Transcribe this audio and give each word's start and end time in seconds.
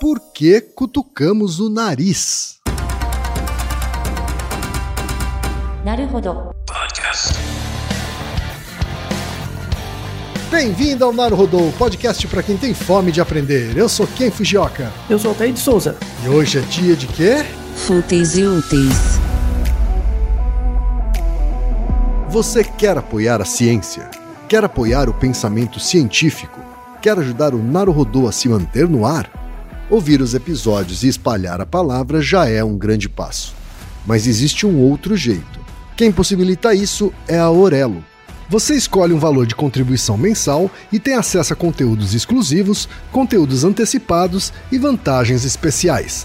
Por 0.00 0.18
que 0.32 0.62
cutucamos 0.62 1.60
o 1.60 1.68
nariz? 1.68 2.58
Bem-vindo 10.50 11.04
ao 11.04 11.12
Naruhodô, 11.12 11.70
podcast 11.76 12.26
para 12.28 12.42
quem 12.42 12.56
tem 12.56 12.72
fome 12.72 13.12
de 13.12 13.20
aprender. 13.20 13.76
Eu 13.76 13.90
sou 13.90 14.06
Ken 14.06 14.30
Fujioka. 14.30 14.90
Eu 15.10 15.18
sou 15.18 15.32
Altair 15.32 15.52
de 15.52 15.60
Souza. 15.60 15.98
E 16.24 16.30
hoje 16.30 16.60
é 16.60 16.62
dia 16.62 16.96
de 16.96 17.06
quê? 17.06 17.44
Fúteis 17.76 18.38
e 18.38 18.44
úteis. 18.44 19.20
Você 22.30 22.64
quer 22.64 22.96
apoiar 22.96 23.42
a 23.42 23.44
ciência? 23.44 24.10
Quer 24.48 24.64
apoiar 24.64 25.10
o 25.10 25.14
pensamento 25.14 25.78
científico? 25.78 26.58
Quer 27.02 27.18
ajudar 27.18 27.54
o 27.54 27.62
Naruhodô 27.62 28.26
a 28.26 28.32
se 28.32 28.48
manter 28.48 28.88
no 28.88 29.04
ar? 29.04 29.39
Ouvir 29.90 30.22
os 30.22 30.34
episódios 30.34 31.02
e 31.02 31.08
espalhar 31.08 31.60
a 31.60 31.66
palavra 31.66 32.22
já 32.22 32.48
é 32.48 32.62
um 32.62 32.78
grande 32.78 33.08
passo. 33.08 33.52
Mas 34.06 34.28
existe 34.28 34.64
um 34.64 34.78
outro 34.78 35.16
jeito. 35.16 35.58
Quem 35.96 36.12
possibilita 36.12 36.72
isso 36.72 37.12
é 37.26 37.36
a 37.36 37.50
Orelo. 37.50 38.04
Você 38.48 38.76
escolhe 38.76 39.12
um 39.12 39.18
valor 39.18 39.46
de 39.46 39.54
contribuição 39.56 40.16
mensal 40.16 40.70
e 40.92 41.00
tem 41.00 41.14
acesso 41.14 41.52
a 41.52 41.56
conteúdos 41.56 42.14
exclusivos, 42.14 42.88
conteúdos 43.10 43.64
antecipados 43.64 44.52
e 44.70 44.78
vantagens 44.78 45.44
especiais. 45.44 46.24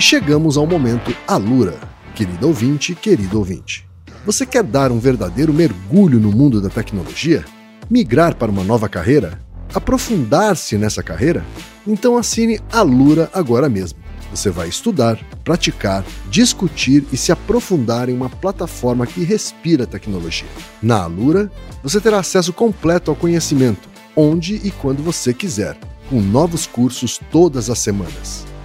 E 0.00 0.02
chegamos 0.02 0.56
ao 0.56 0.66
momento 0.66 1.14
Alura, 1.28 1.78
querido 2.14 2.46
ouvinte, 2.46 2.94
querido 2.94 3.36
ouvinte. 3.36 3.86
Você 4.24 4.46
quer 4.46 4.62
dar 4.62 4.90
um 4.90 4.98
verdadeiro 4.98 5.52
mergulho 5.52 6.18
no 6.18 6.32
mundo 6.32 6.58
da 6.58 6.70
tecnologia? 6.70 7.44
Migrar 7.90 8.34
para 8.34 8.50
uma 8.50 8.64
nova 8.64 8.88
carreira? 8.88 9.38
Aprofundar-se 9.74 10.78
nessa 10.78 11.02
carreira? 11.02 11.44
Então 11.86 12.16
assine 12.16 12.58
a 12.72 12.80
Lura 12.80 13.28
agora 13.34 13.68
mesmo. 13.68 13.98
Você 14.34 14.48
vai 14.48 14.70
estudar, 14.70 15.18
praticar, 15.44 16.02
discutir 16.30 17.04
e 17.12 17.16
se 17.18 17.30
aprofundar 17.30 18.08
em 18.08 18.14
uma 18.14 18.30
plataforma 18.30 19.06
que 19.06 19.22
respira 19.22 19.86
tecnologia. 19.86 20.48
Na 20.82 21.02
Alura, 21.02 21.52
você 21.82 22.00
terá 22.00 22.20
acesso 22.20 22.54
completo 22.54 23.10
ao 23.10 23.16
conhecimento, 23.16 23.86
onde 24.16 24.62
e 24.64 24.70
quando 24.70 25.02
você 25.02 25.34
quiser, 25.34 25.76
com 26.08 26.22
novos 26.22 26.66
cursos 26.66 27.20
todas 27.30 27.68
as 27.68 27.80
semanas. 27.80 28.48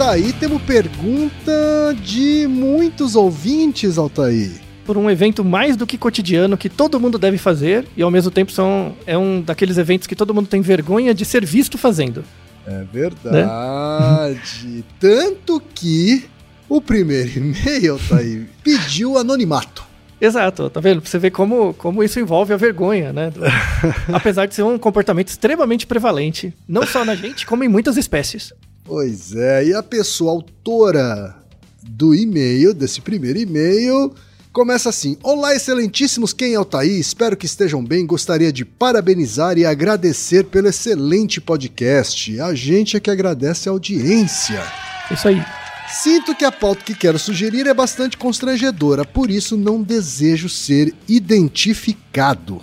Altair, 0.00 0.32
temos 0.40 0.62
pergunta 0.62 1.94
de 2.02 2.46
muitos 2.48 3.14
ouvintes, 3.14 3.98
Altair. 3.98 4.50
Por 4.86 4.96
um 4.96 5.10
evento 5.10 5.44
mais 5.44 5.76
do 5.76 5.86
que 5.86 5.98
cotidiano 5.98 6.56
que 6.56 6.70
todo 6.70 6.98
mundo 6.98 7.18
deve 7.18 7.36
fazer 7.36 7.86
e 7.94 8.00
ao 8.00 8.10
mesmo 8.10 8.30
tempo 8.30 8.50
são, 8.50 8.96
é 9.06 9.18
um 9.18 9.42
daqueles 9.42 9.76
eventos 9.76 10.06
que 10.06 10.16
todo 10.16 10.32
mundo 10.32 10.48
tem 10.48 10.62
vergonha 10.62 11.12
de 11.12 11.26
ser 11.26 11.44
visto 11.44 11.76
fazendo. 11.76 12.24
É 12.66 12.82
verdade. 12.90 13.36
Né? 14.66 14.82
Tanto 14.98 15.60
que 15.74 16.24
o 16.66 16.80
primeiro 16.80 17.30
e-mail, 17.36 17.92
Altair, 17.92 18.48
pediu 18.64 19.18
anonimato. 19.18 19.84
Exato, 20.18 20.70
tá 20.70 20.80
vendo? 20.80 21.02
Pra 21.02 21.10
você 21.10 21.18
ver 21.18 21.30
como, 21.30 21.74
como 21.74 22.02
isso 22.02 22.18
envolve 22.18 22.54
a 22.54 22.56
vergonha, 22.56 23.12
né? 23.12 23.30
Apesar 24.10 24.46
de 24.46 24.54
ser 24.54 24.62
um 24.62 24.78
comportamento 24.78 25.28
extremamente 25.28 25.86
prevalente, 25.86 26.54
não 26.66 26.86
só 26.86 27.04
na 27.04 27.14
gente, 27.14 27.44
como 27.44 27.64
em 27.64 27.68
muitas 27.68 27.98
espécies. 27.98 28.50
Pois 28.90 29.36
é, 29.36 29.66
e 29.66 29.72
a 29.72 29.84
pessoa 29.84 30.32
autora 30.32 31.36
do 31.80 32.12
e-mail, 32.12 32.74
desse 32.74 33.00
primeiro 33.00 33.38
e-mail, 33.38 34.12
começa 34.52 34.88
assim: 34.88 35.16
Olá, 35.22 35.54
excelentíssimos, 35.54 36.32
quem 36.32 36.54
é 36.54 36.58
o 36.58 36.64
Thaí? 36.64 36.98
Espero 36.98 37.36
que 37.36 37.46
estejam 37.46 37.84
bem. 37.84 38.04
Gostaria 38.04 38.52
de 38.52 38.64
parabenizar 38.64 39.56
e 39.56 39.64
agradecer 39.64 40.42
pelo 40.46 40.66
excelente 40.66 41.40
podcast. 41.40 42.40
A 42.40 42.52
gente 42.52 42.96
é 42.96 43.00
que 43.00 43.12
agradece 43.12 43.68
a 43.68 43.72
audiência. 43.72 44.60
Isso 45.08 45.28
aí. 45.28 45.40
Sinto 45.88 46.34
que 46.34 46.44
a 46.44 46.50
pauta 46.50 46.82
que 46.82 46.92
quero 46.92 47.16
sugerir 47.16 47.68
é 47.68 47.74
bastante 47.74 48.16
constrangedora, 48.16 49.04
por 49.04 49.30
isso 49.30 49.56
não 49.56 49.84
desejo 49.84 50.48
ser 50.48 50.92
identificado. 51.06 52.60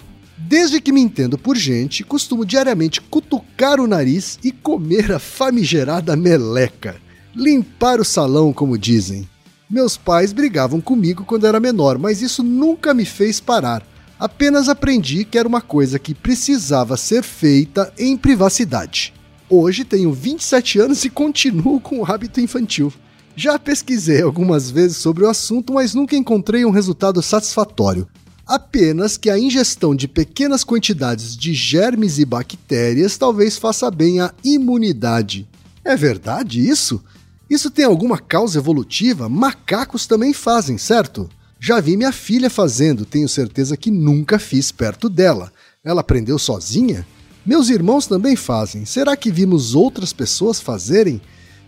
Desde 0.47 0.79
que 0.79 0.93
me 0.93 1.01
entendo 1.01 1.37
por 1.37 1.57
gente, 1.57 2.05
costumo 2.05 2.45
diariamente 2.45 3.01
cutucar 3.01 3.81
o 3.81 3.85
nariz 3.85 4.39
e 4.41 4.49
comer 4.49 5.11
a 5.11 5.19
famigerada 5.19 6.15
meleca. 6.15 6.95
Limpar 7.35 7.99
o 7.99 8.05
salão, 8.05 8.53
como 8.53 8.77
dizem. 8.77 9.27
Meus 9.69 9.97
pais 9.97 10.31
brigavam 10.31 10.79
comigo 10.79 11.25
quando 11.25 11.45
era 11.45 11.59
menor, 11.59 11.97
mas 11.97 12.21
isso 12.21 12.43
nunca 12.43 12.93
me 12.93 13.03
fez 13.03 13.41
parar. 13.41 13.85
Apenas 14.17 14.69
aprendi 14.69 15.25
que 15.25 15.37
era 15.37 15.49
uma 15.49 15.59
coisa 15.59 15.99
que 15.99 16.15
precisava 16.15 16.95
ser 16.95 17.23
feita 17.23 17.91
em 17.99 18.15
privacidade. 18.15 19.13
Hoje 19.49 19.83
tenho 19.83 20.13
27 20.13 20.79
anos 20.79 21.03
e 21.03 21.09
continuo 21.09 21.81
com 21.81 21.99
o 21.99 22.05
hábito 22.05 22.39
infantil. 22.39 22.93
Já 23.35 23.59
pesquisei 23.59 24.21
algumas 24.21 24.71
vezes 24.71 24.95
sobre 24.95 25.25
o 25.25 25.29
assunto, 25.29 25.73
mas 25.73 25.93
nunca 25.93 26.15
encontrei 26.15 26.63
um 26.63 26.71
resultado 26.71 27.21
satisfatório 27.21 28.07
apenas 28.47 29.17
que 29.17 29.29
a 29.29 29.37
ingestão 29.37 29.93
de 29.93 30.07
pequenas 30.07 30.63
quantidades 30.63 31.35
de 31.35 31.53
germes 31.53 32.17
e 32.17 32.25
bactérias 32.25 33.17
talvez 33.17 33.57
faça 33.57 33.91
bem 33.91 34.21
à 34.21 34.33
imunidade. 34.43 35.47
É 35.83 35.95
verdade 35.95 36.65
isso? 36.65 37.03
Isso 37.49 37.69
tem 37.69 37.85
alguma 37.85 38.17
causa 38.17 38.57
evolutiva? 38.57 39.27
Macacos 39.27 40.07
também 40.07 40.33
fazem, 40.33 40.77
certo? 40.77 41.29
Já 41.59 41.79
vi 41.79 41.97
minha 41.97 42.11
filha 42.11 42.49
fazendo, 42.49 43.05
tenho 43.05 43.27
certeza 43.27 43.75
que 43.75 43.89
nunca 43.91 44.37
fiz 44.37 44.71
perto 44.71 45.09
dela. 45.09 45.51
Ela 45.83 46.01
aprendeu 46.01 46.37
sozinha? 46.37 47.05
Meus 47.45 47.69
irmãos 47.69 48.05
também 48.05 48.35
fazem. 48.35 48.85
Será 48.85 49.15
que 49.15 49.31
vimos 49.31 49.73
outras 49.73 50.11
pessoas 50.13 50.59
fazerem? 50.59 51.21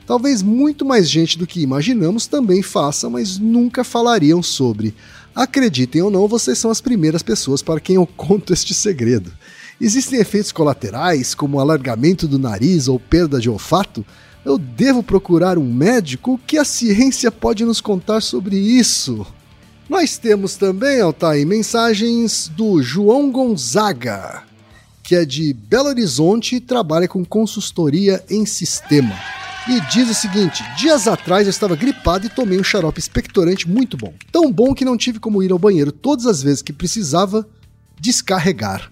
Talvez 0.06 0.42
muito 0.42 0.84
mais 0.84 1.10
gente 1.10 1.38
do 1.38 1.48
que 1.48 1.62
imaginamos 1.62 2.28
também 2.28 2.62
faça, 2.62 3.10
mas 3.10 3.38
nunca 3.38 3.84
falariam 3.84 4.44
sobre. 4.44 4.94
Acreditem 5.40 6.02
ou 6.02 6.12
não, 6.12 6.28
vocês 6.28 6.58
são 6.58 6.70
as 6.70 6.82
primeiras 6.82 7.24
pessoas 7.24 7.62
para 7.62 7.80
quem 7.80 7.96
eu 7.96 8.06
conto 8.06 8.52
este 8.52 8.74
segredo. 8.74 9.32
Existem 9.80 10.20
efeitos 10.20 10.52
colaterais, 10.52 11.34
como 11.34 11.62
alargamento 11.62 12.28
do 12.28 12.38
nariz 12.38 12.90
ou 12.90 13.00
perda 13.00 13.40
de 13.40 13.50
olfato? 13.50 14.06
Eu 14.44 14.58
devo 14.58 15.02
procurar 15.02 15.58
um 15.58 15.64
médico? 15.64 16.34
O 16.34 16.38
que 16.38 16.58
a 16.58 16.66
ciência 16.66 17.32
pode 17.32 17.64
nos 17.64 17.80
contar 17.80 18.20
sobre 18.20 18.58
isso? 18.58 19.26
Nós 19.88 20.18
temos 20.18 20.56
também, 20.58 21.00
Altair, 21.00 21.48
mensagens 21.48 22.52
do 22.54 22.84
João 22.84 23.32
Gonzaga, 23.32 24.44
que 25.02 25.16
é 25.16 25.24
de 25.24 25.54
Belo 25.54 25.88
Horizonte 25.88 26.58
e 26.58 26.60
trabalha 26.60 27.08
com 27.08 27.24
consultoria 27.24 28.22
em 28.30 28.46
sistema 28.46 29.16
e 29.68 29.82
diz 29.92 30.10
o 30.10 30.14
seguinte: 30.14 30.64
dias 30.78 31.08
atrás 31.08 31.46
eu 31.46 31.52
estava 31.52 31.76
gripado 31.76 32.26
e 32.26 32.30
tomei 32.30 32.60
um 32.60 32.64
xarope 32.64 33.00
expectorante 33.00 33.68
muito 33.68 33.98
bom. 33.98 34.14
Tão 34.32 34.52
bom 34.52 34.74
que 34.74 34.86
não 34.86 34.98
tive 34.98 35.20
como 35.20 35.44
ir 35.44 35.52
ao 35.52 35.60
banheiro 35.60 35.92
todas 35.92 36.26
as 36.26 36.42
vezes 36.42 36.62
que 36.62 36.74
precisava 36.74 37.48
descarregar. 38.00 38.92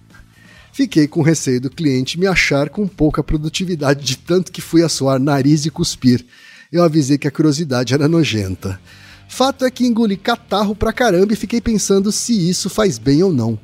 Fiquei 0.72 1.08
com 1.08 1.22
receio 1.22 1.60
do 1.60 1.70
cliente 1.70 2.20
me 2.20 2.26
achar 2.26 2.68
com 2.68 2.86
pouca 2.86 3.22
produtividade 3.24 4.04
de 4.04 4.16
tanto 4.16 4.52
que 4.52 4.60
fui 4.60 4.82
assoar 4.84 5.18
nariz 5.18 5.66
e 5.66 5.70
cuspir. 5.70 6.24
Eu 6.70 6.84
avisei 6.84 7.18
que 7.18 7.26
a 7.26 7.30
curiosidade 7.30 7.94
era 7.94 8.06
nojenta. 8.06 8.78
Fato 9.28 9.64
é 9.64 9.70
que 9.70 9.86
engoli 9.86 10.16
catarro 10.16 10.76
pra 10.76 10.92
caramba 10.92 11.32
e 11.32 11.36
fiquei 11.36 11.60
pensando 11.60 12.12
se 12.12 12.48
isso 12.48 12.70
faz 12.70 12.98
bem 12.98 13.22
ou 13.22 13.32
não. 13.32 13.58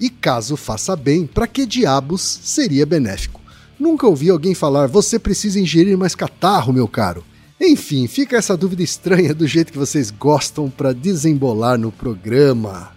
E 0.00 0.10
caso 0.10 0.56
faça 0.56 0.96
bem, 0.96 1.26
pra 1.26 1.46
que 1.46 1.64
diabos 1.64 2.40
seria 2.42 2.84
benéfico? 2.84 3.41
Nunca 3.82 4.06
ouvi 4.06 4.30
alguém 4.30 4.54
falar, 4.54 4.86
você 4.86 5.18
precisa 5.18 5.58
ingerir 5.58 5.98
mais 5.98 6.14
catarro, 6.14 6.72
meu 6.72 6.86
caro. 6.86 7.24
Enfim, 7.60 8.06
fica 8.06 8.36
essa 8.36 8.56
dúvida 8.56 8.80
estranha 8.80 9.34
do 9.34 9.44
jeito 9.44 9.72
que 9.72 9.78
vocês 9.78 10.08
gostam 10.08 10.70
para 10.70 10.92
desembolar 10.92 11.76
no 11.76 11.90
programa. 11.90 12.92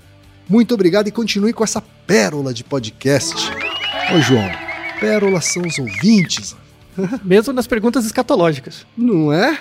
Muito 0.48 0.76
obrigado 0.76 1.08
e 1.08 1.12
continue 1.12 1.54
com 1.54 1.64
essa 1.64 1.82
pérola 1.82 2.54
de 2.54 2.64
podcast. 2.64 3.34
Ô 4.16 4.22
João, 4.22 4.48
pérolas 5.00 5.46
são 5.46 5.64
os 5.64 5.80
ouvintes, 5.80 6.56
Mesmo 7.26 7.52
nas 7.52 7.66
perguntas 7.66 8.06
escatológicas. 8.06 8.86
não 8.96 9.34
é? 9.34 9.58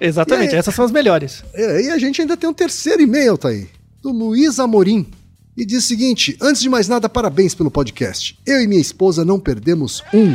Exatamente, 0.00 0.54
aí? 0.54 0.58
essas 0.58 0.74
são 0.74 0.84
as 0.84 0.90
melhores. 0.90 1.44
É, 1.54 1.82
E 1.82 1.90
a 1.90 1.98
gente 1.98 2.20
ainda 2.20 2.36
tem 2.36 2.50
um 2.50 2.52
terceiro 2.52 3.00
e-mail, 3.00 3.38
tá 3.38 3.50
aí, 3.50 3.68
do 4.02 4.10
Luiz 4.10 4.58
Amorim. 4.58 5.06
E 5.56 5.64
diz 5.64 5.84
o 5.84 5.86
seguinte: 5.86 6.36
antes 6.40 6.60
de 6.60 6.68
mais 6.68 6.88
nada, 6.88 7.08
parabéns 7.08 7.54
pelo 7.54 7.70
podcast. 7.70 8.36
Eu 8.44 8.60
e 8.60 8.66
minha 8.66 8.80
esposa 8.80 9.24
não 9.24 9.38
perdemos 9.38 10.02
um. 10.12 10.34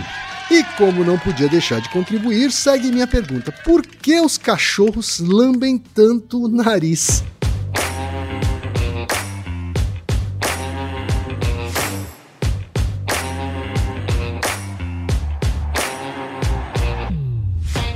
E 0.49 0.63
como 0.77 1.03
não 1.03 1.19
podia 1.19 1.49
deixar 1.49 1.81
de 1.81 1.89
contribuir, 1.89 2.51
segue 2.51 2.91
minha 2.91 3.05
pergunta: 3.05 3.51
por 3.63 3.85
que 3.85 4.19
os 4.21 4.37
cachorros 4.37 5.19
lambem 5.19 5.77
tanto 5.77 6.45
o 6.45 6.47
nariz? 6.47 7.23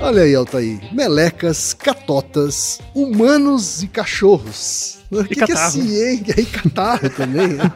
Olha 0.02 0.24
aí, 0.24 0.36
Altair. 0.36 0.94
Melecas, 0.94 1.74
catotas, 1.74 2.82
humanos 2.94 3.82
e 3.82 3.88
cachorros. 3.88 5.03
O 5.22 5.26
que, 5.26 5.36
que 5.36 5.52
a 5.52 5.56
ciência. 5.58 6.40
E 6.40 6.46
catarro 6.46 7.10
também. 7.10 7.48
né? 7.50 7.72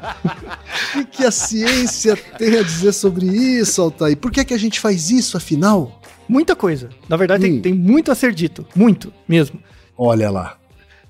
O 0.96 1.00
que, 1.00 1.06
que 1.18 1.26
a 1.26 1.32
ciência 1.32 2.16
tem 2.38 2.58
a 2.58 2.64
dizer 2.64 2.94
sobre 2.94 3.26
isso, 3.26 3.82
Altair? 3.82 4.18
Por 4.18 4.32
que, 4.32 4.44
que 4.46 4.54
a 4.54 4.58
gente 4.60 4.80
faz 4.80 5.10
isso, 5.12 5.38
afinal? 5.38 6.02
Muita 6.28 6.56
coisa. 6.56 6.90
Na 7.08 7.16
verdade, 7.18 7.46
Hum. 7.46 7.50
tem, 7.54 7.62
tem 7.62 7.74
muito 7.74 8.12
a 8.12 8.16
ser 8.16 8.34
dito. 8.34 8.66
Muito, 8.76 9.14
mesmo. 9.28 9.60
Olha 9.98 10.30
lá. 10.30 10.58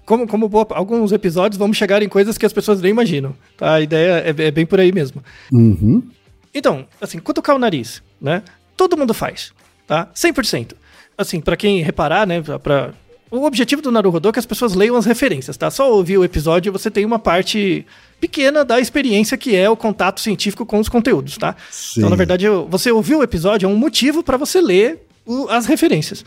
Como, 0.05 0.25
como 0.27 0.47
boa- 0.47 0.67
alguns 0.71 1.11
episódios, 1.11 1.57
vamos 1.57 1.75
chegar 1.75 2.01
em 2.01 2.07
coisas 2.07 2.37
que 2.37 2.45
as 2.45 2.53
pessoas 2.53 2.79
nem 2.81 2.91
imaginam. 2.91 3.35
Tá? 3.57 3.73
A 3.75 3.81
ideia 3.81 4.23
é, 4.25 4.29
é 4.29 4.51
bem 4.51 4.65
por 4.65 4.79
aí 4.79 4.91
mesmo. 4.91 5.21
Uhum. 5.51 6.01
Então, 6.53 6.87
assim, 7.01 7.19
cutucar 7.19 7.55
o 7.55 7.59
nariz, 7.59 8.01
né? 8.21 8.41
Todo 8.77 8.95
mundo 8.95 9.13
faz, 9.13 9.51
tá? 9.85 10.07
100%. 10.15 10.73
Assim, 11.17 11.41
pra 11.41 11.57
quem 11.57 11.81
reparar, 11.81 12.25
né, 12.27 12.41
pra... 12.61 12.93
O 13.29 13.43
objetivo 13.45 13.81
do 13.81 13.91
Naruhodô 13.91 14.29
é 14.29 14.31
que 14.31 14.39
as 14.39 14.45
pessoas 14.45 14.73
leiam 14.73 14.95
as 14.95 15.05
referências, 15.05 15.57
tá? 15.57 15.69
Só 15.69 15.91
ouvir 15.91 16.17
o 16.17 16.23
episódio 16.23 16.71
você 16.71 16.89
tem 16.89 17.03
uma 17.05 17.19
parte 17.19 17.85
pequena 18.21 18.63
da 18.63 18.79
experiência 18.79 19.37
que 19.37 19.55
é 19.55 19.69
o 19.69 19.75
contato 19.75 20.21
científico 20.21 20.65
com 20.65 20.79
os 20.79 20.87
conteúdos, 20.89 21.37
tá? 21.37 21.55
Sim. 21.69 21.99
Então, 21.99 22.09
na 22.09 22.15
verdade, 22.15 22.45
você 22.69 22.91
ouviu 22.91 23.19
o 23.19 23.23
episódio 23.23 23.67
é 23.67 23.69
um 23.69 23.75
motivo 23.75 24.23
pra 24.23 24.37
você 24.37 24.61
ler 24.61 25.05
o- 25.25 25.47
as 25.49 25.65
referências. 25.65 26.23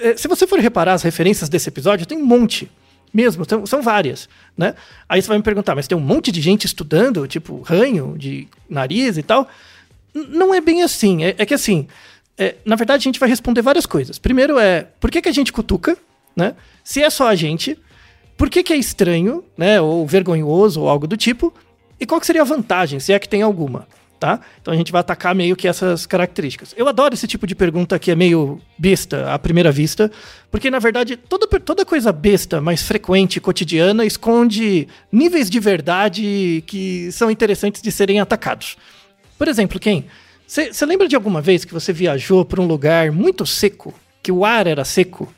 É, 0.00 0.16
se 0.16 0.26
você 0.26 0.46
for 0.46 0.58
reparar 0.58 0.94
as 0.94 1.02
referências 1.02 1.48
desse 1.48 1.68
episódio, 1.68 2.06
tem 2.06 2.18
um 2.18 2.24
monte. 2.24 2.70
Mesmo, 3.12 3.44
são, 3.48 3.64
são 3.64 3.80
várias, 3.80 4.28
né? 4.58 4.74
Aí 5.08 5.22
você 5.22 5.28
vai 5.28 5.36
me 5.36 5.44
perguntar, 5.44 5.76
mas 5.76 5.86
tem 5.86 5.96
um 5.96 6.00
monte 6.00 6.32
de 6.32 6.40
gente 6.40 6.64
estudando, 6.64 7.28
tipo, 7.28 7.60
ranho 7.62 8.16
de 8.18 8.48
nariz 8.68 9.16
e 9.16 9.22
tal. 9.22 9.46
N- 10.12 10.26
não 10.30 10.52
é 10.52 10.60
bem 10.60 10.82
assim. 10.82 11.22
É, 11.22 11.34
é 11.38 11.46
que 11.46 11.54
assim, 11.54 11.86
é, 12.36 12.56
na 12.64 12.74
verdade, 12.74 13.02
a 13.02 13.04
gente 13.04 13.20
vai 13.20 13.28
responder 13.28 13.62
várias 13.62 13.86
coisas. 13.86 14.18
Primeiro 14.18 14.58
é, 14.58 14.88
por 14.98 15.12
que, 15.12 15.22
que 15.22 15.28
a 15.28 15.32
gente 15.32 15.52
cutuca, 15.52 15.96
né? 16.36 16.54
Se 16.82 17.02
é 17.02 17.10
só 17.10 17.28
a 17.28 17.34
gente, 17.34 17.78
por 18.36 18.50
que, 18.50 18.62
que 18.62 18.72
é 18.72 18.76
estranho, 18.76 19.44
né? 19.56 19.80
Ou 19.80 20.06
vergonhoso, 20.06 20.82
ou 20.82 20.88
algo 20.88 21.06
do 21.06 21.16
tipo. 21.16 21.52
E 21.98 22.06
qual 22.06 22.22
seria 22.22 22.42
a 22.42 22.44
vantagem, 22.44 22.98
se 22.98 23.12
é 23.12 23.18
que 23.18 23.28
tem 23.28 23.42
alguma, 23.42 23.86
tá? 24.18 24.40
Então 24.60 24.74
a 24.74 24.76
gente 24.76 24.90
vai 24.90 25.00
atacar 25.00 25.34
meio 25.34 25.54
que 25.54 25.68
essas 25.68 26.06
características. 26.06 26.74
Eu 26.76 26.88
adoro 26.88 27.14
esse 27.14 27.26
tipo 27.26 27.46
de 27.46 27.54
pergunta 27.54 27.98
que 27.98 28.10
é 28.10 28.14
meio 28.14 28.60
besta 28.76 29.32
à 29.32 29.38
primeira 29.38 29.70
vista, 29.70 30.10
porque 30.50 30.70
na 30.70 30.78
verdade 30.78 31.16
toda, 31.16 31.46
toda 31.60 31.84
coisa 31.84 32.12
besta, 32.12 32.60
mais 32.60 32.82
frequente, 32.82 33.40
cotidiana, 33.40 34.04
esconde 34.04 34.88
níveis 35.10 35.48
de 35.48 35.60
verdade 35.60 36.64
que 36.66 37.10
são 37.12 37.30
interessantes 37.30 37.80
de 37.80 37.92
serem 37.92 38.20
atacados. 38.20 38.76
Por 39.38 39.46
exemplo, 39.46 39.78
quem? 39.78 40.06
Você 40.46 40.84
lembra 40.84 41.08
de 41.08 41.16
alguma 41.16 41.40
vez 41.40 41.64
que 41.64 41.72
você 41.72 41.92
viajou 41.92 42.44
para 42.44 42.60
um 42.60 42.66
lugar 42.66 43.10
muito 43.10 43.46
seco, 43.46 43.94
que 44.22 44.30
o 44.30 44.44
ar 44.44 44.66
era 44.66 44.84
seco? 44.84 45.32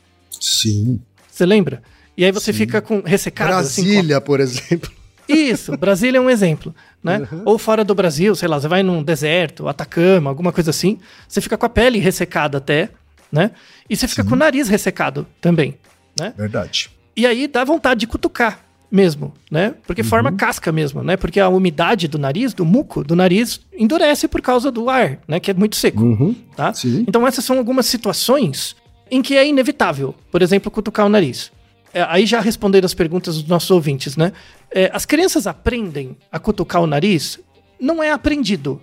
Sim. 0.51 1.01
Você 1.31 1.45
lembra? 1.45 1.83
E 2.17 2.25
aí 2.25 2.33
você 2.33 2.53
fica 2.53 2.81
com 2.81 3.01
ressecado. 3.01 3.53
assim, 3.53 3.83
Brasília, 3.83 4.21
por 4.21 4.41
exemplo. 4.41 4.91
isso, 5.29 5.77
Brasília 5.77 6.19
é 6.19 6.21
um 6.21 6.31
exemplo, 6.31 6.75
né? 7.03 7.29
Ou 7.45 7.59
fora 7.59 7.85
do 7.85 7.95
Brasil, 7.95 8.35
sei 8.35 8.49
lá, 8.49 8.61
você 8.61 8.69
vai 8.69 8.83
num 8.83 9.03
deserto, 9.03 9.69
Atacama, 9.69 10.31
alguma 10.31 10.53
coisa 10.53 10.71
assim, 10.71 10.99
você 11.29 11.41
fica 11.41 11.59
com 11.59 11.67
a 11.67 11.69
pele 11.69 11.99
ressecada 11.99 12.59
até, 12.59 12.91
né? 13.31 13.51
E 13.91 13.97
você 13.97 14.07
fica 14.09 14.23
com 14.25 14.35
o 14.35 14.39
nariz 14.39 14.69
ressecado 14.69 15.27
também, 15.41 15.77
né? 16.19 16.33
Verdade. 16.37 16.91
E 17.17 17.27
aí 17.27 17.47
dá 17.49 17.65
vontade 17.65 18.01
de 18.01 18.07
cutucar 18.07 18.61
mesmo, 18.91 19.35
né? 19.51 19.75
Porque 19.87 20.03
forma 20.05 20.31
casca 20.33 20.71
mesmo, 20.73 21.03
né? 21.03 21.17
Porque 21.17 21.41
a 21.41 21.49
umidade 21.49 22.07
do 22.09 22.19
nariz, 22.19 22.55
do 22.55 22.65
muco 22.65 23.03
do 23.03 23.17
nariz, 23.17 23.61
endurece 23.77 24.29
por 24.29 24.41
causa 24.41 24.71
do 24.71 24.89
ar, 24.89 25.19
né? 25.29 25.41
Que 25.41 25.51
é 25.51 25.55
muito 25.55 25.77
seco, 25.77 26.03
Uhum. 26.03 26.35
tá? 26.57 26.73
Sim. 26.73 27.05
Então 27.07 27.27
essas 27.27 27.45
são 27.45 27.59
algumas 27.59 27.85
situações 27.87 28.77
em 29.11 29.23
que 29.23 29.37
é 29.37 29.47
inevitável, 29.47 30.15
por 30.31 30.43
exemplo, 30.43 30.71
cutucar 30.71 31.07
o 31.07 31.09
nariz. 31.09 31.53
É, 31.93 32.05
aí 32.09 32.27
já 32.27 32.41
respondendo 32.41 32.85
as 32.85 32.95
perguntas 32.95 33.37
dos 33.37 33.49
nossos 33.49 33.71
ouvintes, 33.71 34.17
né? 34.17 34.33
É, 34.71 34.91
as 34.93 35.07
crianças 35.07 35.47
aprendem 35.47 36.17
a 36.31 36.39
cutucar 36.39 36.83
o 36.83 36.87
nariz? 36.87 37.39
Não 37.81 38.03
é 38.03 38.11
aprendido. 38.11 38.83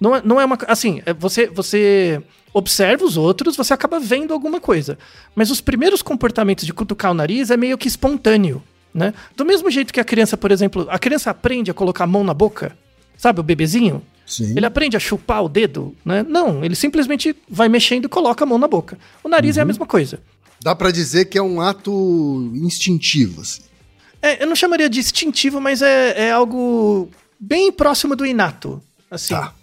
Não 0.00 0.16
é, 0.16 0.22
não 0.24 0.40
é 0.40 0.44
uma. 0.44 0.58
Assim, 0.66 1.02
é 1.06 1.12
você, 1.12 1.46
você 1.46 2.22
observa 2.52 3.04
os 3.04 3.16
outros, 3.16 3.56
você 3.56 3.72
acaba 3.72 4.00
vendo 4.00 4.32
alguma 4.32 4.60
coisa. 4.60 4.98
Mas 5.34 5.50
os 5.50 5.60
primeiros 5.60 6.02
comportamentos 6.02 6.64
de 6.64 6.72
cutucar 6.72 7.10
o 7.10 7.14
nariz 7.14 7.50
é 7.50 7.56
meio 7.56 7.78
que 7.78 7.88
espontâneo. 7.88 8.62
Né? 8.92 9.12
Do 9.36 9.44
mesmo 9.44 9.70
jeito 9.70 9.92
que 9.92 10.00
a 10.00 10.04
criança, 10.04 10.36
por 10.36 10.50
exemplo, 10.50 10.86
a 10.90 10.98
criança 10.98 11.30
aprende 11.30 11.70
a 11.70 11.74
colocar 11.74 12.04
a 12.04 12.06
mão 12.06 12.24
na 12.24 12.34
boca, 12.34 12.76
sabe, 13.16 13.40
o 13.40 13.42
bebezinho? 13.42 14.02
Sim. 14.28 14.52
Ele 14.56 14.66
aprende 14.66 14.96
a 14.96 15.00
chupar 15.00 15.42
o 15.42 15.48
dedo, 15.48 15.96
né? 16.04 16.22
Não, 16.22 16.62
ele 16.62 16.76
simplesmente 16.76 17.34
vai 17.48 17.68
mexendo 17.68 18.04
e 18.04 18.08
coloca 18.08 18.44
a 18.44 18.46
mão 18.46 18.58
na 18.58 18.68
boca. 18.68 18.98
O 19.24 19.28
nariz 19.28 19.56
é 19.56 19.62
a 19.62 19.64
mesma 19.64 19.86
coisa. 19.86 20.20
Dá 20.62 20.74
pra 20.74 20.90
dizer 20.90 21.26
que 21.26 21.38
é 21.38 21.42
um 21.42 21.60
ato 21.60 22.50
instintivo, 22.54 23.40
assim. 23.40 23.62
É, 24.20 24.42
eu 24.42 24.46
não 24.46 24.56
chamaria 24.56 24.88
de 24.88 24.98
instintivo, 24.98 25.60
mas 25.60 25.80
é, 25.80 26.26
é 26.26 26.32
algo 26.32 27.08
bem 27.40 27.72
próximo 27.72 28.14
do 28.14 28.26
inato, 28.26 28.82
assim. 29.10 29.34
Tá. 29.34 29.54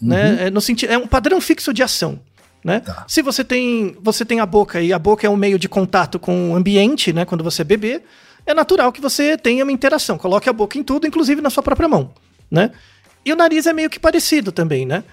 Né? 0.00 0.46
É, 0.46 0.50
no 0.50 0.60
sentido, 0.60 0.90
é 0.92 0.98
um 0.98 1.06
padrão 1.06 1.40
fixo 1.40 1.72
de 1.72 1.82
ação. 1.82 2.20
Né? 2.62 2.80
Tá. 2.80 3.04
Se 3.08 3.22
você 3.22 3.42
tem, 3.42 3.96
você 4.02 4.22
tem 4.24 4.40
a 4.40 4.46
boca 4.46 4.82
e 4.82 4.92
a 4.92 4.98
boca 4.98 5.26
é 5.26 5.30
um 5.30 5.36
meio 5.36 5.58
de 5.58 5.68
contato 5.68 6.18
com 6.18 6.50
o 6.50 6.54
ambiente, 6.54 7.10
né? 7.10 7.24
Quando 7.24 7.42
você 7.42 7.64
beber, 7.64 8.02
é 8.44 8.52
natural 8.52 8.92
que 8.92 9.00
você 9.00 9.38
tenha 9.38 9.64
uma 9.64 9.72
interação. 9.72 10.18
Coloque 10.18 10.48
a 10.48 10.52
boca 10.52 10.76
em 10.76 10.82
tudo, 10.82 11.06
inclusive 11.06 11.40
na 11.40 11.48
sua 11.48 11.62
própria 11.62 11.88
mão, 11.88 12.12
né? 12.50 12.70
E 13.24 13.32
o 13.32 13.36
nariz 13.36 13.66
é 13.66 13.72
meio 13.72 13.90
que 13.90 13.98
parecido 14.00 14.50
também, 14.52 14.86
né? 14.86 15.04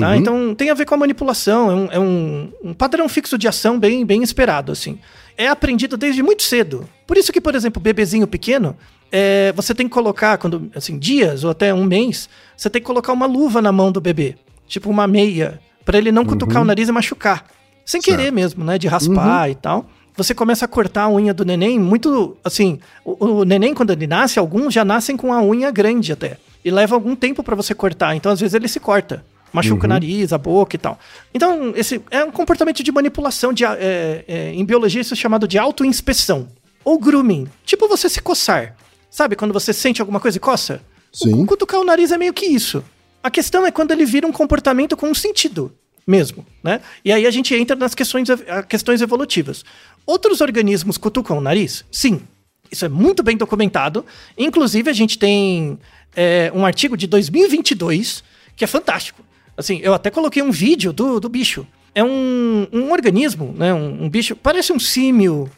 Tá? 0.00 0.16
Então 0.16 0.54
tem 0.54 0.70
a 0.70 0.74
ver 0.74 0.84
com 0.84 0.94
a 0.94 0.98
manipulação, 0.98 1.70
é, 1.70 1.74
um, 1.74 1.88
é 1.92 1.98
um- 1.98 2.52
um 2.70 2.74
padrão 2.74 3.08
fixo 3.08 3.36
de 3.36 3.48
ação 3.48 3.78
bem, 3.78 4.04
bem 4.06 4.22
esperado, 4.22 4.70
assim. 4.70 4.98
É 5.36 5.48
aprendido 5.48 5.96
desde 5.96 6.22
muito 6.22 6.42
cedo. 6.42 6.88
Por 7.06 7.16
isso 7.16 7.32
que, 7.32 7.40
por 7.40 7.54
exemplo, 7.54 7.82
bebezinho 7.82 8.26
pequeno, 8.26 8.76
é, 9.10 9.52
você 9.56 9.74
tem 9.74 9.88
que 9.88 9.92
colocar, 9.92 10.38
quando, 10.38 10.70
assim, 10.74 10.98
dias 10.98 11.42
ou 11.42 11.50
até 11.50 11.72
um 11.74 11.84
mês, 11.84 12.28
você 12.56 12.70
tem 12.70 12.80
que 12.80 12.86
colocar 12.86 13.12
uma 13.12 13.26
luva 13.26 13.60
na 13.60 13.72
mão 13.72 13.90
do 13.90 14.00
bebê, 14.00 14.36
tipo 14.68 14.88
uma 14.88 15.06
meia, 15.08 15.60
pra 15.84 15.98
ele 15.98 16.12
não 16.12 16.24
cutucar 16.24 16.62
o 16.62 16.64
nariz 16.64 16.88
e 16.88 16.92
machucar. 16.92 17.44
Sem 17.84 18.00
querer 18.00 18.30
mesmo, 18.30 18.62
né? 18.64 18.78
De 18.78 18.86
raspar 18.86 19.50
e 19.50 19.54
tal. 19.56 19.86
Você 20.16 20.32
começa 20.34 20.64
a 20.64 20.68
cortar 20.68 21.04
a 21.04 21.10
unha 21.10 21.34
do 21.34 21.44
neném 21.44 21.78
muito. 21.78 22.36
Assim, 22.44 22.78
o, 23.04 23.38
o 23.40 23.44
neném, 23.44 23.74
quando 23.74 23.90
ele 23.90 24.06
nasce, 24.06 24.38
alguns 24.38 24.72
já 24.72 24.84
nascem 24.84 25.16
com 25.16 25.32
a 25.32 25.42
unha 25.42 25.70
grande 25.72 26.12
até. 26.12 26.36
E 26.64 26.70
leva 26.70 26.94
algum 26.94 27.16
tempo 27.16 27.42
pra 27.42 27.54
você 27.56 27.74
cortar. 27.74 28.14
Então, 28.14 28.30
às 28.30 28.40
vezes, 28.40 28.54
ele 28.54 28.68
se 28.68 28.80
corta. 28.80 29.24
Machuca 29.52 29.84
o 29.84 29.88
nariz, 29.88 30.32
a 30.32 30.38
boca 30.38 30.76
e 30.76 30.78
tal. 30.78 30.98
Então, 31.34 31.72
esse 31.76 32.00
é 32.10 32.24
um 32.24 32.30
comportamento 32.30 32.82
de 32.82 32.90
manipulação. 32.90 33.52
De, 33.52 33.64
é, 33.64 34.24
é, 34.26 34.52
em 34.54 34.64
biologia, 34.64 35.00
isso 35.00 35.12
é 35.12 35.16
chamado 35.16 35.46
de 35.46 35.58
autoinspeção. 35.58 36.48
Ou 36.84 36.98
grooming. 36.98 37.46
Tipo 37.64 37.86
você 37.86 38.08
se 38.08 38.20
coçar. 38.20 38.74
Sabe 39.10 39.36
quando 39.36 39.52
você 39.52 39.72
sente 39.72 40.00
alguma 40.00 40.18
coisa 40.18 40.38
e 40.38 40.40
coça? 40.40 40.80
Sim. 41.12 41.34
O 41.34 41.46
cutucar 41.46 41.80
o 41.80 41.84
nariz 41.84 42.10
é 42.10 42.16
meio 42.16 42.32
que 42.32 42.46
isso. 42.46 42.82
A 43.22 43.30
questão 43.30 43.66
é 43.66 43.70
quando 43.70 43.90
ele 43.90 44.06
vira 44.06 44.26
um 44.26 44.32
comportamento 44.32 44.96
com 44.96 45.08
um 45.08 45.14
sentido 45.14 45.70
mesmo, 46.06 46.44
né? 46.64 46.80
E 47.04 47.12
aí 47.12 47.26
a 47.26 47.30
gente 47.30 47.54
entra 47.54 47.76
nas 47.76 47.94
questões, 47.94 48.28
questões 48.68 49.00
evolutivas. 49.02 49.64
Outros 50.06 50.40
organismos 50.40 50.96
cutucam 50.96 51.38
o 51.38 51.40
nariz? 51.40 51.84
Sim. 51.92 52.22
Isso 52.70 52.86
é 52.86 52.88
muito 52.88 53.22
bem 53.22 53.36
documentado. 53.36 54.04
Inclusive, 54.36 54.88
a 54.88 54.94
gente 54.94 55.18
tem 55.18 55.78
é, 56.14 56.50
um 56.54 56.64
artigo 56.64 56.96
de 56.96 57.06
2022 57.06 58.22
que 58.56 58.64
é 58.64 58.66
fantástico. 58.66 59.22
Assim, 59.56 59.80
eu 59.82 59.94
até 59.94 60.10
coloquei 60.10 60.42
um 60.42 60.50
vídeo 60.50 60.92
do, 60.92 61.20
do 61.20 61.28
bicho. 61.28 61.66
É 61.94 62.02
um, 62.02 62.66
um 62.72 62.90
organismo, 62.90 63.54
né? 63.56 63.72
Um, 63.72 64.04
um 64.04 64.08
bicho, 64.08 64.34
parece 64.34 64.72
um 64.72 64.78
símio, 64.78 65.50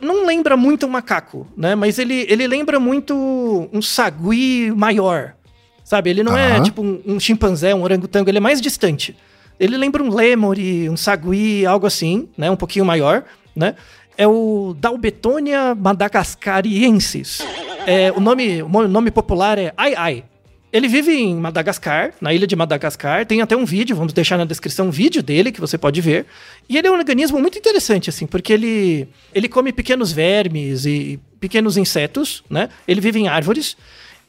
não 0.00 0.24
lembra 0.24 0.56
muito 0.56 0.86
um 0.86 0.90
macaco, 0.90 1.46
né? 1.56 1.74
Mas 1.74 1.98
ele, 1.98 2.26
ele 2.28 2.46
lembra 2.46 2.78
muito 2.78 3.68
um 3.72 3.82
sagui 3.82 4.70
maior, 4.70 5.34
sabe? 5.82 6.10
Ele 6.10 6.22
não 6.22 6.36
é 6.36 6.60
tipo 6.60 6.82
um, 6.82 7.00
um 7.04 7.18
chimpanzé, 7.18 7.74
um 7.74 7.82
orangotango, 7.82 8.30
ele 8.30 8.38
é 8.38 8.40
mais 8.40 8.60
distante. 8.60 9.16
Ele 9.58 9.76
lembra 9.76 10.02
um 10.02 10.14
lemuri, 10.14 10.88
um 10.88 10.96
sagui, 10.96 11.66
algo 11.66 11.86
assim, 11.86 12.28
né? 12.38 12.50
Um 12.50 12.56
pouquinho 12.56 12.84
maior, 12.84 13.24
né? 13.54 13.74
É 14.16 14.28
o 14.28 14.74
Dalbetonia 14.78 15.74
madagascariensis. 15.74 17.40
É, 17.86 18.12
o, 18.12 18.20
nome, 18.20 18.62
o 18.62 18.88
nome 18.88 19.10
popular 19.10 19.58
é 19.58 19.72
Ai 19.76 19.94
Ai. 19.94 20.24
Ele 20.72 20.86
vive 20.86 21.12
em 21.12 21.34
Madagascar, 21.34 22.12
na 22.20 22.32
ilha 22.32 22.46
de 22.46 22.54
Madagascar. 22.54 23.26
Tem 23.26 23.42
até 23.42 23.56
um 23.56 23.64
vídeo, 23.64 23.96
vamos 23.96 24.12
deixar 24.12 24.38
na 24.38 24.44
descrição 24.44 24.86
um 24.86 24.90
vídeo 24.90 25.20
dele 25.20 25.50
que 25.50 25.60
você 25.60 25.76
pode 25.76 26.00
ver. 26.00 26.26
E 26.68 26.78
ele 26.78 26.86
é 26.86 26.90
um 26.90 26.94
organismo 26.94 27.40
muito 27.40 27.58
interessante, 27.58 28.08
assim, 28.08 28.24
porque 28.24 28.52
ele, 28.52 29.08
ele 29.34 29.48
come 29.48 29.72
pequenos 29.72 30.12
vermes 30.12 30.86
e 30.86 31.18
pequenos 31.40 31.76
insetos, 31.76 32.44
né? 32.48 32.68
Ele 32.86 33.00
vive 33.00 33.18
em 33.18 33.26
árvores. 33.26 33.76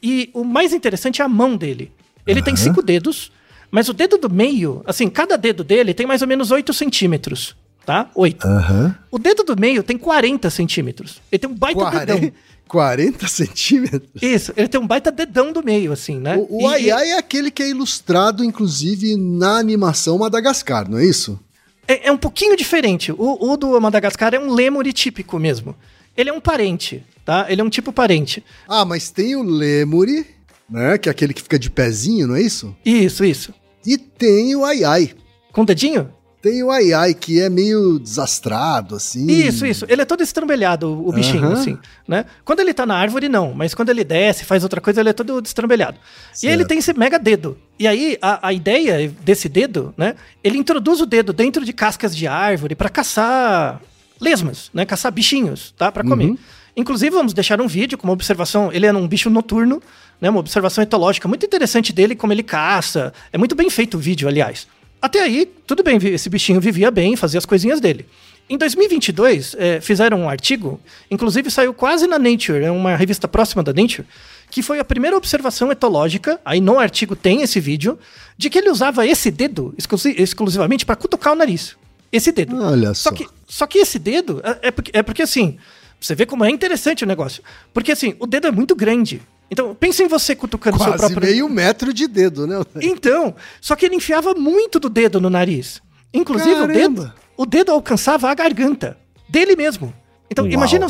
E 0.02 0.30
o 0.34 0.42
mais 0.42 0.72
interessante 0.72 1.22
é 1.22 1.24
a 1.24 1.28
mão 1.28 1.56
dele. 1.56 1.92
Ele 2.26 2.42
tem 2.42 2.56
cinco 2.56 2.82
dedos, 2.82 3.30
mas 3.70 3.88
o 3.88 3.92
dedo 3.92 4.18
do 4.18 4.28
meio, 4.28 4.82
assim, 4.84 5.08
cada 5.08 5.36
dedo 5.36 5.62
dele 5.62 5.94
tem 5.94 6.06
mais 6.06 6.22
ou 6.22 6.28
menos 6.28 6.50
8 6.50 6.72
centímetros, 6.72 7.56
tá? 7.86 8.10
8. 8.14 8.46
Aham. 8.46 8.96
O 9.10 9.18
dedo 9.18 9.44
do 9.44 9.58
meio 9.58 9.82
tem 9.82 9.96
40 9.96 10.50
centímetros. 10.50 11.22
Ele 11.30 11.38
tem 11.38 11.50
um 11.50 11.54
baita 11.54 12.04
dedão. 12.04 12.32
40, 12.68 13.18
40 13.18 13.28
centímetros? 13.28 14.22
Isso, 14.22 14.52
ele 14.56 14.68
tem 14.68 14.80
um 14.80 14.86
baita 14.86 15.10
dedão 15.10 15.52
do 15.52 15.62
meio, 15.62 15.92
assim, 15.92 16.18
né? 16.18 16.36
O, 16.36 16.62
o 16.62 16.68
Ai 16.68 16.90
Ai 16.90 17.10
é 17.10 17.18
aquele 17.18 17.50
que 17.50 17.62
é 17.62 17.68
ilustrado, 17.68 18.44
inclusive, 18.44 19.16
na 19.16 19.58
animação 19.58 20.18
Madagascar, 20.18 20.90
não 20.90 20.98
é 20.98 21.04
isso? 21.04 21.38
É, 21.86 22.08
é 22.08 22.12
um 22.12 22.16
pouquinho 22.18 22.56
diferente. 22.56 23.12
O, 23.12 23.52
o 23.52 23.56
do 23.56 23.80
Madagascar 23.80 24.34
é 24.34 24.38
um 24.38 24.52
lemuri 24.52 24.92
típico 24.92 25.38
mesmo. 25.38 25.74
Ele 26.16 26.30
é 26.30 26.32
um 26.32 26.40
parente, 26.40 27.02
tá? 27.24 27.46
Ele 27.48 27.60
é 27.60 27.64
um 27.64 27.70
tipo 27.70 27.92
parente. 27.92 28.44
Ah, 28.68 28.84
mas 28.84 29.10
tem 29.10 29.34
o 29.34 29.42
Lemuri, 29.42 30.26
né? 30.68 30.98
Que 30.98 31.08
é 31.08 31.12
aquele 31.12 31.32
que 31.32 31.42
fica 31.42 31.58
de 31.58 31.70
pezinho, 31.70 32.28
não 32.28 32.36
é 32.36 32.42
isso? 32.42 32.76
Isso, 32.84 33.24
isso. 33.24 33.54
E 33.84 33.96
tem 33.96 34.54
o 34.54 34.64
Ai 34.64 34.84
Ai. 34.84 35.10
Com 35.52 35.62
o 35.62 35.66
dedinho? 35.66 36.10
Tem 36.42 36.60
o 36.64 36.72
Ai 36.72 36.92
Ai, 36.92 37.14
que 37.14 37.40
é 37.40 37.48
meio 37.48 38.00
desastrado, 38.00 38.96
assim. 38.96 39.30
Isso, 39.30 39.64
isso. 39.64 39.86
Ele 39.88 40.02
é 40.02 40.04
todo 40.04 40.24
estrambelhado, 40.24 40.90
o, 41.06 41.12
bichinho, 41.12 41.44
Aham. 41.44 41.52
assim, 41.52 41.78
né? 42.06 42.24
Quando 42.44 42.58
ele 42.58 42.74
tá 42.74 42.84
na 42.84 42.96
árvore, 42.96 43.28
não. 43.28 43.54
Mas 43.54 43.74
quando 43.74 43.90
ele 43.90 44.02
desce, 44.02 44.44
faz 44.44 44.64
outra 44.64 44.80
coisa, 44.80 45.00
ele 45.00 45.10
é 45.10 45.12
todo 45.12 45.40
destrambelhado. 45.40 45.98
E 46.42 46.48
aí 46.48 46.52
ele 46.52 46.64
tem 46.64 46.78
esse 46.78 46.92
mega 46.94 47.16
dedo. 47.16 47.56
E 47.78 47.86
aí, 47.86 48.18
a, 48.20 48.48
a 48.48 48.52
ideia 48.52 49.08
desse 49.22 49.48
dedo, 49.48 49.94
né? 49.96 50.16
Ele 50.42 50.58
introduz 50.58 51.00
o 51.00 51.06
dedo 51.06 51.32
dentro 51.32 51.64
de 51.64 51.72
cascas 51.72 52.14
de 52.14 52.26
árvore 52.26 52.74
pra 52.74 52.88
caçar 52.88 53.80
lesmas, 54.20 54.68
né? 54.74 54.84
Caçar 54.84 55.12
bichinhos, 55.12 55.72
tá? 55.78 55.92
Pra 55.92 56.02
comer. 56.02 56.30
Uhum. 56.30 56.38
Inclusive, 56.76 57.10
vamos 57.10 57.32
deixar 57.32 57.60
um 57.60 57.68
vídeo 57.68 57.96
com 57.96 58.08
uma 58.08 58.12
observação. 58.14 58.72
Ele 58.72 58.86
é 58.86 58.92
um 58.92 59.06
bicho 59.06 59.30
noturno, 59.30 59.80
né? 60.20 60.28
Uma 60.28 60.40
observação 60.40 60.82
etológica 60.82 61.28
muito 61.28 61.46
interessante 61.46 61.92
dele, 61.92 62.16
como 62.16 62.32
ele 62.32 62.42
caça. 62.42 63.12
É 63.32 63.38
muito 63.38 63.54
bem 63.54 63.70
feito 63.70 63.96
o 63.96 64.00
vídeo, 64.00 64.26
aliás. 64.26 64.66
Até 65.02 65.20
aí, 65.20 65.50
tudo 65.66 65.82
bem, 65.82 65.98
esse 66.02 66.30
bichinho 66.30 66.60
vivia 66.60 66.88
bem, 66.90 67.16
fazia 67.16 67.36
as 67.38 67.44
coisinhas 67.44 67.80
dele. 67.80 68.06
Em 68.48 68.56
2022, 68.56 69.56
eh, 69.58 69.80
fizeram 69.80 70.20
um 70.20 70.28
artigo, 70.28 70.80
inclusive 71.10 71.50
saiu 71.50 71.74
quase 71.74 72.06
na 72.06 72.18
Nature, 72.18 72.62
é 72.62 72.70
uma 72.70 72.94
revista 72.94 73.26
próxima 73.26 73.62
da 73.62 73.72
Nature, 73.72 74.06
que 74.50 74.62
foi 74.62 74.78
a 74.78 74.84
primeira 74.84 75.16
observação 75.16 75.72
etológica, 75.72 76.40
aí 76.44 76.60
no 76.60 76.78
artigo 76.78 77.16
tem 77.16 77.42
esse 77.42 77.58
vídeo, 77.58 77.98
de 78.36 78.48
que 78.48 78.58
ele 78.58 78.70
usava 78.70 79.06
esse 79.06 79.30
dedo 79.30 79.74
exclusi- 79.76 80.14
exclusivamente 80.18 80.86
para 80.86 80.94
cutucar 80.96 81.32
o 81.32 81.36
nariz. 81.36 81.76
Esse 82.12 82.30
dedo. 82.30 82.62
Olha 82.62 82.92
Só 82.94 83.10
só. 83.10 83.16
que, 83.16 83.26
só 83.48 83.66
que 83.66 83.78
esse 83.78 83.98
dedo, 83.98 84.40
é, 84.44 84.68
é 84.68 84.70
porque, 84.70 84.90
é 84.94 85.02
porque 85.02 85.22
assim, 85.22 85.56
você 85.98 86.14
vê 86.14 86.26
como 86.26 86.44
é 86.44 86.50
interessante 86.50 87.04
o 87.04 87.06
negócio. 87.06 87.42
Porque 87.72 87.90
assim, 87.92 88.14
o 88.20 88.26
dedo 88.26 88.46
é 88.46 88.50
muito 88.50 88.74
grande. 88.76 89.22
Então, 89.52 89.74
pensa 89.74 90.02
em 90.02 90.08
você 90.08 90.34
cutucando 90.34 90.76
o 90.78 90.80
seu 90.80 90.92
Quase 90.94 91.12
próprio... 91.12 91.30
meio 91.30 91.46
metro 91.46 91.92
de 91.92 92.08
dedo, 92.08 92.46
né? 92.46 92.56
Então, 92.80 93.34
só 93.60 93.76
que 93.76 93.84
ele 93.84 93.94
enfiava 93.96 94.32
muito 94.34 94.80
do 94.80 94.88
dedo 94.88 95.20
no 95.20 95.28
nariz. 95.28 95.82
Inclusive, 96.14 96.62
o 96.62 96.66
dedo, 96.66 97.12
o 97.36 97.44
dedo 97.44 97.70
alcançava 97.70 98.30
a 98.30 98.34
garganta 98.34 98.96
dele 99.28 99.54
mesmo. 99.54 99.92
Então, 100.30 100.46
Uau. 100.46 100.54
imagina, 100.54 100.86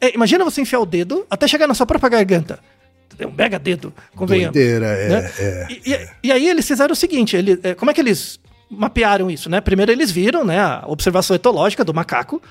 é, 0.00 0.14
imagina 0.14 0.44
você 0.44 0.60
enfiar 0.60 0.78
o 0.78 0.86
dedo 0.86 1.26
até 1.28 1.48
chegar 1.48 1.66
na 1.66 1.74
sua 1.74 1.86
própria 1.86 2.08
garganta. 2.08 2.60
É 3.18 3.26
um 3.26 3.32
mega 3.32 3.58
dedo, 3.58 3.92
convenhamos. 4.14 4.52
Doideira, 4.54 4.86
é, 4.86 5.08
né? 5.08 5.32
é. 5.38 5.66
E, 5.70 5.92
e- 5.92 6.08
e 6.24 6.32
aí 6.32 6.48
eles 6.48 6.66
fizeram 6.66 6.92
o 6.92 6.96
seguinte, 6.96 7.36
ele, 7.36 7.58
é, 7.64 7.74
como 7.74 7.90
é 7.90 7.94
que 7.94 8.00
eles 8.00 8.38
mapearam 8.70 9.30
isso, 9.30 9.48
né? 9.48 9.60
Primeiro 9.60 9.92
eles 9.92 10.10
viram, 10.10 10.44
né, 10.44 10.58
a 10.58 10.84
observação 10.86 11.34
etológica 11.36 11.84
do 11.84 11.94
macaco, 11.94 12.42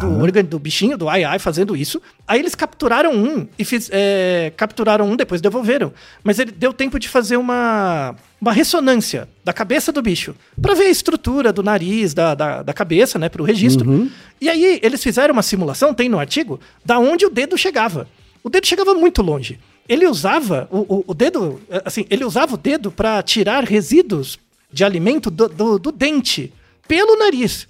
do 0.00 0.22
órgão 0.22 0.42
do 0.44 0.58
bichinho, 0.58 0.96
do 0.96 1.08
ai 1.08 1.24
ai 1.24 1.38
fazendo 1.38 1.76
isso. 1.76 2.00
Aí 2.26 2.38
eles 2.38 2.54
capturaram 2.54 3.12
um 3.12 3.46
e 3.58 3.64
fiz, 3.64 3.88
é, 3.92 4.52
capturaram 4.56 5.08
um, 5.08 5.16
depois 5.16 5.40
devolveram. 5.40 5.92
Mas 6.22 6.38
ele 6.38 6.52
deu 6.52 6.72
tempo 6.72 6.98
de 6.98 7.08
fazer 7.08 7.36
uma, 7.36 8.14
uma 8.40 8.52
ressonância 8.52 9.28
da 9.44 9.52
cabeça 9.52 9.90
do 9.92 10.02
bicho 10.02 10.34
para 10.60 10.74
ver 10.74 10.84
a 10.84 10.90
estrutura 10.90 11.52
do 11.52 11.62
nariz, 11.62 12.14
da, 12.14 12.34
da, 12.34 12.62
da 12.62 12.72
cabeça, 12.72 13.18
né, 13.18 13.28
para 13.28 13.42
o 13.42 13.44
registro. 13.44 14.10
E 14.40 14.48
aí 14.48 14.78
eles 14.82 15.02
fizeram 15.02 15.32
uma 15.32 15.42
simulação, 15.42 15.94
tem 15.94 16.08
no 16.08 16.18
artigo, 16.18 16.60
da 16.84 16.98
onde 16.98 17.26
o 17.26 17.30
dedo 17.30 17.56
chegava. 17.56 18.06
O 18.42 18.50
dedo 18.50 18.66
chegava 18.66 18.94
muito 18.94 19.22
longe. 19.22 19.58
Ele 19.88 20.06
usava 20.06 20.68
o, 20.70 20.78
o, 20.78 21.04
o 21.08 21.14
dedo, 21.14 21.60
assim, 21.84 22.06
ele 22.08 22.24
usava 22.24 22.54
o 22.54 22.56
dedo 22.56 22.90
para 22.90 23.22
tirar 23.22 23.64
resíduos 23.64 24.38
de 24.72 24.84
alimento 24.84 25.30
do, 25.30 25.48
do, 25.48 25.78
do 25.78 25.92
dente 25.92 26.52
pelo 26.88 27.16
nariz. 27.16 27.66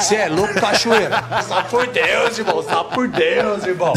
Você 0.00 0.16
é 0.16 0.28
louco, 0.28 0.54
cachoeira? 0.54 1.22
Só 1.48 1.62
por 1.62 1.86
Deus, 1.86 2.38
irmão. 2.38 2.62
Só 2.62 2.84
por 2.84 3.08
Deus, 3.08 3.64
irmão. 3.64 3.92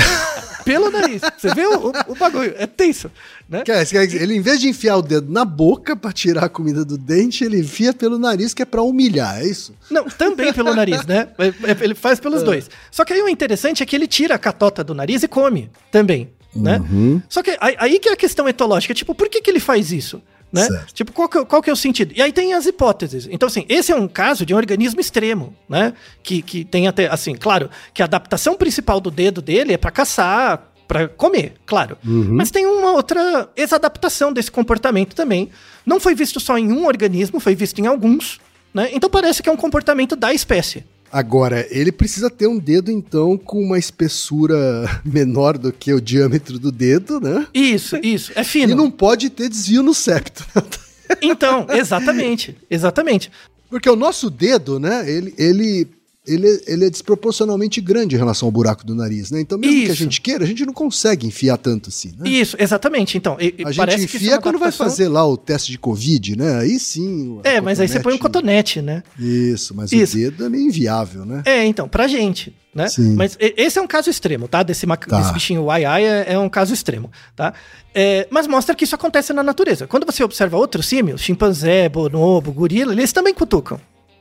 Pelo 0.63 0.89
nariz. 0.91 1.21
Você 1.37 1.53
vê 1.53 1.65
o, 1.65 1.87
o, 1.87 1.91
o 2.09 2.15
bagulho? 2.15 2.53
É 2.57 2.67
tenso, 2.67 3.09
né? 3.49 3.63
Quer 3.63 3.83
dizer, 3.83 3.99
quer 3.99 4.05
dizer, 4.05 4.21
Ele, 4.21 4.35
em 4.35 4.41
vez 4.41 4.59
de 4.59 4.67
enfiar 4.69 4.97
o 4.97 5.01
dedo 5.01 5.31
na 5.31 5.43
boca 5.43 5.95
pra 5.95 6.11
tirar 6.11 6.45
a 6.45 6.49
comida 6.49 6.85
do 6.85 6.97
dente, 6.97 7.43
ele 7.43 7.59
enfia 7.59 7.93
pelo 7.93 8.17
nariz, 8.19 8.53
que 8.53 8.61
é 8.61 8.65
pra 8.65 8.81
humilhar, 8.81 9.39
é 9.41 9.45
isso? 9.47 9.73
Não, 9.89 10.05
também 10.05 10.53
pelo 10.53 10.73
nariz, 10.73 11.05
né? 11.05 11.29
É- 11.39 11.71
é- 11.71 11.77
Ele 11.83 11.95
faz 11.95 12.19
pelos 12.19 12.43
dois. 12.43 12.69
Só 12.91 13.03
que 13.05 13.13
aí 13.13 13.21
o 13.21 13.29
interessante 13.29 13.81
é 13.81 13.85
que 13.85 13.95
ele 13.95 14.07
tira 14.07 14.35
a 14.35 14.39
catota 14.39 14.83
do 14.83 14.93
nariz 14.93 15.23
e 15.23 15.27
come 15.27 15.69
também, 15.91 16.29
né? 16.55 16.81
Só 17.29 17.41
que 17.41 17.57
aí, 17.59 17.75
aí 17.79 17.99
que 17.99 18.09
é 18.09 18.13
a 18.13 18.17
questão 18.17 18.47
etológica, 18.47 18.93
tipo, 18.93 19.15
por 19.15 19.29
que, 19.29 19.41
que 19.41 19.49
ele 19.49 19.59
faz 19.59 19.91
isso? 19.91 20.21
Né? 20.51 20.65
Certo. 20.65 20.93
Tipo, 20.93 21.11
qual 21.11 21.27
que, 21.27 21.37
é- 21.37 21.45
qual 21.45 21.61
que 21.61 21.69
é 21.69 21.73
o 21.73 21.75
sentido? 21.75 22.13
E 22.15 22.21
aí 22.21 22.31
tem 22.31 22.53
as 22.53 22.65
hipóteses. 22.65 23.27
Então, 23.29 23.47
assim, 23.47 23.65
esse 23.67 23.91
é 23.91 23.95
um 23.95 24.07
caso 24.07 24.45
de 24.45 24.53
um 24.53 24.57
organismo 24.57 24.99
extremo, 25.01 25.53
né? 25.67 25.93
Que, 26.23 26.41
que 26.41 26.63
tem 26.63 26.87
até, 26.87 27.07
assim, 27.07 27.35
claro, 27.35 27.69
que 27.93 28.01
a 28.01 28.05
adaptação 28.05 28.55
principal 28.55 28.99
do 29.01 29.11
dedo 29.11 29.41
dele 29.41 29.73
é 29.73 29.77
pra 29.77 29.91
caçar, 29.91 30.71
pra 30.87 31.07
comer, 31.09 31.55
claro. 31.65 31.97
Mas 32.01 32.49
tem 32.49 32.65
uma 32.65 32.93
outra 32.93 33.49
exadaptação 33.57 34.31
desse 34.31 34.49
comportamento 34.49 35.13
também. 35.13 35.49
Não 35.85 35.99
foi 35.99 36.15
visto 36.15 36.39
só 36.39 36.57
em 36.57 36.71
um 36.71 36.85
organismo, 36.85 37.41
foi 37.41 37.53
visto 37.55 37.79
em 37.79 37.87
alguns, 37.87 38.39
né? 38.73 38.89
Então 38.93 39.09
parece 39.09 39.43
que 39.43 39.49
é 39.49 39.51
um 39.51 39.57
comportamento 39.57 40.15
da 40.15 40.33
espécie. 40.33 40.85
Agora, 41.11 41.65
ele 41.69 41.91
precisa 41.91 42.29
ter 42.29 42.47
um 42.47 42.57
dedo, 42.59 42.91
então, 42.91 43.37
com 43.37 43.61
uma 43.63 43.77
espessura 43.79 44.55
menor 45.05 45.57
do 45.57 45.71
que 45.71 45.93
o 45.93 46.01
diâmetro 46.01 46.59
do 46.59 46.71
dedo, 46.71 47.19
né? 47.19 47.47
Isso, 47.53 47.97
isso, 47.97 48.31
é 48.35 48.41
E 48.41 48.45
fino. 48.45 48.75
não 48.75 48.91
pode 48.91 49.29
ter 49.29 49.49
desvio 49.49 49.83
no 49.83 49.93
septo. 49.93 50.45
Então, 51.21 51.65
exatamente, 51.69 52.53
exatamente. 52.69 53.31
Porque 53.69 53.89
o 53.89 53.95
nosso 53.95 54.29
dedo, 54.29 54.77
né, 54.77 55.09
ele, 55.09 55.33
ele, 55.37 55.87
ele, 56.27 56.61
ele 56.67 56.85
é 56.85 56.89
desproporcionalmente 56.89 57.79
grande 57.81 58.15
em 58.15 58.17
relação 58.17 58.47
ao 58.47 58.51
buraco 58.51 58.85
do 58.85 58.93
nariz, 58.93 59.31
né? 59.31 59.39
Então, 59.41 59.57
mesmo 59.57 59.75
que 59.75 59.81
a 59.89 59.93
Isso. 59.93 60.03
gente 60.03 60.21
queira, 60.21 60.43
a 60.43 60.47
gente 60.47 60.65
não 60.65 60.73
consegue 60.73 61.25
enfiar 61.25 61.57
tanto 61.57 61.89
assim, 61.89 62.11
né? 62.19 62.29
Isso, 62.29 62.55
exatamente. 62.59 63.17
Então, 63.17 63.37
e- 63.39 63.55
A 63.63 63.67
gente 63.71 63.77
parece 63.77 63.97
que 63.99 64.03
isso 64.05 64.15
é 64.15 64.19
enfia 64.19 64.35
uma 64.35 64.41
quando 64.41 64.59
vai 64.59 64.67
adaptação- 64.67 64.85
fazer 64.91 65.07
lá 65.07 65.25
o 65.25 65.37
teste 65.37 65.71
de 65.71 65.77
Covid, 65.79 66.35
né? 66.37 66.59
Aí 66.59 66.79
sim. 66.79 67.29
o 67.29 67.41
É, 67.43 67.59
mas 67.61 67.79
aí 67.79 67.87
você 67.87 67.99
põe 67.99 68.13
um 68.13 68.17
cotonete. 68.17 68.79
cotonete, 68.79 68.81
né? 68.81 69.03
Isso, 69.19 69.73
mas 69.75 69.91
Isso. 69.91 70.15
o 70.17 70.19
dedo 70.19 70.45
é 70.45 70.49
meio 70.49 70.65
inviável, 70.67 71.25
né? 71.25 71.41
É, 71.45 71.65
então, 71.65 71.87
pra 71.87 72.07
gente, 72.07 72.53
né? 72.73 72.87
Sim. 72.87 73.15
Mas 73.15 73.35
esse 73.39 73.79
é 73.79 73.81
um 73.81 73.87
caso 73.87 74.09
extremo, 74.09 74.47
tá? 74.47 74.61
Desse, 74.63 74.85
Tá. 74.85 75.19
desse 75.19 75.33
bichinho 75.33 75.69
ai 75.69 75.85
ai 75.85 76.03
é, 76.05 76.33
é 76.33 76.39
um 76.39 76.49
caso 76.49 76.73
extremo, 76.73 77.09
tá? 77.35 77.53
É, 77.95 78.27
mas 78.29 78.47
mostra 78.47 78.75
que 78.75 78.83
isso 78.83 78.93
acontece 78.95 79.33
na 79.33 79.41
natureza. 79.41 79.87
Quando 79.87 80.05
você 80.05 80.23
observa 80.23 80.57
outros 80.57 80.85
símios, 80.85 81.21
chimpanzé, 81.21 81.89
bonobo, 81.89 82.51
gorila, 82.51 82.91
eles 82.93 83.11
também 83.11 83.33
cutucam. 83.33 83.79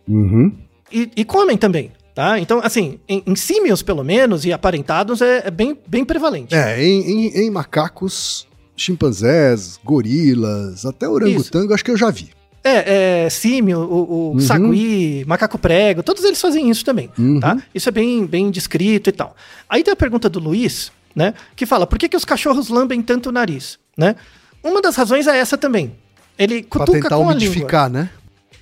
Uhum. 0.08 0.52
E, 0.90 1.11
e 1.16 1.25
comem 1.25 1.57
também, 1.57 1.93
tá? 2.14 2.38
Então, 2.38 2.61
assim, 2.62 2.99
em, 3.09 3.23
em 3.26 3.35
símios, 3.37 3.83
pelo 3.83 4.05
menos, 4.05 4.45
e 4.45 4.52
aparentados, 4.52 5.21
é, 5.21 5.43
é 5.47 5.50
bem, 5.50 5.76
bem 5.87 6.05
prevalente. 6.05 6.55
É, 6.55 6.83
em, 6.83 7.00
em, 7.26 7.26
em 7.47 7.50
macacos, 7.50 8.47
chimpanzés, 8.76 9.78
gorilas, 9.85 10.85
até 10.87 11.09
orangotango, 11.09 11.75
acho 11.75 11.85
que 11.85 11.90
eu 11.90 11.97
já 11.97 12.11
vi. 12.11 12.31
É, 12.64 13.25
é 13.26 13.31
símio, 13.31 13.78
o, 13.81 14.31
o 14.31 14.33
Uhum. 14.33 14.40
sagui, 14.40 15.25
macaco 15.26 15.57
prego, 15.59 16.02
todos 16.02 16.25
eles 16.25 16.40
fazem 16.40 16.69
isso 16.69 16.85
também, 16.85 17.09
Uhum. 17.16 17.38
tá? 17.38 17.57
Isso 17.75 17.88
é 17.88 17.93
bem, 17.93 18.26
bem 18.26 18.50
descrito 18.50 19.09
e 19.09 19.12
tal. 19.12 19.37
Aí 19.69 19.85
tem 19.85 19.93
a 19.93 19.97
pergunta 19.97 20.28
do 20.28 20.40
Luiz, 20.40 20.90
né? 21.14 21.33
Que 21.55 21.64
fala, 21.64 21.87
por 21.87 21.97
que, 21.99 22.09
que 22.09 22.16
os 22.16 22.25
cachorros 22.25 22.69
lambem 22.69 23.00
tanto 23.02 23.28
o 23.28 23.33
nariz, 23.33 23.78
né? 23.97 24.16
Uma 24.64 24.83
das 24.83 24.97
razões 24.97 25.26
é 25.28 25.38
essa 25.38 25.57
também. 25.57 25.93
Ele 26.37 26.62
Pra 26.64 26.81
cutuca 26.81 27.00
tentar 27.02 27.16
com 27.16 27.31
a 27.31 27.35
língua. 27.35 27.88
né? 27.88 28.11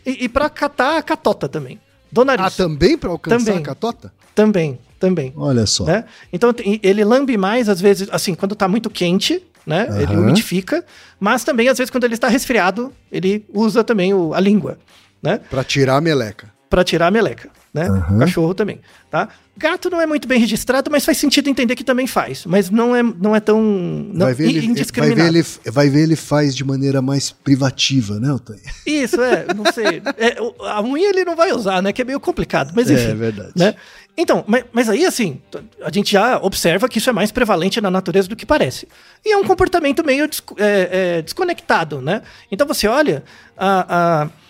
E, 0.04 0.24
e 0.24 0.28
pra 0.28 0.50
catar 0.50 0.98
a 0.98 1.02
catota 1.02 1.48
também, 1.48 1.80
do 2.14 2.24
nariz. 2.24 2.46
Ah, 2.46 2.50
também 2.50 2.96
pra 2.96 3.10
alcançar 3.10 3.38
Também. 3.38 3.58
a 3.58 3.60
catota? 3.60 4.12
Também, 4.34 4.78
também. 5.00 5.32
Olha 5.36 5.66
só. 5.66 5.84
Né? 5.84 6.04
Então 6.32 6.54
ele 6.82 7.04
lambe 7.04 7.36
mais, 7.36 7.68
às 7.68 7.80
vezes, 7.80 8.08
assim, 8.12 8.34
quando 8.34 8.54
tá 8.54 8.68
muito 8.68 8.88
quente, 8.88 9.42
né? 9.66 9.88
Ele 10.00 10.12
Aham. 10.12 10.20
umidifica, 10.22 10.84
mas 11.18 11.42
também, 11.42 11.68
às 11.68 11.76
vezes, 11.76 11.90
quando 11.90 12.04
ele 12.04 12.14
está 12.14 12.28
resfriado, 12.28 12.92
ele 13.10 13.44
usa 13.52 13.82
também 13.82 14.14
o- 14.14 14.32
a 14.32 14.38
língua, 14.40 14.78
né? 15.22 15.40
Pra 15.50 15.64
tirar 15.64 15.96
a 15.96 16.00
meleca. 16.00 16.52
Pra 16.70 16.84
tirar 16.84 17.08
a 17.08 17.10
meleca, 17.10 17.50
né? 17.74 17.90
O 17.90 18.18
cachorro 18.20 18.54
também, 18.54 18.80
tá? 19.10 19.28
Gato 19.56 19.90
não 19.90 20.00
é 20.00 20.06
muito 20.06 20.28
bem 20.28 20.38
registrado, 20.38 20.90
mas 20.90 21.04
faz 21.04 21.18
sentido 21.18 21.48
entender 21.48 21.74
que 21.74 21.82
também 21.82 22.06
faz. 22.06 22.46
Mas 22.46 22.70
não 22.70 22.94
é, 22.94 23.02
não 23.02 23.34
é 23.34 23.40
tão 23.40 23.60
não, 23.60 24.26
vai, 24.26 24.34
ver 24.34 24.44
ele, 24.48 24.60
vai, 24.60 24.68
indiscriminado. 24.70 25.20
ver 25.20 25.26
ele, 25.38 25.46
vai 25.72 25.88
ver 25.90 26.02
ele 26.04 26.16
faz 26.16 26.54
de 26.54 26.64
maneira 26.64 27.02
mais 27.02 27.30
privativa, 27.32 28.20
né, 28.20 28.32
Otávio? 28.32 28.62
Isso, 28.86 29.20
é, 29.20 29.46
não 29.54 29.70
sei. 29.72 30.00
É, 30.16 30.36
a 30.68 30.80
unha 30.82 31.08
ele 31.08 31.24
não 31.24 31.34
vai 31.34 31.52
usar, 31.52 31.82
né? 31.82 31.92
Que 31.92 32.02
é 32.02 32.04
meio 32.04 32.20
complicado, 32.20 32.72
mas 32.76 32.88
enfim. 32.88 33.10
É 33.10 33.14
verdade. 33.14 33.52
Né? 33.56 33.74
Então, 34.16 34.44
mas, 34.46 34.64
mas 34.72 34.88
aí, 34.88 35.04
assim, 35.04 35.40
a 35.82 35.90
gente 35.90 36.12
já 36.12 36.38
observa 36.38 36.88
que 36.88 36.98
isso 36.98 37.10
é 37.10 37.12
mais 37.12 37.32
prevalente 37.32 37.80
na 37.80 37.90
natureza 37.90 38.28
do 38.28 38.36
que 38.36 38.46
parece. 38.46 38.86
E 39.24 39.32
é 39.32 39.36
um 39.36 39.44
comportamento 39.44 40.04
meio 40.04 40.28
desco- 40.28 40.54
é, 40.58 41.16
é, 41.18 41.22
desconectado, 41.22 42.00
né? 42.00 42.22
Então 42.52 42.66
você 42.66 42.86
olha 42.86 43.24
a. 43.56 44.22
a- 44.22 44.43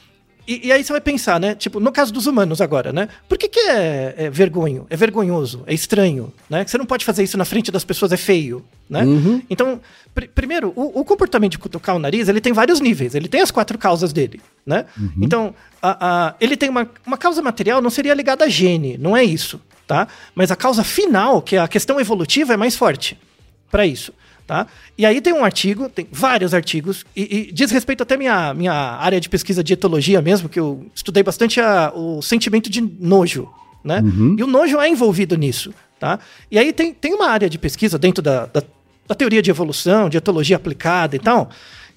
e, 0.46 0.68
e 0.68 0.72
aí 0.72 0.82
você 0.84 0.92
vai 0.92 1.00
pensar, 1.00 1.38
né? 1.40 1.54
Tipo, 1.54 1.80
no 1.80 1.90
caso 1.90 2.12
dos 2.12 2.26
humanos 2.26 2.60
agora, 2.60 2.92
né? 2.92 3.08
Por 3.28 3.38
que, 3.38 3.48
que 3.48 3.58
é, 3.60 4.14
é 4.16 4.30
vergonho? 4.30 4.86
É 4.90 4.96
vergonhoso, 4.96 5.62
é 5.66 5.72
estranho, 5.74 6.32
né? 6.50 6.64
Que 6.64 6.70
você 6.70 6.78
não 6.78 6.86
pode 6.86 7.04
fazer 7.04 7.22
isso 7.22 7.36
na 7.38 7.44
frente 7.44 7.70
das 7.70 7.84
pessoas, 7.84 8.12
é 8.12 8.16
feio, 8.16 8.64
né? 8.88 9.04
Então, 9.48 9.80
pr- 10.14 10.26
primeiro, 10.34 10.72
o, 10.76 11.00
o 11.00 11.04
comportamento 11.04 11.52
de 11.52 11.58
cutucar 11.58 11.96
o 11.96 11.98
nariz, 11.98 12.28
ele 12.28 12.40
tem 12.40 12.52
vários 12.52 12.80
níveis. 12.80 13.14
Ele 13.14 13.28
tem 13.28 13.40
as 13.40 13.50
quatro 13.50 13.78
causas 13.78 14.12
dele, 14.12 14.40
né? 14.66 14.84
Então, 15.20 15.54
a- 15.80 15.96
a- 16.28 16.34
ele 16.40 16.56
tem 16.56 16.68
uma, 16.68 16.88
uma 17.06 17.16
causa 17.16 17.40
material, 17.42 17.80
não 17.80 17.90
seria 17.90 18.12
ligada 18.14 18.44
a 18.44 18.48
gene, 18.48 18.98
não 18.98 19.16
é 19.16 19.24
isso, 19.24 19.60
tá? 19.86 20.06
Mas 20.34 20.50
a 20.50 20.56
causa 20.56 20.84
final, 20.84 21.40
que 21.42 21.56
é 21.56 21.58
a 21.60 21.68
questão 21.68 21.98
evolutiva, 22.00 22.52
é 22.54 22.56
mais 22.56 22.76
forte 22.76 23.18
para 23.70 23.86
isso. 23.86 24.12
Tá? 24.46 24.66
E 24.98 25.06
aí 25.06 25.22
tem 25.22 25.32
um 25.32 25.42
artigo, 25.42 25.88
tem 25.88 26.06
vários 26.12 26.52
artigos, 26.52 27.06
e, 27.16 27.48
e 27.48 27.52
diz 27.52 27.70
respeito 27.70 28.02
até 28.02 28.14
minha 28.14 28.52
minha 28.52 28.74
área 28.74 29.18
de 29.18 29.26
pesquisa 29.28 29.64
de 29.64 29.72
etologia 29.72 30.20
mesmo, 30.20 30.50
que 30.50 30.60
eu 30.60 30.86
estudei 30.94 31.22
bastante 31.22 31.60
a- 31.62 31.90
o 31.94 32.20
sentimento 32.20 32.68
de 32.68 32.82
nojo, 32.82 33.48
né? 33.82 34.02
E 34.38 34.42
o 34.44 34.46
nojo 34.46 34.78
é 34.78 34.86
envolvido 34.88 35.34
nisso, 35.36 35.72
tá? 35.98 36.18
E 36.50 36.58
aí 36.58 36.74
tem, 36.74 36.92
tem 36.92 37.14
uma 37.14 37.28
área 37.28 37.48
de 37.48 37.56
pesquisa 37.58 37.98
dentro 37.98 38.20
da, 38.22 38.44
da, 38.44 38.62
da 39.08 39.14
teoria 39.14 39.40
de 39.40 39.48
evolução, 39.50 40.10
de 40.10 40.18
etologia 40.18 40.56
aplicada 40.56 41.16
e 41.16 41.18
tal, 41.18 41.48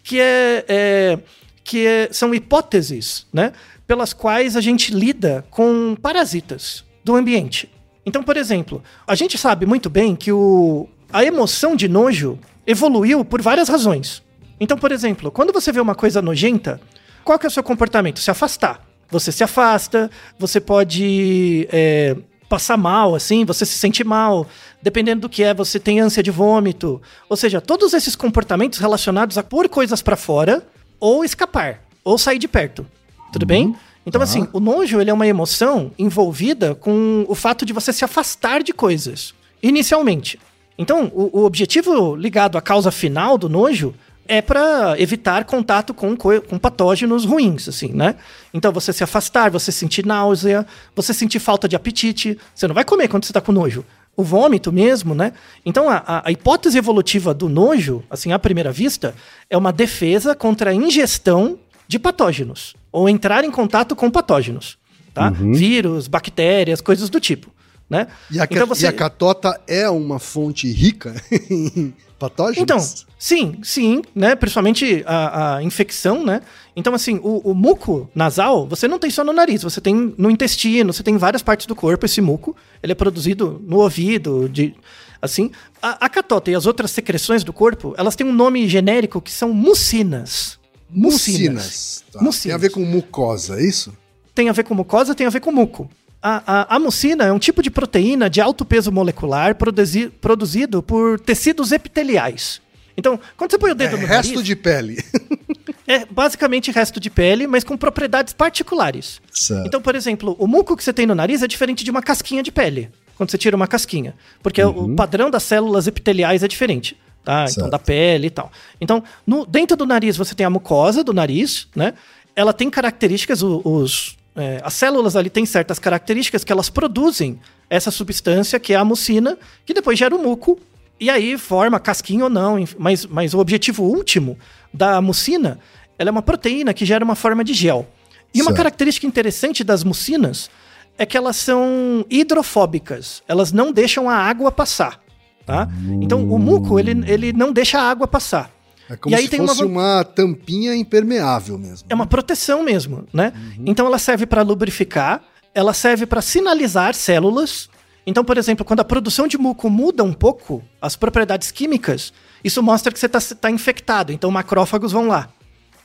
que 0.01 0.17
é, 0.21 0.63
é- 0.69 1.19
que 1.65 1.85
é- 1.85 2.07
são 2.13 2.33
hipóteses, 2.33 3.27
né? 3.33 3.51
Pelas 3.85 4.13
quais 4.13 4.55
a 4.55 4.61
gente 4.61 4.93
lida 4.93 5.45
com 5.49 5.97
parasitas 6.01 6.85
do 7.03 7.13
ambiente. 7.13 7.69
Então, 8.05 8.23
por 8.23 8.37
exemplo, 8.37 8.81
a 9.05 9.15
gente 9.15 9.37
sabe 9.37 9.65
muito 9.65 9.89
bem 9.89 10.15
que 10.15 10.31
o, 10.31 10.87
a 11.11 11.23
emoção 11.23 11.75
de 11.75 11.87
nojo 11.87 12.37
evoluiu 12.65 13.23
por 13.23 13.41
várias 13.41 13.69
razões. 13.69 14.21
Então, 14.59 14.77
por 14.77 14.91
exemplo, 14.91 15.31
quando 15.31 15.53
você 15.53 15.71
vê 15.71 15.79
uma 15.79 15.95
coisa 15.95 16.21
nojenta, 16.21 16.81
qual 17.23 17.37
que 17.37 17.45
é 17.45 17.49
o 17.49 17.51
seu 17.51 17.63
comportamento? 17.63 18.19
Se 18.19 18.31
afastar. 18.31 18.85
Você 19.09 19.31
se 19.31 19.43
afasta, 19.43 20.11
você 20.37 20.59
pode 20.59 21.67
é, 21.71 22.15
passar 22.49 22.75
mal, 22.75 23.15
assim, 23.15 23.45
você 23.45 23.65
se 23.65 23.77
sente 23.77 24.03
mal. 24.03 24.47
Dependendo 24.81 25.21
do 25.21 25.29
que 25.29 25.43
é, 25.43 25.53
você 25.53 25.79
tem 25.79 25.99
ânsia 25.99 26.21
de 26.21 26.31
vômito. 26.31 27.01
Ou 27.29 27.37
seja, 27.37 27.61
todos 27.61 27.93
esses 27.93 28.15
comportamentos 28.15 28.79
relacionados 28.79 29.37
a 29.37 29.43
pôr 29.43 29.69
coisas 29.69 30.01
pra 30.01 30.15
fora 30.15 30.65
ou 30.99 31.23
escapar, 31.23 31.83
ou 32.03 32.17
sair 32.17 32.39
de 32.39 32.47
perto. 32.47 32.85
Tudo 33.31 33.45
bem? 33.45 33.75
Então, 34.05 34.21
assim, 34.21 34.47
o 34.53 34.59
nojo 34.59 35.01
ele 35.01 35.09
é 35.09 35.13
uma 35.13 35.27
emoção 35.27 35.91
envolvida 35.99 36.73
com 36.73 37.25
o 37.27 37.35
fato 37.35 37.65
de 37.65 37.73
você 37.73 37.91
se 37.91 38.05
afastar 38.05 38.63
de 38.63 38.71
coisas, 38.71 39.33
inicialmente. 39.61 40.39
Então, 40.77 41.11
o, 41.13 41.39
o 41.41 41.45
objetivo 41.45 42.15
ligado 42.15 42.57
à 42.57 42.61
causa 42.61 42.91
final 42.91 43.37
do 43.37 43.49
nojo 43.49 43.93
é 44.27 44.41
para 44.41 44.95
evitar 44.99 45.45
contato 45.45 45.93
com, 45.93 46.15
co- 46.15 46.41
com 46.41 46.57
patógenos 46.59 47.23
ruins, 47.25 47.67
assim, 47.69 47.93
né? 47.93 48.15
Então, 48.53 48.71
você 48.73 48.91
se 48.91 49.03
afastar, 49.03 49.49
você 49.49 49.71
sentir 49.71 50.05
náusea, 50.05 50.65
você 50.95 51.13
sentir 51.13 51.39
falta 51.39 51.67
de 51.67 51.75
apetite. 51.75 52.37
Você 52.53 52.67
não 52.67 52.75
vai 52.75 52.83
comer 52.83 53.07
quando 53.07 53.23
você 53.25 53.31
tá 53.33 53.39
com 53.41 53.51
nojo. 53.53 53.85
O 54.17 54.23
vômito 54.23 54.71
mesmo, 54.71 55.15
né? 55.15 55.31
Então, 55.65 55.89
a- 55.89 56.03
a, 56.05 56.27
a 56.27 56.31
hipótese 56.31 56.77
evolutiva 56.77 57.33
do 57.33 57.47
nojo, 57.47 58.03
assim, 58.09 58.31
à 58.33 58.37
primeira 58.39 58.71
vista, 58.71 59.15
é 59.49 59.57
uma 59.57 59.71
defesa 59.71 60.35
contra 60.35 60.71
a 60.71 60.73
ingestão 60.73 61.57
de 61.87 61.97
patógenos 61.97 62.75
ou 62.91 63.07
entrar 63.07 63.45
em 63.45 63.51
contato 63.51 63.95
com 63.95 64.11
patógenos, 64.11 64.77
tá? 65.13 65.29
Vírus, 65.53 66.07
bactérias, 66.07 66.81
coisas 66.81 67.09
do 67.09 67.19
tipo, 67.19 67.49
né? 67.89 68.07
E 68.29 68.39
a, 68.39 68.43
então, 68.49 68.67
você... 68.67 68.85
e 68.85 68.87
a 68.87 68.91
catota 68.91 69.59
é 69.67 69.89
uma 69.89 70.19
fonte 70.19 70.69
rica 70.71 71.15
em 71.49 71.93
patógenos? 72.19 72.57
Então, 72.57 72.79
sim, 73.17 73.59
sim, 73.63 74.01
né? 74.13 74.35
Principalmente 74.35 75.03
a, 75.05 75.55
a 75.55 75.63
infecção, 75.63 76.25
né? 76.25 76.41
Então, 76.75 76.93
assim, 76.93 77.19
o, 77.23 77.51
o 77.51 77.55
muco 77.55 78.09
nasal, 78.13 78.67
você 78.67 78.87
não 78.87 78.99
tem 78.99 79.09
só 79.09 79.23
no 79.23 79.31
nariz, 79.31 79.63
você 79.63 79.79
tem 79.79 80.13
no 80.17 80.29
intestino, 80.29 80.91
você 80.91 81.03
tem 81.03 81.15
em 81.15 81.17
várias 81.17 81.41
partes 81.41 81.65
do 81.65 81.75
corpo 81.75 82.05
esse 82.05 82.19
muco. 82.19 82.55
Ele 82.83 82.91
é 82.91 82.95
produzido 82.95 83.61
no 83.65 83.77
ouvido, 83.77 84.49
de, 84.49 84.75
assim. 85.21 85.51
A, 85.81 86.05
a 86.05 86.09
catota 86.09 86.51
e 86.51 86.55
as 86.55 86.65
outras 86.65 86.91
secreções 86.91 87.43
do 87.43 87.53
corpo, 87.53 87.95
elas 87.97 88.15
têm 88.15 88.27
um 88.27 88.33
nome 88.33 88.67
genérico 88.67 89.21
que 89.21 89.31
são 89.31 89.53
mucinas. 89.53 90.59
mucinas. 90.89 92.03
Tá. 92.11 92.21
Mucinas. 92.21 92.43
Tem 92.43 92.51
a 92.53 92.57
ver 92.57 92.69
com 92.69 92.81
mucosa, 92.81 93.59
é 93.59 93.65
isso? 93.65 93.93
tem 94.37 94.49
a 94.49 94.51
ver 94.51 94.63
com 94.63 94.75
mucosa, 94.75 95.15
tem 95.15 95.25
a 95.25 95.31
ver 95.31 95.39
com 95.39 95.51
muco. 95.51 95.89
A, 96.21 96.41
a, 96.73 96.75
a 96.75 96.79
mucina 96.79 97.25
é 97.25 97.31
um 97.31 97.39
tipo 97.39 97.61
de 97.61 97.69
proteína 97.69 98.29
de 98.29 98.41
alto 98.41 98.65
peso 98.65 98.91
molecular 98.91 99.55
produzi- 99.55 100.09
produzido 100.09 100.81
por 100.81 101.19
tecidos 101.19 101.71
epiteliais. 101.71 102.59
Então, 102.97 103.19
quando 103.37 103.51
você 103.51 103.59
põe 103.59 103.69
o 103.69 103.73
É 103.73 103.75
dedo 103.75 103.97
no 103.97 104.07
resto 104.07 104.31
nariz, 104.33 104.43
de 104.43 104.55
pele. 104.55 104.97
é 105.87 106.03
basicamente 106.05 106.71
resto 106.71 106.99
de 106.99 107.09
pele, 107.11 107.45
mas 107.45 107.63
com 107.63 107.77
propriedades 107.77 108.33
particulares. 108.33 109.21
Certo. 109.31 109.67
Então, 109.67 109.79
por 109.81 109.95
exemplo, 109.95 110.35
o 110.39 110.47
muco 110.47 110.75
que 110.75 110.83
você 110.83 110.91
tem 110.91 111.05
no 111.05 111.13
nariz 111.13 111.43
é 111.43 111.47
diferente 111.47 111.83
de 111.83 111.91
uma 111.91 112.01
casquinha 112.01 112.41
de 112.41 112.51
pele, 112.51 112.89
quando 113.15 113.29
você 113.29 113.37
tira 113.37 113.55
uma 113.55 113.67
casquinha. 113.67 114.15
Porque 114.41 114.63
o 114.63 114.95
padrão 114.95 115.29
das 115.29 115.43
células 115.43 115.85
epiteliais 115.85 116.41
é 116.43 116.47
diferente. 116.47 116.97
Tá? 117.23 117.45
Então, 117.49 117.69
da 117.69 117.77
pele 117.77 118.27
e 118.27 118.29
tal. 118.31 118.51
Então, 118.81 119.03
no- 119.25 119.45
dentro 119.45 119.75
do 119.77 119.85
nariz 119.85 120.15
você 120.17 120.33
tem 120.33 120.45
a 120.45 120.49
mucosa 120.49 121.03
do 121.03 121.13
nariz, 121.13 121.67
né? 121.75 121.93
Ela 122.35 122.53
tem 122.53 122.69
características, 122.69 123.43
o- 123.43 123.61
os, 123.65 124.15
é, 124.37 124.61
as 124.63 124.73
células 124.75 125.15
ali 125.15 125.29
têm 125.29 125.45
certas 125.45 125.79
características 125.79 126.43
que 126.43 126.51
elas 126.51 126.69
produzem 126.69 127.39
essa 127.69 127.89
substância 127.89 128.59
que 128.59 128.73
é 128.73 128.75
a 128.75 128.85
mucina, 128.85 129.37
que 129.65 129.73
depois 129.73 129.97
gera 129.97 130.15
o 130.15 130.21
muco, 130.21 130.59
e 130.99 131.09
aí 131.09 131.37
forma 131.37 131.79
casquinha 131.79 132.23
ou 132.23 132.29
não. 132.29 132.63
Mas, 132.77 133.05
mas 133.05 133.33
o 133.33 133.39
objetivo 133.39 133.83
último 133.83 134.37
da 134.73 135.01
mucina, 135.01 135.59
ela 135.97 136.09
é 136.09 136.11
uma 136.11 136.21
proteína 136.21 136.73
que 136.73 136.85
gera 136.85 137.03
uma 137.03 137.15
forma 137.15 137.43
de 137.43 137.53
gel. 137.53 137.87
E 138.33 138.41
uma 138.41 138.51
Certo. 138.51 138.57
característica 138.57 139.07
interessante 139.07 139.63
das 139.63 139.83
mucinas 139.83 140.49
é 140.97 141.05
que 141.05 141.17
elas 141.17 141.35
são 141.35 142.05
hidrofóbicas. 142.09 143.23
Elas 143.27 143.51
não 143.51 143.71
deixam 143.71 144.09
a 144.09 144.15
água 144.15 144.51
passar. 144.51 145.01
Tá? 145.45 145.67
Então 146.01 146.29
o 146.29 146.37
muco 146.37 146.77
ele, 146.77 146.91
ele 147.09 147.31
não 147.31 147.53
deixa 147.53 147.79
a 147.79 147.89
água 147.89 148.05
passar. 148.07 148.51
É 148.89 148.95
como 148.95 149.13
E 149.13 149.17
aí 149.17 149.23
se 149.25 149.29
tem 149.29 149.39
uma 149.39 149.49
fosse 149.49 149.61
van- 149.61 149.67
uma... 149.67 150.03
tampinha 150.03 150.75
impermeável 150.75 151.57
mesmo. 151.57 151.85
É 151.89 151.95
uma 151.95 152.05
proteção 152.07 152.63
mesmo, 152.63 153.05
né? 153.13 153.33
Então 153.65 153.85
ela 153.85 153.99
serve 153.99 154.25
para 154.25 154.41
lubrificar, 154.41 155.21
ela 155.53 155.73
serve 155.73 156.05
para 156.05 156.21
sinalizar 156.21 156.93
células. 156.93 157.69
Então, 158.05 158.23
por 158.23 158.37
exemplo, 158.37 158.63
quando 158.63 158.79
a 158.79 158.85
produção 158.85 159.27
de 159.27 159.37
muco 159.37 159.69
muda 159.69 160.03
um 160.03 160.13
pouco 160.13 160.63
as 160.81 160.95
propriedades 160.95 161.51
químicas, 161.51 162.13
isso 162.43 162.63
mostra 162.63 162.91
que 162.93 162.99
você 162.99 163.07
está 163.07 163.51
infectado. 163.51 164.13
Então, 164.13 164.31
macrófagos 164.31 164.91
vão 164.93 165.07
lá, 165.07 165.29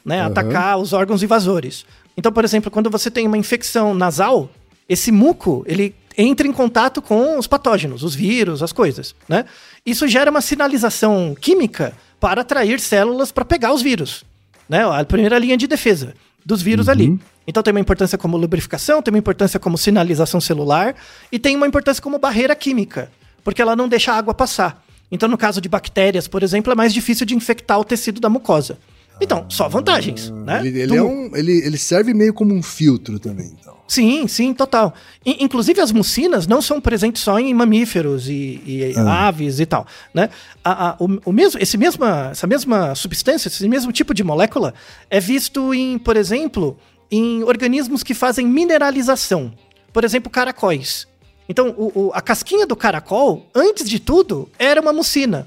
né? 0.04 0.20
Aham. 0.20 0.26
Atacar 0.30 0.78
os 0.78 0.92
órgãos 0.92 1.22
invasores. 1.22 1.84
Então, 2.16 2.30
por 2.30 2.44
exemplo, 2.44 2.70
quando 2.70 2.88
você 2.90 3.10
tem 3.10 3.26
uma 3.26 3.38
infecção 3.38 3.94
nasal, 3.94 4.48
esse 4.88 5.10
muco 5.10 5.64
ele 5.66 5.94
entra 6.16 6.46
em 6.46 6.52
contato 6.52 7.00
com 7.00 7.38
os 7.38 7.46
patógenos, 7.46 8.02
os 8.04 8.14
vírus, 8.14 8.62
as 8.62 8.70
coisas, 8.70 9.14
né? 9.28 9.46
Isso 9.84 10.06
gera 10.06 10.30
uma 10.30 10.42
sinalização 10.42 11.34
química 11.40 11.94
para 12.22 12.40
atrair 12.40 12.80
células 12.80 13.30
para 13.30 13.44
pegar 13.44 13.74
os 13.74 13.82
vírus 13.82 14.24
né? 14.72 14.84
A 14.84 15.04
primeira 15.04 15.38
linha 15.38 15.56
de 15.56 15.66
defesa 15.66 16.14
dos 16.44 16.62
vírus 16.62 16.88
ali. 16.88 17.18
Então 17.46 17.62
tem 17.62 17.72
uma 17.72 17.80
importância 17.80 18.16
como 18.16 18.38
lubrificação, 18.38 19.02
tem 19.02 19.12
uma 19.12 19.18
importância 19.18 19.60
como 19.60 19.76
sinalização 19.76 20.40
celular 20.40 20.94
e 21.30 21.38
tem 21.38 21.54
uma 21.54 21.66
importância 21.66 22.02
como 22.02 22.18
barreira 22.18 22.54
química, 22.56 23.12
porque 23.44 23.60
ela 23.60 23.76
não 23.76 23.86
deixa 23.86 24.12
a 24.12 24.16
água 24.16 24.32
passar. 24.32 24.82
Então, 25.10 25.28
no 25.28 25.36
caso 25.36 25.60
de 25.60 25.68
bactérias, 25.68 26.26
por 26.26 26.42
exemplo, 26.42 26.72
é 26.72 26.74
mais 26.74 26.94
difícil 26.94 27.26
de 27.26 27.34
infectar 27.36 27.78
o 27.78 27.84
tecido 27.84 28.18
da 28.18 28.30
mucosa. 28.30 28.78
Então, 29.20 29.46
só 29.48 29.68
vantagens, 29.68 30.30
né? 30.30 30.66
Ele, 30.66 30.80
ele 30.80 30.96
é 30.96 31.02
um, 31.02 31.30
ele, 31.36 31.52
ele 31.64 31.78
serve 31.78 32.12
meio 32.12 32.34
como 32.34 32.52
um 32.54 32.62
filtro 32.62 33.18
também, 33.20 33.52
então. 33.60 33.72
Sim, 33.86 34.26
sim, 34.26 34.54
total. 34.54 34.94
I- 35.24 35.44
inclusive 35.44 35.80
as 35.80 35.92
mucinas 35.92 36.46
não 36.46 36.60
são 36.62 36.80
presentes 36.80 37.22
só 37.22 37.38
em 37.38 37.52
mamíferos 37.54 38.26
e, 38.28 38.60
e 38.66 38.94
aves 38.98 39.60
e 39.60 39.66
tal, 39.66 39.86
né? 40.14 40.30
A- 40.64 40.88
a- 40.90 40.96
o, 40.98 41.20
o 41.26 41.32
mesmo, 41.32 41.60
esse 41.60 41.76
mesma, 41.76 42.30
essa 42.32 42.46
mesma 42.46 42.94
substância, 42.94 43.48
esse 43.48 43.68
mesmo 43.68 43.92
tipo 43.92 44.12
de 44.14 44.24
molécula 44.24 44.72
é 45.10 45.20
visto 45.20 45.72
em, 45.74 45.98
por 45.98 46.16
exemplo, 46.16 46.76
em 47.10 47.44
organismos 47.44 48.02
que 48.02 48.14
fazem 48.14 48.46
mineralização. 48.46 49.52
Por 49.92 50.04
exemplo, 50.04 50.30
caracóis. 50.30 51.06
Então, 51.48 51.74
o- 51.76 52.06
o- 52.06 52.10
a 52.14 52.20
casquinha 52.22 52.66
do 52.66 52.74
caracol, 52.74 53.46
antes 53.54 53.88
de 53.88 54.00
tudo, 54.00 54.48
era 54.58 54.80
uma 54.80 54.92
mucina. 54.92 55.46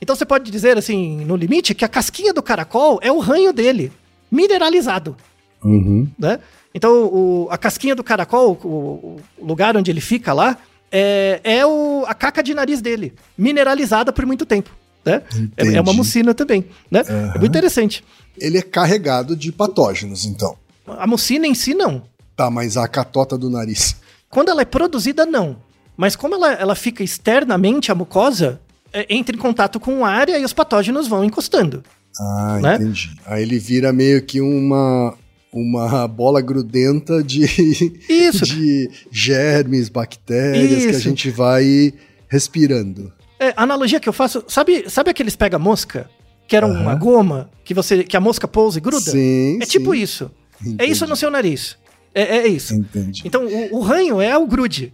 Então 0.00 0.16
você 0.16 0.24
pode 0.24 0.50
dizer, 0.50 0.78
assim, 0.78 1.24
no 1.24 1.36
limite, 1.36 1.74
que 1.74 1.84
a 1.84 1.88
casquinha 1.88 2.32
do 2.32 2.42
caracol 2.42 2.98
é 3.02 3.12
o 3.12 3.18
ranho 3.18 3.52
dele, 3.52 3.92
mineralizado 4.30 5.16
Uhum. 5.62 6.08
né? 6.18 6.38
Então, 6.74 7.04
o- 7.04 7.48
a 7.50 7.58
casquinha 7.58 7.94
do 7.94 8.02
caracol, 8.04 8.58
o, 8.64 9.20
o 9.38 9.46
lugar 9.46 9.76
onde 9.76 9.90
ele 9.90 10.00
fica 10.00 10.32
lá, 10.32 10.56
é, 10.90 11.40
é 11.44 11.66
o, 11.66 12.04
a 12.06 12.14
caca 12.14 12.42
de 12.42 12.54
nariz 12.54 12.80
dele, 12.80 13.12
mineralizada 13.36 14.12
por 14.12 14.24
muito 14.24 14.46
tempo. 14.46 14.70
Né? 15.04 15.22
É, 15.56 15.74
é 15.74 15.80
uma 15.80 15.92
mucina 15.92 16.32
também. 16.32 16.64
Né? 16.90 17.02
É 17.34 17.38
muito 17.38 17.46
interessante. 17.50 18.04
Ele 18.38 18.56
é 18.58 18.62
carregado 18.62 19.34
de 19.36 19.50
patógenos, 19.52 20.24
então. 20.24 20.56
A 20.86 21.06
mucina 21.06 21.46
em 21.46 21.54
si, 21.54 21.74
não. 21.74 22.02
Tá, 22.36 22.50
mas 22.50 22.76
a 22.76 22.86
catota 22.88 23.36
do 23.36 23.50
nariz. 23.50 23.96
Quando 24.30 24.50
ela 24.50 24.62
é 24.62 24.64
produzida, 24.64 25.26
não. 25.26 25.56
Mas 25.96 26.16
como 26.16 26.34
ela, 26.36 26.52
ela 26.52 26.74
fica 26.74 27.02
externamente, 27.02 27.90
a 27.90 27.94
mucosa, 27.94 28.60
entra 29.08 29.34
em 29.34 29.38
contato 29.38 29.78
com 29.80 29.98
o 30.00 30.04
ar 30.04 30.28
e 30.28 30.32
aí 30.34 30.44
os 30.44 30.52
patógenos 30.52 31.06
vão 31.08 31.24
encostando. 31.24 31.82
Ah, 32.20 32.58
Né? 32.60 32.74
entendi. 32.76 33.10
Aí 33.26 33.42
ele 33.42 33.58
vira 33.58 33.92
meio 33.92 34.20
que 34.22 34.40
uma, 34.40 35.14
uma 35.52 36.06
bola 36.08 36.40
grudenta 36.40 37.22
de, 37.22 37.42
Isso. 38.08 38.44
de 38.44 38.90
germes, 39.10 39.88
bactérias 39.88 40.68
que 40.82 40.88
a 40.88 40.90
Isso. 40.90 41.00
gente 41.00 41.30
vai 41.30 41.92
respirando. 42.28 43.12
É, 43.38 43.54
a 43.56 43.62
analogia 43.62 43.98
que 44.00 44.08
eu 44.08 44.12
faço, 44.12 44.44
sabe, 44.48 44.88
sabe 44.90 45.10
aqueles 45.10 45.36
pega-mosca? 45.36 46.10
Que 46.46 46.56
era 46.56 46.66
uma 46.66 46.90
Aham. 46.92 46.98
goma 46.98 47.50
que 47.64 47.72
você 47.72 48.02
que 48.02 48.16
a 48.16 48.20
mosca 48.20 48.48
pousa 48.48 48.78
e 48.78 48.80
gruda? 48.80 49.10
Sim, 49.12 49.58
é 49.62 49.66
tipo 49.66 49.94
sim. 49.94 50.00
isso. 50.02 50.30
É 50.64 50.68
Entendi. 50.68 50.90
isso 50.92 51.06
no 51.06 51.14
seu 51.14 51.30
nariz. 51.30 51.76
É, 52.12 52.38
é 52.38 52.48
isso. 52.48 52.74
Entendi. 52.74 53.22
Então, 53.24 53.46
o, 53.46 53.76
o 53.76 53.80
ranho 53.80 54.20
é 54.20 54.36
o 54.36 54.46
grude, 54.48 54.92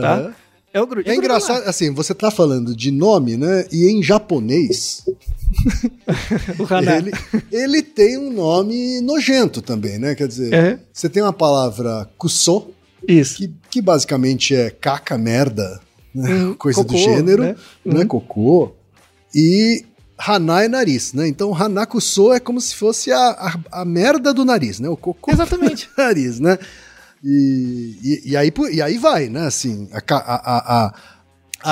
tá? 0.00 0.32
É 0.76 0.80
o 0.82 0.86
grude. 0.86 1.08
É 1.08 1.14
engraçado, 1.14 1.66
assim, 1.66 1.90
você 1.90 2.14
tá 2.14 2.30
falando 2.30 2.76
de 2.76 2.90
nome, 2.90 3.34
né? 3.38 3.64
E 3.72 3.86
em 3.90 4.02
japonês, 4.02 5.02
O 6.60 6.72
haná. 6.74 6.98
ele, 6.98 7.12
ele 7.50 7.82
tem 7.82 8.18
um 8.18 8.30
nome 8.30 9.00
nojento 9.00 9.62
também, 9.62 9.98
né? 9.98 10.14
Quer 10.14 10.28
dizer, 10.28 10.52
É. 10.52 10.78
você 10.92 11.08
tem 11.08 11.22
uma 11.22 11.32
palavra 11.32 12.06
kuso, 12.18 12.66
Isso. 13.08 13.38
que, 13.38 13.50
que 13.70 13.80
basicamente 13.80 14.54
é 14.54 14.68
caca, 14.68 15.16
merda, 15.16 15.80
né? 16.14 16.30
Hum, 16.34 16.52
coisa 16.60 16.82
do 16.84 16.92
cocô, 16.92 16.98
gênero, 16.98 17.42
né? 17.42 17.56
né? 17.82 18.00
Uhum. 18.00 18.06
Cocô. 18.06 18.72
E 19.34 19.82
Haná 20.18 20.62
é 20.62 20.68
nariz, 20.68 21.14
né? 21.14 21.26
Então 21.26 21.54
Hanakuso 21.54 22.34
é 22.34 22.38
como 22.40 22.60
se 22.60 22.74
fosse 22.74 23.10
a, 23.10 23.18
a, 23.30 23.80
a 23.80 23.84
merda 23.86 24.34
do 24.34 24.44
nariz, 24.44 24.78
né? 24.78 24.90
O 24.90 24.96
cocô 24.96 25.30
Exatamente. 25.30 25.88
do 25.96 26.02
nariz, 26.02 26.38
né? 26.38 26.58
E, 27.28 27.96
e, 28.04 28.30
e 28.30 28.36
aí, 28.36 28.52
e 28.72 28.80
aí 28.80 28.98
vai, 28.98 29.28
né? 29.28 29.46
Assim, 29.46 29.88
a, 29.92 29.98
a, 30.14 30.86
a, 30.86 30.94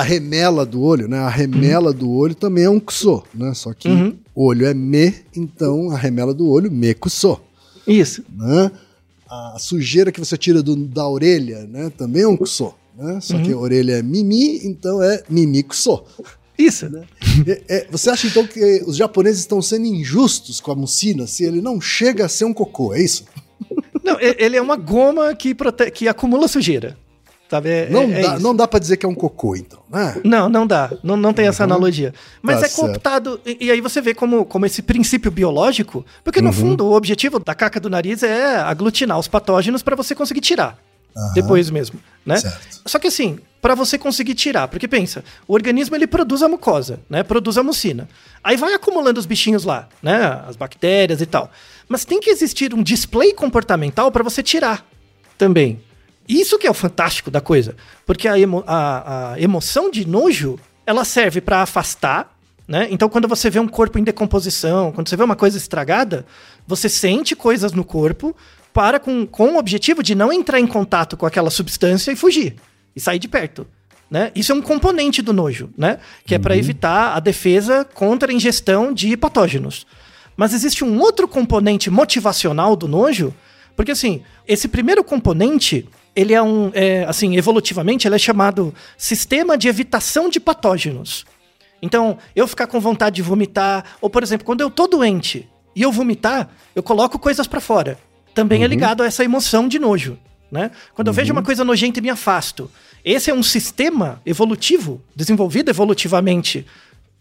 a, 0.00 0.02
remela 0.02 0.66
do 0.66 0.82
olho, 0.82 1.06
né? 1.06 1.18
A 1.18 1.28
remela 1.28 1.92
do 1.92 2.10
olho 2.10 2.34
também 2.34 2.64
é 2.64 2.70
um 2.70 2.80
kuso, 2.80 3.22
né? 3.32 3.54
Só 3.54 3.72
que 3.72 3.88
Uhum. 3.88 4.16
olho 4.34 4.66
é 4.66 4.74
me, 4.74 5.14
então 5.36 5.90
a 5.92 5.96
remela 5.96 6.34
do 6.34 6.48
olho, 6.48 6.72
me 6.72 6.92
kuso 6.94 7.40
Isso. 7.86 8.24
né? 8.36 8.72
A 9.30 9.56
sujeira 9.60 10.10
que 10.10 10.18
você 10.18 10.36
tira 10.36 10.60
do- 10.60 10.74
da 10.74 11.08
orelha, 11.08 11.64
né? 11.66 11.88
Também 11.96 12.22
é 12.22 12.28
um 12.28 12.36
kuso, 12.36 12.74
né? 12.96 13.20
Só 13.20 13.38
que 13.38 13.52
a 13.52 13.56
orelha 13.56 13.92
é 13.98 14.02
mimi, 14.02 14.58
então 14.66 15.00
é 15.00 15.22
mimi 15.30 15.62
kuso. 15.62 16.02
Isso. 16.58 16.86
É- 17.46 17.62
é, 17.68 17.86
você 17.90 18.10
acha 18.10 18.26
então 18.28 18.46
que 18.46 18.82
os 18.86 18.96
japoneses 18.96 19.40
estão 19.40 19.60
sendo 19.62 19.86
injustos 19.86 20.60
com 20.60 20.70
a 20.70 20.74
mucina 20.76 21.26
se 21.26 21.42
ele 21.44 21.60
não 21.60 21.80
chega 21.80 22.26
a 22.26 22.28
ser 22.28 22.44
um 22.44 22.52
cocô, 22.54 22.94
é 22.94 23.02
isso? 23.02 23.24
Não, 24.04 24.16
ele 24.20 24.56
é 24.56 24.60
uma 24.62 24.76
goma 24.76 25.34
que, 25.34 25.54
prote... 25.54 25.90
que 25.90 26.06
acumula 26.08 26.46
sujeira. 26.48 26.96
Sabe? 27.50 27.68
É- 27.68 27.88
Não, 27.90 28.02
é- 28.02 28.20
é 28.20 28.22
dá, 28.22 28.38
não 28.38 28.54
dá 28.56 28.66
pra 28.66 28.78
dizer 28.78 28.96
que 28.96 29.04
é 29.06 29.08
um 29.08 29.14
cocô, 29.14 29.54
então, 29.54 29.80
né? 29.90 30.20
Não, 30.24 30.48
não 30.48 30.66
dá. 30.66 30.90
Não, 31.02 31.16
não 31.16 31.32
tem 31.32 31.46
essa 31.46 31.62
analogia. 31.64 32.12
Mas 32.42 32.60
Tá 32.60 32.66
é 32.66 32.68
cooptado. 32.70 33.40
E, 33.46 33.66
e 33.66 33.70
aí 33.70 33.80
você 33.80 34.00
vê 34.00 34.14
como, 34.14 34.44
como 34.44 34.66
esse 34.66 34.82
princípio 34.82 35.30
biológico. 35.30 36.04
Porque, 36.24 36.40
Uhum. 36.40 36.46
no 36.46 36.52
fundo, 36.52 36.86
o 36.86 36.92
objetivo 36.94 37.38
da 37.38 37.54
caca 37.54 37.78
do 37.78 37.90
nariz 37.90 38.22
é 38.22 38.56
aglutinar 38.56 39.18
os 39.18 39.28
patógenos 39.28 39.82
para 39.82 39.94
você 39.94 40.14
conseguir 40.14 40.40
tirar. 40.40 40.78
Depois 41.32 41.70
mesmo, 41.70 42.00
né? 42.26 42.38
Certo. 42.38 42.80
Só 42.86 42.98
que 42.98 43.06
assim, 43.06 43.38
para 43.62 43.76
você 43.76 43.96
conseguir 43.96 44.34
tirar, 44.34 44.66
porque 44.66 44.88
pensa, 44.88 45.22
o 45.46 45.54
organismo 45.54 45.94
ele 45.94 46.08
produz 46.08 46.42
a 46.42 46.48
mucosa, 46.48 46.98
né? 47.08 47.22
Produz 47.22 47.56
a 47.56 47.62
mucina. 47.62 48.08
Aí 48.42 48.56
vai 48.56 48.74
acumulando 48.74 49.20
os 49.20 49.24
bichinhos 49.26 49.62
lá, 49.62 49.88
né? 50.02 50.42
As 50.48 50.56
bactérias 50.56 51.20
e 51.20 51.26
tal. 51.26 51.48
Mas 51.88 52.04
tem 52.04 52.20
que 52.20 52.30
existir 52.30 52.72
um 52.74 52.82
display 52.82 53.32
comportamental 53.32 54.10
para 54.10 54.22
você 54.22 54.42
tirar 54.42 54.86
também. 55.36 55.80
Isso 56.28 56.58
que 56.58 56.66
é 56.66 56.70
o 56.70 56.74
fantástico 56.74 57.30
da 57.30 57.40
coisa. 57.40 57.76
Porque 58.06 58.26
a, 58.26 58.38
emo- 58.38 58.64
a- 58.66 59.32
a 59.34 59.40
emoção 59.40 59.90
de 59.90 60.06
nojo, 60.06 60.58
ela 60.86 61.04
serve 61.04 61.40
para 61.40 61.60
afastar, 61.62 62.34
né? 62.66 62.88
Então, 62.90 63.08
quando 63.10 63.28
você 63.28 63.50
vê 63.50 63.58
um 63.58 63.68
corpo 63.68 63.98
em 63.98 64.04
decomposição, 64.04 64.90
quando 64.92 65.08
você 65.08 65.16
vê 65.16 65.22
uma 65.22 65.36
coisa 65.36 65.58
estragada, 65.58 66.24
você 66.66 66.88
sente 66.88 67.36
coisas 67.36 67.72
no 67.72 67.84
corpo 67.84 68.34
para 68.72 68.98
com, 68.98 69.26
com 69.26 69.50
o 69.54 69.58
objetivo 69.58 70.02
de 70.02 70.14
não 70.14 70.32
entrar 70.32 70.58
em 70.58 70.66
contato 70.66 71.14
com 71.16 71.26
aquela 71.26 71.50
substância 71.50 72.10
e 72.10 72.16
fugir. 72.16 72.56
E 72.96 73.00
sair 73.00 73.18
de 73.18 73.28
perto. 73.28 73.66
Né? 74.10 74.30
Isso 74.34 74.52
é 74.52 74.54
um 74.54 74.62
componente 74.62 75.20
do 75.20 75.32
nojo, 75.32 75.68
né? 75.76 75.98
Que 76.24 76.34
é 76.36 76.38
para 76.38 76.56
evitar 76.56 77.14
a 77.16 77.20
defesa 77.20 77.84
contra 77.84 78.30
a 78.30 78.34
ingestão 78.34 78.92
de 78.94 79.14
patógenos. 79.16 79.86
Mas 80.36 80.52
existe 80.52 80.84
um 80.84 80.98
outro 81.00 81.28
componente 81.28 81.90
motivacional 81.90 82.76
do 82.76 82.88
nojo, 82.88 83.34
porque 83.76 83.92
assim, 83.92 84.22
esse 84.46 84.68
primeiro 84.68 85.02
componente, 85.02 85.88
ele 86.14 86.32
é 86.32 86.42
um, 86.42 86.70
é, 86.74 87.04
assim, 87.04 87.36
evolutivamente, 87.36 88.06
ele 88.06 88.14
é 88.14 88.18
chamado 88.18 88.74
sistema 88.96 89.56
de 89.56 89.68
evitação 89.68 90.28
de 90.28 90.40
patógenos. 90.40 91.24
Então, 91.82 92.18
eu 92.34 92.48
ficar 92.48 92.66
com 92.66 92.80
vontade 92.80 93.16
de 93.16 93.22
vomitar, 93.22 93.84
ou 94.00 94.08
por 94.08 94.22
exemplo, 94.22 94.46
quando 94.46 94.60
eu 94.60 94.70
tô 94.70 94.86
doente 94.86 95.48
e 95.76 95.82
eu 95.82 95.92
vomitar, 95.92 96.48
eu 96.74 96.82
coloco 96.82 97.18
coisas 97.18 97.46
pra 97.46 97.60
fora. 97.60 97.98
Também 98.34 98.64
é 98.64 98.66
ligado 98.66 99.02
a 99.02 99.06
essa 99.06 99.22
emoção 99.22 99.68
de 99.68 99.78
nojo, 99.78 100.18
né? 100.50 100.70
Quando 100.94 101.08
eu 101.08 101.14
vejo 101.14 101.32
uma 101.32 101.42
coisa 101.42 101.64
nojenta 101.64 101.98
e 101.98 102.02
me 102.02 102.10
afasto. 102.10 102.70
Esse 103.04 103.30
é 103.30 103.34
um 103.34 103.42
sistema 103.42 104.20
evolutivo, 104.24 105.00
desenvolvido 105.14 105.68
evolutivamente 105.68 106.66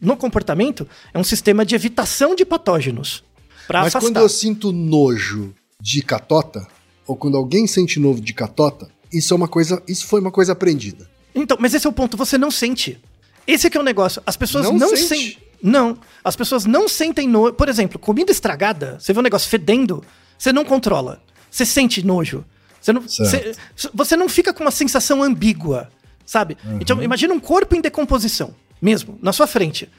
no 0.03 0.17
comportamento, 0.17 0.87
é 1.13 1.17
um 1.17 1.23
sistema 1.23 1.65
de 1.65 1.75
evitação 1.75 2.35
de 2.35 2.45
patógenos. 2.45 3.23
Mas 3.69 3.87
afastar. 3.87 4.01
quando 4.01 4.17
eu 4.17 4.29
sinto 4.29 4.71
nojo 4.71 5.53
de 5.79 6.01
catota, 6.01 6.67
ou 7.07 7.15
quando 7.15 7.37
alguém 7.37 7.65
sente 7.65 7.99
novo 7.99 8.21
de 8.21 8.33
catota, 8.33 8.89
isso 9.11 9.33
é 9.33 9.37
uma 9.37 9.47
coisa, 9.47 9.81
isso 9.87 10.05
foi 10.05 10.19
uma 10.19 10.31
coisa 10.31 10.51
aprendida. 10.51 11.09
Então, 11.33 11.57
mas 11.59 11.73
esse 11.73 11.87
é 11.87 11.89
o 11.89 11.93
ponto, 11.93 12.17
você 12.17 12.37
não 12.37 12.51
sente. 12.51 12.99
Esse 13.47 13.67
é 13.67 13.69
que 13.69 13.77
é 13.77 13.79
o 13.79 13.83
negócio. 13.83 14.21
As 14.25 14.37
pessoas 14.37 14.65
Não 14.65 14.77
não, 14.77 14.89
sente? 14.89 15.07
sentem. 15.07 15.37
Não. 15.61 15.97
As 16.23 16.35
pessoas 16.35 16.65
não 16.65 16.87
sentem 16.87 17.27
nojo. 17.27 17.53
Por 17.53 17.67
exemplo, 17.69 17.99
comida 17.99 18.31
estragada, 18.31 18.97
você 18.99 19.13
vê 19.13 19.19
um 19.19 19.23
negócio 19.23 19.49
fedendo, 19.49 20.03
você 20.37 20.53
não 20.53 20.63
controla. 20.63 21.21
Você 21.49 21.65
sente 21.65 22.05
nojo. 22.05 22.45
Você 22.79 22.91
não, 22.91 23.01
você, 23.01 23.55
você 23.93 24.17
não 24.17 24.27
fica 24.27 24.53
com 24.53 24.63
uma 24.63 24.71
sensação 24.71 25.23
ambígua, 25.23 25.89
sabe? 26.25 26.57
Então, 26.81 27.01
imagina 27.01 27.33
um 27.33 27.39
corpo 27.39 27.75
em 27.75 27.81
decomposição, 27.81 28.53
mesmo, 28.83 29.17
na 29.21 29.31
sua 29.31 29.47
frente. 29.47 29.89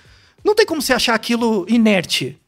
Não 0.44 0.54
tem 0.54 0.66
como 0.66 0.82
você 0.82 0.92
achar 0.92 1.14
aquilo 1.14 1.64
inerte, 1.68 2.38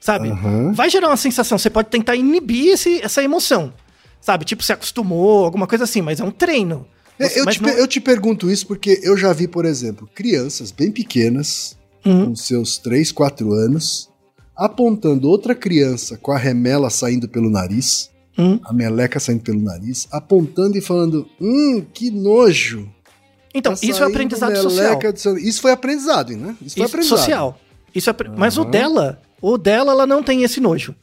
sabe? 0.00 0.28
Uhum. 0.30 0.72
Vai 0.72 0.88
gerar 0.88 1.08
uma 1.08 1.16
sensação. 1.16 1.58
Você 1.58 1.68
pode 1.68 1.90
tentar 1.90 2.16
inibir 2.16 2.68
esse, 2.72 3.00
essa 3.02 3.22
emoção, 3.22 3.72
sabe? 4.20 4.44
Tipo, 4.46 4.62
se 4.62 4.72
acostumou, 4.72 5.44
alguma 5.44 5.66
coisa 5.66 5.84
assim, 5.84 6.00
mas 6.00 6.20
é 6.20 6.24
um 6.24 6.30
treino. 6.30 6.86
É, 7.18 7.38
eu, 7.38 7.44
Mas 7.44 7.56
te, 7.56 7.62
não- 7.62 7.68
eu 7.70 7.86
te 7.86 8.00
pergunto 8.00 8.50
isso 8.50 8.66
porque 8.66 8.98
eu 9.02 9.16
já 9.16 9.32
vi, 9.32 9.46
por 9.46 9.64
exemplo, 9.64 10.08
crianças 10.14 10.72
bem 10.72 10.90
pequenas, 10.90 11.76
Uhum. 12.04 12.26
com 12.26 12.34
seus 12.36 12.76
3, 12.78 13.12
4 13.12 13.52
anos, 13.52 14.10
apontando 14.56 15.28
outra 15.28 15.54
criança 15.54 16.16
com 16.18 16.32
a 16.32 16.38
remela 16.38 16.90
saindo 16.90 17.28
pelo 17.28 17.48
nariz, 17.50 18.10
Hum. 18.36 18.58
a 18.64 18.72
meleca 18.72 19.20
saindo 19.20 19.42
pelo 19.42 19.60
nariz, 19.60 20.08
apontando 20.10 20.76
e 20.76 20.80
falando: 20.80 21.26
Hum, 21.40 21.84
que 21.94 22.10
nojo. 22.10 22.90
Então, 23.54 23.72
isso 23.74 24.02
é 24.02 24.06
aprendizado 24.06 24.56
social. 24.56 24.84
meleca 24.88 25.12
do 25.12 25.18
seu-" 25.20 25.38
Isso 25.38 25.60
foi 25.62 25.70
aprendizado, 25.72 26.36
né? 26.36 26.56
Isso 26.60 26.74
foi 26.76 26.84
Isso, 26.84 26.94
aprendizado. 26.94 27.18
social. 27.18 27.60
Isso 27.94 28.10
é 28.10 28.12
apre- 28.12 28.28
Mas 28.36 28.58
o 28.58 28.64
dela, 28.64 29.20
o 29.40 29.56
dela, 29.56 29.92
ela 29.92 30.06
não 30.06 30.22
tem 30.22 30.42
esse 30.42 30.60
nojo. 30.60 30.94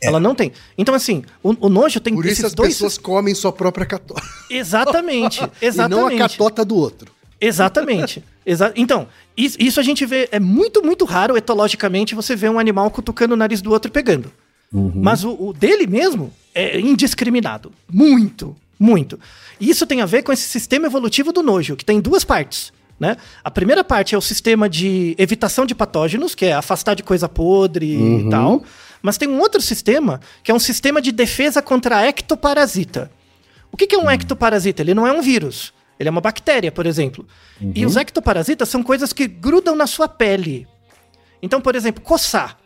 Ela 0.00 0.20
não 0.20 0.34
tem. 0.34 0.52
Então, 0.78 0.94
assim, 0.94 1.24
o, 1.42 1.56
o 1.66 1.68
nojo 1.68 1.98
tem 2.00 2.12
É. 2.12 2.16
Por 2.16 2.26
isso 2.26 2.46
as 2.46 2.54
dois. 2.54 2.68
pessoas 2.74 2.96
comem 2.98 3.34
sua 3.34 3.50
própria 3.50 3.84
catota. 3.86 4.22
Exatamente. 4.50 5.42
E 5.60 5.66
Exatamente. 5.66 5.98
não 6.18 6.24
a 6.24 6.28
catota 6.28 6.64
do 6.64 6.76
outro. 6.76 7.10
Exatamente. 7.40 8.22
Exa 8.44 8.72
então, 8.76 9.08
isso, 9.36 9.56
isso 9.60 9.80
a 9.80 9.82
gente 9.82 10.06
vê, 10.06 10.28
é 10.30 10.38
muito, 10.38 10.82
muito 10.82 11.04
raro, 11.04 11.36
etologicamente, 11.36 12.14
você 12.14 12.36
vê 12.36 12.48
um 12.48 12.58
animal 12.58 12.90
cutucando 12.90 13.34
o 13.34 13.36
nariz 13.36 13.60
do 13.60 13.70
outro 13.72 13.90
e 13.90 13.92
pegando. 13.92 14.30
Mas 14.72 15.24
o, 15.24 15.30
o 15.32 15.52
dele 15.52 15.86
mesmo 15.86 16.32
é 16.54 16.78
indiscriminado. 16.80 17.72
Muito, 17.92 18.54
muito. 18.78 19.18
E 19.60 19.70
isso 19.70 19.86
tem 19.86 20.00
a 20.00 20.06
ver 20.06 20.22
com 20.22 20.32
esse 20.32 20.48
sistema 20.48 20.86
evolutivo 20.86 21.32
do 21.32 21.42
nojo, 21.42 21.76
que 21.76 21.84
tem 21.84 22.00
duas 22.00 22.24
partes. 22.24 22.72
Né? 22.98 23.16
A 23.44 23.50
primeira 23.50 23.84
parte 23.84 24.14
é 24.14 24.18
o 24.18 24.22
sistema 24.22 24.68
de 24.68 25.14
evitação 25.18 25.66
de 25.66 25.74
patógenos, 25.74 26.34
que 26.34 26.46
é 26.46 26.52
afastar 26.52 26.94
de 26.94 27.02
coisa 27.02 27.28
podre 27.28 27.86
e 27.86 28.30
tal. 28.30 28.64
Mas 29.02 29.18
tem 29.18 29.28
um 29.28 29.38
outro 29.38 29.60
sistema, 29.60 30.20
que 30.42 30.50
é 30.50 30.54
um 30.54 30.58
sistema 30.58 31.00
de 31.00 31.12
defesa 31.12 31.60
contra 31.60 31.98
a 31.98 32.06
ectoparasita. 32.06 33.10
O 33.70 33.76
que, 33.76 33.86
que 33.86 33.94
é 33.94 33.98
um 33.98 34.10
ectoparasita? 34.10 34.82
Ele 34.82 34.94
não 34.94 35.06
é 35.06 35.12
um 35.12 35.20
vírus. 35.20 35.74
Ele 35.98 36.08
é 36.08 36.12
uma 36.12 36.20
bactéria, 36.20 36.72
por 36.72 36.86
exemplo. 36.86 37.26
E 37.74 37.86
os 37.86 37.96
ectoparasitas 37.96 38.68
são 38.68 38.82
coisas 38.82 39.12
que 39.12 39.26
grudam 39.26 39.76
na 39.76 39.86
sua 39.86 40.08
pele. 40.08 40.66
Então, 41.42 41.60
por 41.60 41.74
exemplo, 41.74 42.02
coçar. 42.02 42.58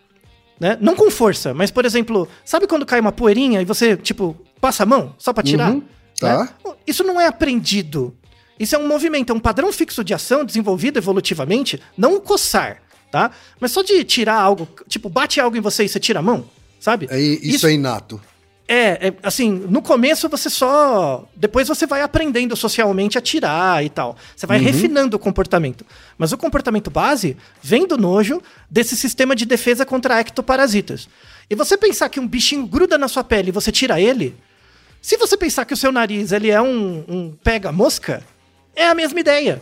Né? 0.59 0.77
Não 0.81 0.94
com 0.94 1.11
força, 1.11 1.55
mas, 1.55 1.70
por 1.70 1.87
exemplo, 1.87 2.29
sabe 2.44 2.66
quando 2.66 2.85
cai 2.85 3.01
uma 3.01 3.12
poeirinha 3.12 3.62
e 3.62 3.64
você, 3.64 3.96
tipo, 3.96 4.37
passa 4.61 4.83
a 4.83 4.87
mão 4.87 5.14
só 5.16 5.33
pra 5.33 5.42
tirar? 5.42 5.73
Uhum, 5.73 5.83
tá. 6.20 6.44
Né? 6.44 6.74
Isso 6.87 7.02
não 7.02 7.20
é 7.20 7.26
aprendido. 7.26 8.16
Isso 8.59 8.76
é 8.76 8.78
um 8.78 8.87
movimento, 8.87 9.33
é 9.33 9.35
um 9.35 9.40
padrão 9.40 9.72
fixo 9.72 10.04
de 10.04 10.12
ação 10.12 10.44
desenvolvido 10.44 10.98
evolutivamente, 10.98 11.80
não 11.96 12.16
o 12.16 12.20
coçar, 12.20 12.83
tá? 13.11 13.30
Mas 13.59 13.72
só 13.72 13.83
de 13.83 14.04
tirar 14.04 14.38
algo, 14.38 14.68
tipo, 14.87 15.09
bate 15.09 15.40
algo 15.40 15.56
em 15.56 15.61
você 15.61 15.85
e 15.85 15.88
você 15.88 15.98
tira 15.98 16.18
a 16.18 16.22
mão, 16.22 16.44
sabe? 16.78 17.09
É, 17.11 17.18
isso, 17.18 17.66
é 17.66 17.72
inato. 17.72 18.20
É, 18.68 19.09
é, 19.09 19.14
assim, 19.24 19.50
no 19.50 19.83
começo 19.83 20.28
você 20.28 20.48
só. 20.48 21.28
Depois 21.35 21.66
você 21.66 21.87
vai 21.88 22.02
aprendendo 22.02 22.54
socialmente 22.54 23.18
a 23.18 23.20
tirar 23.20 23.85
e 23.85 23.88
tal. 23.88 24.16
Você 24.37 24.46
vai 24.46 24.61
refinando 24.61 25.16
o 25.16 25.18
comportamento. 25.18 25.85
Mas 26.16 26.30
o 26.30 26.38
comportamento 26.38 26.88
base 26.88 27.37
vem 27.61 27.85
do 27.85 27.98
nojo 27.98 28.40
desse 28.70 28.94
sistema 28.94 29.35
de 29.35 29.44
defesa 29.44 29.85
contra 29.85 30.20
ectoparasitas. 30.20 31.09
E 31.50 31.56
você 31.56 31.76
pensar 31.76 32.09
que 32.11 32.20
um 32.20 32.28
bichinho 32.28 32.64
gruda 32.64 32.96
na 32.96 33.09
sua 33.09 33.24
pele 33.24 33.48
e 33.48 33.52
você 33.52 33.72
tira 33.72 34.00
ele. 34.00 34.37
Se 35.00 35.16
você 35.16 35.36
pensar 35.36 35.64
que 35.64 35.74
o 35.74 35.76
seu 35.76 35.90
nariz 35.92 36.32
ele 36.32 36.50
é 36.50 36.60
um, 36.60 37.04
um 37.08 37.32
pega-mosca, 37.42 38.22
é 38.74 38.86
a 38.86 38.94
mesma 38.94 39.18
ideia. 39.20 39.60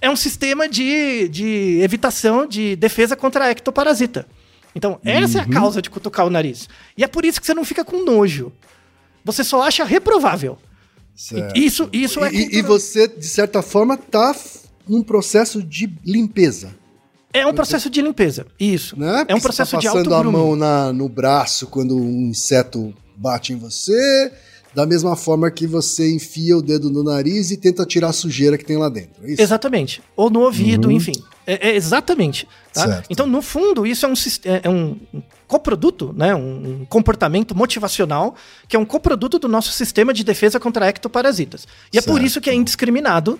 É 0.00 0.10
um 0.10 0.16
sistema 0.16 0.68
de, 0.68 1.28
de 1.28 1.78
evitação, 1.82 2.46
de 2.46 2.76
defesa 2.76 3.16
contra 3.16 3.44
a 3.46 3.50
ectoparasita. 3.50 4.26
Então, 4.74 4.98
essa 5.04 5.38
é 5.38 5.40
a 5.40 5.48
causa 5.48 5.80
de 5.80 5.88
cutucar 5.88 6.26
o 6.26 6.30
nariz. 6.30 6.68
E 6.98 7.04
é 7.04 7.06
por 7.06 7.24
isso 7.24 7.40
que 7.40 7.46
você 7.46 7.54
não 7.54 7.64
fica 7.64 7.84
com 7.84 8.04
nojo. 8.04 8.52
Você 9.24 9.44
só 9.44 9.62
acha 9.62 9.84
reprovável. 9.84 10.58
Certo. 11.14 11.56
Isso, 11.56 11.88
isso 11.92 12.24
é. 12.24 12.32
E- 12.32 12.58
e, 12.58 12.62
você, 12.62 13.06
de 13.06 13.26
certa 13.26 13.62
forma, 13.62 13.96
tá 13.96 14.34
num 14.88 15.02
processo 15.02 15.62
de 15.62 15.88
limpeza. 16.04 16.74
É 17.32 17.46
um 17.46 17.54
processo 17.54 17.88
de 17.88 18.02
limpeza. 18.02 18.46
Isso. 18.58 18.98
Né? 18.98 19.24
É 19.28 19.34
um 19.34 19.40
processo 19.40 19.70
você 19.70 19.78
de 19.78 19.86
tá 19.86 19.92
passando 19.92 20.12
a 20.12 20.16
auto 20.18 20.30
mão 20.32 20.56
na, 20.56 20.92
no 20.92 21.08
braço 21.08 21.68
quando 21.68 21.96
um 21.96 22.28
inseto 22.28 22.92
bate 23.16 23.52
em 23.52 23.56
você, 23.56 24.32
da 24.74 24.86
mesma 24.86 25.14
forma 25.14 25.50
que 25.50 25.66
você 25.66 26.12
enfia 26.14 26.56
o 26.56 26.62
dedo 26.62 26.90
no 26.90 27.04
nariz 27.04 27.50
e 27.50 27.56
tenta 27.56 27.86
tirar 27.86 28.08
a 28.08 28.12
sujeira 28.12 28.58
que 28.58 28.64
tem 28.64 28.76
lá 28.76 28.88
dentro. 28.88 29.24
É? 29.24 29.40
Exatamente. 29.40 30.02
Ou 30.16 30.28
no 30.28 30.40
ouvido, 30.40 30.90
enfim. 30.90 31.12
É, 31.46 31.70
é 31.70 31.76
exatamente. 31.76 32.48
tá? 32.72 32.82
Uhum. 32.82 32.92
Certo. 32.92 33.06
Então, 33.10 33.26
no 33.26 33.40
fundo, 33.40 33.86
isso 33.86 34.04
é 34.04 34.08
um, 34.08 34.14
é 34.44 34.60
é 34.64 34.70
um 34.70 34.96
coproduto, 35.46 36.12
né? 36.16 36.34
um, 36.34 36.84
comportamento 36.88 37.54
motivacional, 37.54 38.34
que 38.68 38.74
é 38.74 38.78
um 38.78 38.84
coproduto 38.84 39.38
do 39.38 39.46
nosso 39.46 39.70
sistema 39.70 40.12
de 40.12 40.24
defesa 40.24 40.58
contra 40.58 40.88
ectoparasitas. 40.88 41.66
E 41.92 41.98
é 41.98 42.02
por 42.02 42.14
Certo. 42.14 42.26
isso 42.26 42.40
que 42.40 42.50
é 42.50 42.54
indiscriminado, 42.54 43.38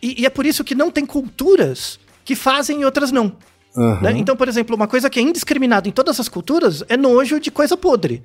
e, 0.00 0.22
e 0.22 0.26
é 0.26 0.30
por 0.30 0.46
isso 0.46 0.62
que 0.62 0.74
não 0.74 0.90
tem 0.90 1.04
culturas 1.04 1.98
que 2.24 2.36
fazem 2.36 2.82
e 2.82 2.84
outras 2.84 3.10
não. 3.10 3.36
Aham. 3.76 4.00
né? 4.02 4.12
Então, 4.16 4.36
por 4.36 4.48
exemplo, 4.48 4.74
uma 4.76 4.86
coisa 4.86 5.10
que 5.10 5.18
é 5.18 5.22
indiscriminada 5.22 5.88
em 5.88 5.92
todas 5.92 6.18
as 6.20 6.28
culturas 6.28 6.82
é 6.88 6.96
nojo 6.96 7.40
de 7.40 7.50
coisa 7.50 7.76
podre. 7.76 8.22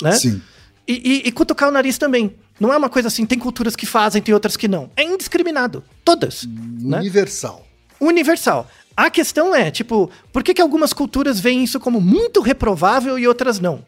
Né? 0.00 0.12
Sim. 0.12 0.40
E, 0.86 1.22
e, 1.24 1.28
e 1.28 1.32
cutucar 1.32 1.68
o 1.68 1.72
nariz 1.72 1.96
também. 1.96 2.34
Não 2.58 2.72
é 2.72 2.76
uma 2.76 2.88
coisa 2.88 3.08
assim, 3.08 3.24
tem 3.26 3.38
culturas 3.38 3.74
que 3.74 3.86
fazem, 3.86 4.22
tem 4.22 4.34
outras 4.34 4.56
que 4.56 4.68
não. 4.68 4.90
É 4.96 5.02
indiscriminado. 5.02 5.82
Todas. 6.04 6.46
né? 6.46 6.98
Universal. 6.98 7.66
Universal. 8.00 8.68
A 8.96 9.10
questão 9.10 9.54
é, 9.54 9.70
tipo, 9.70 10.10
por 10.32 10.42
que, 10.42 10.54
que 10.54 10.60
algumas 10.60 10.92
culturas 10.92 11.40
veem 11.40 11.64
isso 11.64 11.80
como 11.80 12.00
muito 12.00 12.40
reprovável 12.40 13.18
e 13.18 13.26
outras 13.26 13.58
não? 13.58 13.84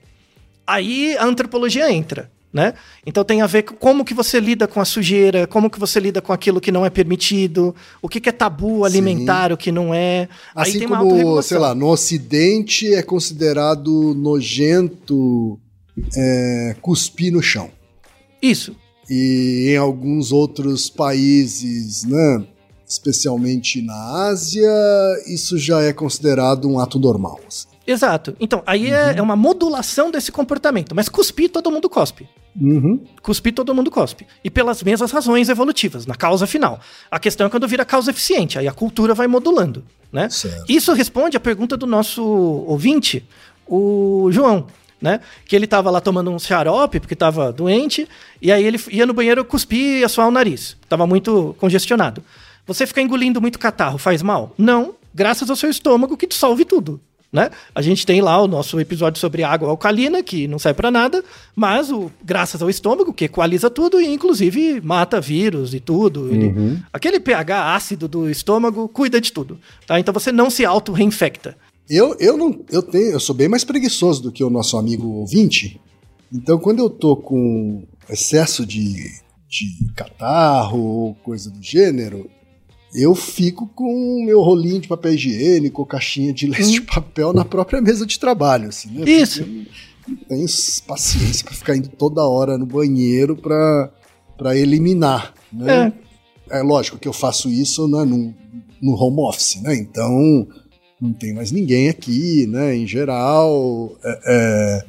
Aí 0.66 1.16
a 1.18 1.24
antropologia 1.24 1.92
entra, 1.92 2.30
né? 2.50 2.72
Então 3.04 3.22
tem 3.22 3.42
a 3.42 3.46
ver 3.46 3.64
com 3.64 3.74
como 3.74 4.04
que 4.04 4.14
você 4.14 4.40
lida 4.40 4.66
com 4.66 4.80
a 4.80 4.84
sujeira, 4.84 5.46
como 5.46 5.68
que 5.68 5.78
você 5.78 6.00
lida 6.00 6.22
com 6.22 6.32
aquilo 6.32 6.60
que 6.60 6.72
não 6.72 6.86
é 6.86 6.90
permitido, 6.90 7.74
o 8.00 8.08
que, 8.08 8.18
que 8.18 8.30
é 8.30 8.32
tabu 8.32 8.84
alimentar, 8.84 9.52
o 9.52 9.58
que 9.58 9.70
não 9.70 9.92
é. 9.92 10.28
Aí 10.54 10.70
Assim 10.70 10.88
como, 10.88 11.42
sei 11.42 11.58
lá, 11.58 11.74
no 11.74 11.88
Ocidente 11.88 12.94
é 12.94 13.02
considerado 13.02 14.14
nojento 14.14 15.60
é, 16.16 16.76
cuspir 16.80 17.32
no 17.32 17.42
chão. 17.42 17.70
Isso. 18.42 18.74
E 19.08 19.68
em 19.70 19.76
alguns 19.76 20.32
outros 20.32 20.88
países, 20.88 22.04
né, 22.04 22.44
especialmente 22.88 23.82
na 23.82 24.26
Ásia, 24.28 24.70
isso 25.26 25.58
já 25.58 25.82
é 25.82 25.92
considerado 25.92 26.68
um 26.70 26.78
ato 26.78 26.98
normal. 26.98 27.38
assim. 27.46 27.66
Exato. 27.86 28.34
Então, 28.40 28.62
aí 28.66 28.86
Uhum. 28.86 28.94
é, 28.94 29.16
é 29.18 29.22
uma 29.22 29.36
modulação 29.36 30.10
desse 30.10 30.32
comportamento. 30.32 30.94
Mas 30.94 31.08
cuspir, 31.08 31.50
todo 31.50 31.70
mundo 31.70 31.88
cospe. 31.88 32.26
Cuspir, 33.22 33.52
todo 33.52 33.74
mundo 33.74 33.90
cospe. 33.90 34.26
E 34.42 34.48
pelas 34.48 34.82
mesmas 34.82 35.10
razões 35.10 35.48
evolutivas, 35.50 36.06
na 36.06 36.14
causa 36.14 36.46
final. 36.46 36.80
A 37.10 37.18
questão 37.18 37.46
é 37.46 37.50
quando 37.50 37.66
vira 37.68 37.84
causa 37.84 38.10
eficiente, 38.10 38.58
aí 38.58 38.66
a 38.68 38.72
cultura 38.72 39.12
vai 39.12 39.26
modulando. 39.26 39.84
Né? 40.12 40.30
Certo. 40.30 40.64
Isso 40.70 40.92
responde 40.94 41.36
à 41.36 41.40
pergunta 41.40 41.76
do 41.76 41.86
nosso 41.86 42.22
ouvinte, 42.24 43.26
o 43.66 44.28
João. 44.30 44.66
Né? 45.04 45.20
Que 45.44 45.54
ele 45.54 45.66
tava 45.66 45.90
lá 45.90 46.00
tomando 46.00 46.30
um 46.30 46.38
xarope, 46.38 46.98
porque 46.98 47.14
tava 47.14 47.52
doente, 47.52 48.08
e 48.40 48.50
aí 48.50 48.64
ele 48.64 48.80
ia 48.90 49.04
no 49.04 49.12
banheiro 49.12 49.44
cuspir 49.44 49.98
e 50.00 50.02
assoar 50.04 50.26
o 50.28 50.30
nariz. 50.30 50.78
Tava 50.88 51.06
muito 51.06 51.54
congestionado. 51.60 52.24
Você 52.66 52.86
ficar 52.86 53.02
engolindo 53.02 53.38
muito 53.38 53.58
catarro 53.58 53.98
faz 53.98 54.22
mal? 54.22 54.54
Não, 54.56 54.94
graças 55.14 55.50
ao 55.50 55.56
seu 55.56 55.68
estômago 55.68 56.16
que 56.16 56.26
dissolve 56.26 56.64
tudo. 56.64 56.98
Né? 57.30 57.50
A 57.74 57.82
gente 57.82 58.06
tem 58.06 58.22
lá 58.22 58.40
o 58.40 58.48
nosso 58.48 58.80
episódio 58.80 59.20
sobre 59.20 59.42
água 59.42 59.68
alcalina, 59.68 60.22
que 60.22 60.48
não 60.48 60.58
serve 60.58 60.76
para 60.78 60.90
nada, 60.90 61.22
mas 61.54 61.90
o, 61.90 62.10
graças 62.24 62.62
ao 62.62 62.70
estômago, 62.70 63.12
que 63.12 63.26
equaliza 63.26 63.68
tudo 63.68 64.00
e 64.00 64.06
inclusive 64.06 64.80
mata 64.80 65.20
vírus 65.20 65.74
e 65.74 65.80
tudo. 65.80 66.32
Ele- 66.32 66.78
aquele 66.92 67.20
pH 67.20 67.74
ácido 67.74 68.08
do 68.08 68.30
estômago 68.30 68.88
cuida 68.88 69.20
de 69.20 69.30
tudo. 69.32 69.58
Tá? 69.86 70.00
Então 70.00 70.14
você 70.14 70.32
não 70.32 70.48
se 70.48 70.64
auto-reinfecta. 70.64 71.56
Eu, 71.88 72.16
eu 72.18 72.36
não, 72.36 72.64
eu 72.70 72.82
tenho, 72.82 73.10
eu 73.10 73.20
sou 73.20 73.34
bem 73.34 73.48
mais 73.48 73.64
preguiçoso 73.64 74.22
do 74.22 74.32
que 74.32 74.42
o 74.42 74.50
nosso 74.50 74.76
amigo 74.76 75.06
ouvinte. 75.06 75.80
Então, 76.32 76.58
quando 76.58 76.78
eu 76.78 76.88
tô 76.88 77.16
com 77.16 77.84
excesso 78.08 78.64
de, 78.64 79.10
de 79.48 79.92
catarro 79.94 80.80
ou 80.80 81.14
coisa 81.16 81.50
do 81.50 81.62
gênero, 81.62 82.28
eu 82.94 83.14
fico 83.14 83.66
com 83.66 83.92
o 83.92 84.24
meu 84.24 84.40
rolinho 84.40 84.80
de 84.80 84.88
papel 84.88 85.14
higiênico, 85.14 85.84
caixinha 85.84 86.32
de 86.32 86.46
lenço 86.46 86.70
de 86.72 86.80
papel 86.80 87.32
na 87.32 87.44
própria 87.44 87.80
mesa 87.80 88.06
de 88.06 88.18
trabalho, 88.18 88.68
assim, 88.68 88.88
né? 88.88 88.98
Porque 88.98 89.10
Isso. 89.10 89.42
eu 89.42 89.46
não 90.08 90.16
tenho 90.28 90.46
paciência 90.86 91.44
pra 91.44 91.54
ficar 91.54 91.76
indo 91.76 91.88
toda 91.88 92.22
hora 92.22 92.56
no 92.56 92.66
banheiro 92.66 93.36
pra, 93.36 93.92
pra 94.38 94.56
eliminar, 94.56 95.34
né? 95.52 95.92
É. 96.50 96.62
lógico 96.62 96.98
que 96.98 97.08
eu 97.08 97.12
faço 97.12 97.48
isso 97.48 97.88
né, 97.88 98.04
no, 98.04 98.34
no 98.80 98.94
home 98.94 99.20
office, 99.20 99.60
né? 99.60 99.74
Então 99.74 100.46
não 101.04 101.12
tem 101.12 101.34
mais 101.34 101.52
ninguém 101.52 101.90
aqui, 101.90 102.46
né? 102.46 102.74
Em 102.74 102.86
geral, 102.86 103.94
é, 104.02 104.20
é, 104.26 104.84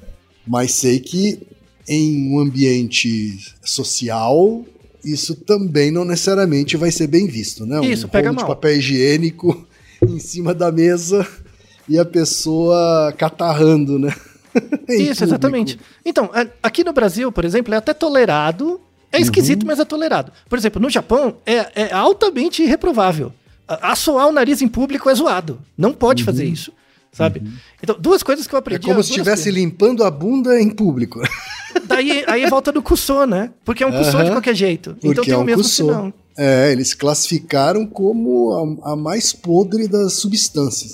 mas 0.48 0.72
sei 0.72 1.00
que 1.00 1.40
em 1.88 2.34
um 2.34 2.40
ambiente 2.40 3.38
social 3.64 4.64
isso 5.04 5.36
também 5.36 5.92
não 5.92 6.06
necessariamente 6.06 6.78
vai 6.78 6.90
ser 6.90 7.08
bem 7.08 7.28
visto, 7.28 7.66
né? 7.66 7.86
Isso, 7.86 8.08
um 8.08 8.10
pega 8.10 8.30
rolo 8.30 8.38
de 8.38 8.44
mal. 8.44 8.56
papel 8.56 8.78
higiênico 8.78 9.68
em 10.02 10.18
cima 10.18 10.54
da 10.54 10.72
mesa 10.72 11.28
e 11.88 12.00
a 12.00 12.06
pessoa 12.06 13.14
catarrando, 13.18 14.00
né? 14.00 14.16
Isso, 14.88 15.24
exatamente. 15.24 15.78
Então, 16.04 16.32
aqui 16.64 16.84
no 16.84 16.94
Brasil, 16.94 17.30
por 17.32 17.44
exemplo, 17.44 17.74
é 17.74 17.78
até 17.78 17.94
tolerado. 17.94 18.80
É 19.12 19.20
esquisito, 19.20 19.66
mas 19.66 19.80
é 19.80 19.86
tolerado. 19.86 20.32
Por 20.50 20.58
exemplo, 20.58 20.82
no 20.82 20.90
Japão, 20.90 21.38
é, 21.46 21.84
é 21.84 21.94
altamente 21.94 22.66
reprovável. 22.66 23.32
Assoar 23.68 24.28
o 24.28 24.32
nariz 24.32 24.62
em 24.62 24.68
público 24.68 25.10
é 25.10 25.16
zoado. 25.16 25.60
Não 25.78 25.92
pode 25.94 26.24
fazer 26.24 26.46
isso. 26.46 26.72
Sabe? 27.12 27.42
Então, 27.82 27.96
duas 27.98 28.22
coisas 28.22 28.46
que 28.46 28.54
eu 28.54 28.58
É 28.58 28.60
aprendi. 28.60 28.86
como 28.86 29.00
as 29.00 29.06
se 29.06 29.14
estivesse 29.14 29.50
limpando 29.50 30.04
a 30.04 30.12
bunda 30.12 30.60
em 30.62 30.70
público. 30.70 31.22
Daí 31.88 32.24
aí 32.28 32.46
volta 32.50 32.72
do 32.72 32.82
Cussô, 32.82 33.26
né? 33.26 33.52
Porque 33.64 33.84
é 33.84 33.88
um 33.88 33.92
Cussô 33.92 34.22
de 34.24 34.32
qualquer 34.32 34.54
jeito. 34.56 34.92
Porque 34.96 35.08
então 35.08 35.24
tem 35.24 35.34
é 35.34 35.38
o 35.38 35.42
um 35.42 35.44
mesmo 35.44 35.64
cussô. 35.64 35.86
sinal. 35.86 36.14
É, 36.38 36.72
eles 36.74 36.94
classificaram 36.94 37.86
como 37.88 38.80
a, 38.84 38.92
a 38.92 38.96
mais 38.98 39.32
podre 39.32 39.88
das 39.88 40.14
substâncias. 40.14 40.92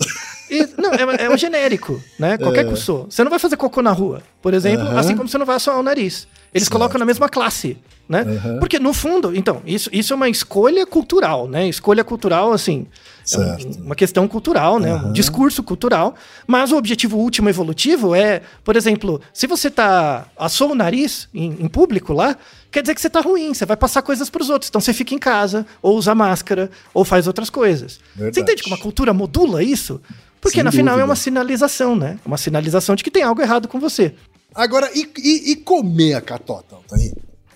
E- 0.49 0.67
não, 0.77 0.91
é, 0.93 1.23
é 1.25 1.29
um 1.29 1.37
genérico, 1.37 1.99
né? 2.19 2.37
Qualquer 2.37 2.65
cussô. 2.69 3.05
Você 3.09 3.23
não 3.23 3.29
vai 3.31 3.39
fazer 3.39 3.57
cocô 3.57 3.81
na 3.81 3.91
rua, 3.91 4.21
por 4.41 4.53
exemplo, 4.53 4.85
Aham. 4.87 4.99
assim 4.99 5.15
como 5.15 5.27
você 5.27 5.37
não 5.39 5.45
vai 5.45 5.55
assoar 5.55 5.79
o 5.79 5.83
nariz. 5.83 6.27
Eles 6.53 6.65
Certo. 6.67 6.73
colocam 6.73 6.99
na 6.99 7.05
mesma 7.05 7.29
classe, 7.29 7.77
né? 8.09 8.21
Aham. 8.27 8.59
Porque, 8.59 8.77
no 8.77 8.93
fundo, 8.93 9.33
então, 9.33 9.61
isso, 9.65 9.89
isso 9.93 10.11
é 10.11 10.15
uma 10.15 10.27
escolha 10.27 10.85
cultural, 10.85 11.47
né? 11.47 11.67
Escolha 11.69 12.03
cultural, 12.03 12.51
assim, 12.51 12.85
é 13.23 13.25
Certo. 13.25 13.79
uma 13.81 13.95
questão 13.95 14.27
cultural, 14.27 14.77
né? 14.79 14.93
Um 14.95 15.13
discurso 15.13 15.63
cultural. 15.63 16.13
Mas 16.45 16.73
o 16.73 16.77
objetivo 16.77 17.17
último 17.17 17.47
evolutivo 17.47 18.13
é, 18.13 18.41
por 18.65 18.75
exemplo, 18.75 19.21
se 19.33 19.47
você 19.47 19.69
tá 19.71 20.25
assou 20.37 20.71
o 20.71 20.75
nariz 20.75 21.29
em, 21.33 21.55
em 21.63 21.67
público 21.69 22.11
lá, 22.11 22.35
quer 22.69 22.81
dizer 22.81 22.95
que 22.95 23.01
você 23.01 23.09
tá 23.09 23.21
ruim, 23.21 23.53
você 23.53 23.65
vai 23.65 23.77
passar 23.77 24.01
coisas 24.01 24.29
pros 24.29 24.49
outros. 24.49 24.67
Então 24.67 24.81
você 24.81 24.93
fica 24.93 25.15
em 25.15 25.19
casa, 25.19 25.65
ou 25.81 25.97
usa 25.97 26.13
máscara, 26.13 26.69
ou 26.93 27.05
faz 27.05 27.27
outras 27.27 27.49
coisas. 27.49 27.99
Verdade. 28.13 28.35
Você 28.35 28.41
entende 28.41 28.63
como 28.63 28.75
a 28.75 28.77
cultura 28.79 29.13
modula 29.13 29.63
isso? 29.63 30.01
Porque 30.41 30.55
Sem 30.57 30.63
na 30.63 30.71
final 30.71 30.95
é 30.95 30.97
dúvida. 30.97 31.05
uma 31.11 31.15
sinalização, 31.15 31.95
né? 31.95 32.17
Uma 32.25 32.37
sinalização 32.37 32.95
de 32.95 33.03
que 33.03 33.11
tem 33.11 33.21
algo 33.23 33.39
errado 33.41 33.67
com 33.67 33.79
você. 33.79 34.15
Agora, 34.53 34.89
e, 34.93 35.07
e- 35.17 35.51
e 35.51 35.55
comer 35.55 36.15
a 36.15 36.21
catota, 36.21 36.75
Altair? 36.75 37.13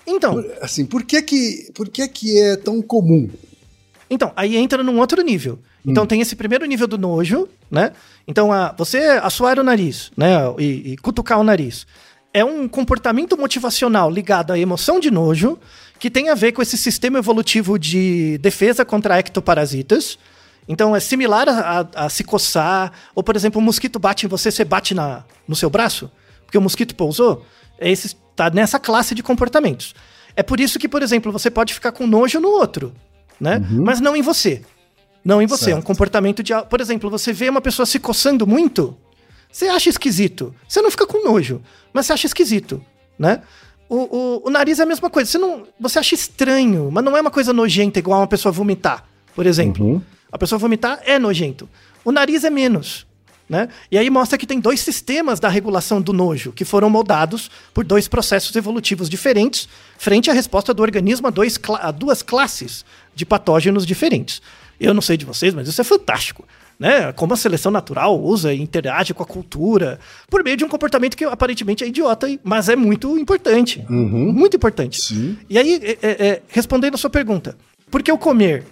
Então, 0.08 0.44
Assim, 0.62 0.86
por 0.86 1.04
que 1.04 1.22
que, 1.22 1.72
por 1.74 1.90
que 1.90 2.08
que 2.08 2.40
é 2.40 2.56
tão 2.56 2.82
comum? 2.82 3.30
Então, 4.10 4.32
aí 4.36 4.56
entra 4.56 4.84
num 4.84 5.00
outro 5.00 5.22
nível. 5.24 5.60
Então 5.88 6.06
tem 6.06 6.20
esse 6.22 6.36
primeiro 6.36 6.66
nível 6.66 6.88
do 6.88 6.98
nojo, 6.98 7.48
né? 7.70 7.92
Então, 8.28 8.52
a, 8.52 8.72
você 8.76 8.98
assoar 9.22 9.60
o 9.60 9.64
nariz, 9.64 10.12
né? 10.18 10.36
E, 10.58 10.94
e 10.94 10.98
cutucar 10.98 11.40
o 11.40 11.44
nariz. 11.44 11.86
É 12.34 12.44
um 12.44 12.68
comportamento 12.68 13.38
motivacional 13.38 14.10
ligado 14.10 14.52
à 14.52 14.58
emoção 14.60 15.00
de 15.00 15.10
nojo, 15.12 15.60
que 16.00 16.10
tem 16.10 16.30
a 16.30 16.36
ver 16.36 16.52
com 16.54 16.62
esse 16.62 16.78
sistema 16.78 17.20
evolutivo 17.20 17.78
de 17.80 18.38
defesa 18.40 18.84
contra 18.84 19.18
ectoparasitas. 19.20 20.18
Então 20.68 20.96
é 20.96 21.00
similar 21.00 21.48
a, 21.48 21.82
a- 21.82 22.06
a 22.06 22.10
se 22.10 22.24
coçar, 22.24 22.92
ou 23.14 23.24
por 23.24 23.36
exemplo, 23.36 23.62
um 23.62 23.64
mosquito 23.64 24.00
bate 24.00 24.26
em 24.26 24.30
você, 24.30 24.50
você 24.52 24.66
bate 24.66 24.94
na, 24.96 25.24
no 25.48 25.56
seu 25.56 25.70
braço, 25.70 26.10
porque 26.46 26.58
o 26.58 26.62
mosquito 26.62 26.96
pousou. 26.96 27.46
É 27.80 27.92
esse, 27.92 28.16
tá 28.36 28.50
nessa 28.50 28.80
classe 28.80 29.14
de 29.14 29.22
comportamentos. 29.24 29.94
É 30.36 30.44
por 30.44 30.60
isso 30.60 30.78
que, 30.78 30.88
por 30.88 31.02
exemplo, 31.02 31.32
você 31.32 31.50
pode 31.50 31.74
ficar 31.74 31.92
com 31.92 32.06
nojo 32.06 32.40
no 32.40 32.50
outro, 32.50 32.94
né? 33.40 33.62
Mas 33.70 34.00
não 34.02 34.16
em 34.16 34.22
você. 34.22 34.62
Não 35.24 35.42
em 35.42 35.48
você. 35.48 35.72
É 35.72 35.74
um 35.74 35.78
Certo. 35.78 35.88
comportamento 35.88 36.44
de. 36.44 36.54
Por 36.70 36.80
exemplo, 36.82 37.10
você 37.10 37.34
vê 37.34 37.50
uma 37.50 37.62
pessoa 37.62 37.86
se 37.86 38.00
coçando 38.00 38.46
muito, 38.46 38.96
você 39.52 39.68
acha 39.68 39.90
esquisito. 39.90 40.54
Você 40.68 40.82
não 40.82 40.92
fica 40.92 41.08
com 41.08 41.24
nojo, 41.24 41.62
mas 41.94 42.06
você 42.06 42.14
acha 42.14 42.28
esquisito, 42.28 42.84
né? 43.18 43.42
O, 43.88 43.96
o, 43.96 44.48
o 44.48 44.50
nariz 44.50 44.80
é 44.80 44.84
a 44.84 44.86
mesma 44.86 45.10
coisa. 45.10 45.32
Você, 45.32 45.38
não, 45.38 45.64
você 45.80 46.00
acha 46.00 46.16
estranho, 46.16 46.90
mas 46.92 47.04
não 47.04 47.16
é 47.16 47.22
uma 47.22 47.32
coisa 47.32 47.54
nojenta 47.54 48.00
igual 48.00 48.20
uma 48.20 48.28
pessoa 48.28 48.52
vomitar, 48.52 49.06
por 49.34 49.46
exemplo. 49.46 49.86
A 50.32 50.38
pessoa 50.38 50.60
vomitar 50.60 51.00
é 51.06 51.18
nojento. 51.18 51.70
O 52.04 52.12
nariz 52.12 52.44
é 52.44 52.50
menos. 52.50 53.08
Né? 53.48 53.70
E 53.92 53.98
aí 53.98 54.10
mostra 54.10 54.40
que 54.40 54.48
tem 54.48 54.60
dois 54.60 54.80
sistemas 54.80 55.40
da 55.40 55.48
regulação 55.48 56.02
do 56.02 56.12
nojo 56.12 56.52
que 56.52 56.66
foram 56.66 56.90
moldados 56.90 57.52
por 57.74 57.84
dois 57.86 58.08
processos 58.08 58.56
evolutivos 58.56 59.08
diferentes 59.08 59.70
frente 60.00 60.32
à 60.32 60.34
resposta 60.34 60.74
do 60.74 60.82
organismo 60.82 61.28
a, 61.28 61.30
dois, 61.30 61.60
a 61.80 61.92
duas 61.92 62.24
classes 62.24 62.84
de 63.14 63.24
patógenos 63.24 63.86
diferentes. 63.86 64.42
Eu 64.80 64.96
não 64.96 65.02
sei 65.02 65.16
de 65.16 65.26
vocês, 65.26 65.54
mas 65.54 65.68
isso 65.68 65.80
é 65.80 65.84
fantástico. 65.84 66.44
Né? 66.80 67.14
Como 67.14 67.34
a 67.34 67.38
seleção 67.38 67.72
natural 67.72 68.20
usa 68.20 68.52
e 68.52 68.60
interage 68.60 69.14
com 69.14 69.24
a 69.24 69.26
cultura 69.26 70.00
por 70.30 70.44
meio 70.44 70.58
de 70.58 70.66
um 70.66 70.68
comportamento 70.68 71.16
que 71.16 71.24
aparentemente 71.24 71.84
é 71.84 71.88
idiota, 71.88 72.28
mas 72.44 72.68
é 72.68 72.76
muito 72.76 73.18
importante. 73.18 73.86
Muito 73.88 74.58
importante. 74.58 75.02
Sim. 75.02 75.38
E 75.50 75.58
aí, 75.58 75.80
é, 75.84 75.98
é, 76.02 76.28
é, 76.28 76.42
respondendo 76.50 76.96
a 76.96 76.98
sua 76.98 77.10
pergunta, 77.10 77.56
por 77.90 78.04
que 78.04 78.12
o 78.12 78.18
comer, 78.18 78.66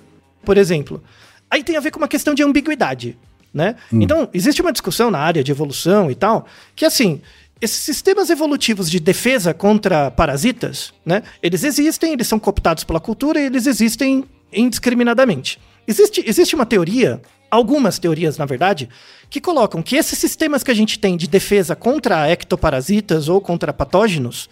por 0.43 0.57
exemplo? 0.57 1.01
Aí 1.49 1.63
tem 1.63 1.77
a 1.77 1.79
ver 1.79 1.91
com 1.91 1.99
uma 1.99 2.07
questão 2.07 2.33
de 2.33 2.43
ambiguidade, 2.43 3.17
né? 3.53 3.75
Então, 3.91 4.27
existe 4.33 4.61
uma 4.61 4.71
discussão 4.71 5.11
na 5.11 5.19
área 5.19 5.43
de 5.43 5.51
evolução 5.51 6.09
e 6.09 6.15
tal, 6.15 6.45
que 6.75 6.85
assim, 6.85 7.21
esses 7.61 7.77
sistemas 7.81 8.29
evolutivos 8.29 8.89
de 8.89 8.99
defesa 8.99 9.53
contra 9.53 10.09
parasitas, 10.11 10.93
né? 11.05 11.23
Eles 11.41 11.63
existem, 11.63 12.13
eles 12.13 12.27
são 12.27 12.39
cooptados 12.39 12.83
pela 12.83 12.99
cultura 12.99 13.39
e 13.39 13.45
eles 13.45 13.67
existem 13.67 14.25
indiscriminadamente. 14.51 15.59
Existe, 15.87 16.23
existe 16.25 16.55
uma 16.55 16.65
teoria, 16.65 17.21
algumas 17.51 17.99
teorias, 17.99 18.37
na 18.37 18.45
verdade, 18.45 18.89
que 19.29 19.39
colocam 19.39 19.81
que 19.83 19.95
esses 19.95 20.17
sistemas 20.17 20.63
que 20.63 20.71
a 20.71 20.73
gente 20.73 20.97
tem 20.97 21.15
de 21.15 21.27
defesa 21.27 21.75
contra 21.75 22.29
ectoparasitas 22.29 23.29
ou 23.29 23.39
contra 23.39 23.71
patógenos, 23.73 24.49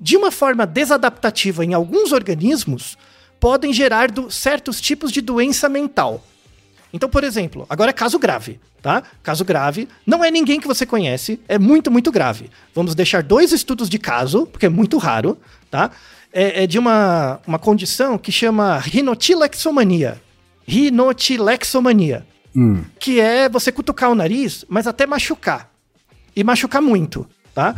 de 0.00 0.16
uma 0.16 0.30
forma 0.32 0.66
desadaptativa 0.66 1.64
em 1.64 1.74
alguns 1.74 2.12
organismos, 2.12 2.98
podem 3.38 3.72
gerar 3.72 4.10
do- 4.10 4.30
certos 4.30 4.80
tipos 4.80 5.12
de 5.12 5.20
doença 5.20 5.68
mental. 5.68 6.24
Então, 6.92 7.08
por 7.08 7.24
exemplo, 7.24 7.66
agora 7.70 7.90
é 7.90 7.92
caso 7.92 8.18
grave, 8.18 8.60
tá? 8.82 9.02
Caso 9.22 9.44
grave, 9.44 9.88
não 10.06 10.22
é 10.22 10.30
ninguém 10.30 10.60
que 10.60 10.68
você 10.68 10.84
conhece, 10.84 11.40
é 11.48 11.58
muito, 11.58 11.90
muito 11.90 12.12
grave. 12.12 12.50
Vamos 12.74 12.94
deixar 12.94 13.22
dois 13.22 13.52
estudos 13.52 13.88
de 13.88 13.98
caso, 13.98 14.46
porque 14.46 14.66
é 14.66 14.68
muito 14.68 14.98
raro, 14.98 15.38
tá? 15.70 15.90
É, 16.32 16.64
é 16.64 16.66
de 16.66 16.78
uma, 16.78 17.40
uma 17.46 17.58
condição 17.58 18.18
que 18.18 18.30
chama 18.30 18.78
rinotilexomania. 18.78 20.20
Rinotilexomania. 20.66 22.26
Que 22.98 23.20
é 23.20 23.48
você 23.48 23.72
cutucar 23.72 24.10
o 24.10 24.14
nariz, 24.14 24.64
mas 24.68 24.86
até 24.86 25.06
machucar. 25.06 25.70
E 26.36 26.44
machucar 26.44 26.82
muito, 26.82 27.26
tá? 27.54 27.74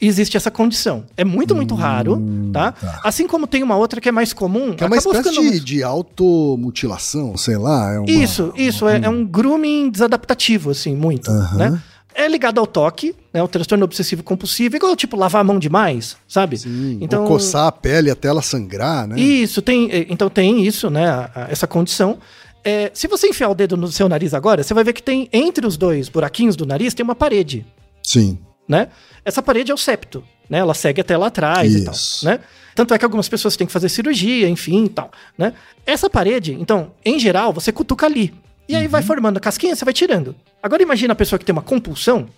Existe 0.00 0.36
essa 0.36 0.50
condição. 0.50 1.04
É 1.16 1.24
muito, 1.24 1.54
muito 1.54 1.74
raro, 1.74 2.22
tá? 2.52 2.74
Assim 3.04 3.26
como 3.26 3.46
tem 3.46 3.62
uma 3.62 3.76
outra 3.76 4.00
que 4.00 4.08
é 4.08 4.12
mais 4.12 4.32
comum. 4.32 4.74
Que 4.74 4.84
é 4.84 4.86
uma 4.86 4.96
espécie 4.96 5.30
de, 5.50 5.60
de 5.60 5.82
automutilação, 5.82 7.36
sei 7.36 7.56
lá. 7.56 7.92
É 7.94 7.98
uma- 7.98 8.10
Isso, 8.10 8.52
isso. 8.56 8.88
É, 8.88 9.00
é 9.02 9.08
um 9.08 9.24
grooming 9.24 9.90
desadaptativo, 9.90 10.70
assim, 10.70 10.94
muito, 10.94 11.30
né? 11.56 11.80
É 12.14 12.26
ligado 12.26 12.58
ao 12.58 12.66
toque, 12.66 13.14
né? 13.32 13.40
O 13.42 13.46
transtorno 13.46 13.84
obsessivo 13.84 14.24
compulsivo, 14.24 14.74
igual, 14.74 14.96
tipo, 14.96 15.16
lavar 15.16 15.40
a 15.40 15.44
mão 15.44 15.56
demais, 15.58 16.16
sabe? 16.26 16.58
Sim, 16.58 16.98
então, 17.00 17.22
ou 17.22 17.28
coçar 17.28 17.66
a 17.68 17.72
pele 17.72 18.10
até 18.10 18.26
ela 18.26 18.42
sangrar, 18.42 19.06
né? 19.06 19.20
Isso, 19.20 19.62
tem. 19.62 19.88
eh, 19.92 20.06
Então 20.10 20.28
tem 20.28 20.66
isso, 20.66 20.90
né? 20.90 21.06
a- 21.08 21.30
a- 21.34 21.46
essa 21.48 21.66
condição. 21.66 22.18
É, 22.64 22.90
se 22.92 23.06
você 23.06 23.28
enfiar 23.28 23.48
o 23.50 23.54
dedo 23.54 23.76
no 23.76 23.86
seu 23.86 24.08
nariz 24.08 24.34
agora, 24.34 24.64
você 24.64 24.74
vai 24.74 24.82
ver 24.82 24.92
que 24.94 25.02
tem, 25.02 25.28
entre 25.32 25.64
os 25.64 25.76
dois 25.76 26.08
buraquinhos 26.08 26.56
do 26.56 26.66
nariz, 26.66 26.92
tem 26.92 27.04
uma 27.04 27.14
parede. 27.14 27.64
Sim. 28.02 28.36
Né? 28.68 28.88
Essa 29.24 29.42
parede 29.42 29.70
é 29.70 29.74
o 29.74 29.78
septo, 29.78 30.22
né? 30.48 30.58
Ela 30.58 30.74
segue 30.74 31.00
até 31.00 31.16
lá 31.16 31.28
atrás 31.28 31.74
e 31.74 31.84
tal, 31.84 31.94
Isso. 31.94 32.24
né? 32.24 32.40
Tanto 32.74 32.94
é 32.94 32.98
que 32.98 33.04
algumas 33.04 33.28
pessoas 33.28 33.56
têm 33.56 33.66
que 33.66 33.72
fazer 33.72 33.88
cirurgia, 33.88 34.48
enfim, 34.48 34.84
e 34.84 34.88
tal, 34.88 35.10
né? 35.36 35.52
Essa 35.86 36.08
parede, 36.08 36.54
então, 36.60 36.92
em 37.04 37.18
geral, 37.18 37.52
você 37.52 37.72
cutuca 37.72 38.06
ali. 38.06 38.32
E 38.68 38.76
aí 38.76 38.84
Uhum. 38.84 38.90
vai 38.90 39.02
formando 39.02 39.38
a 39.38 39.40
casquinha, 39.40 39.74
você 39.74 39.84
vai 39.84 39.94
tirando. 39.94 40.36
Agora 40.62 40.82
imagina 40.82 41.12
a 41.12 41.16
pessoa 41.16 41.38
que 41.38 41.44
tem 41.44 41.52
uma 41.52 41.62
compulsão, 41.62 42.28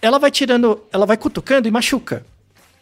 ela 0.00 0.18
vai 0.18 0.30
tirando, 0.30 0.80
ela 0.92 1.04
vai 1.04 1.16
cutucando 1.16 1.66
e 1.66 1.70
machuca. 1.70 2.24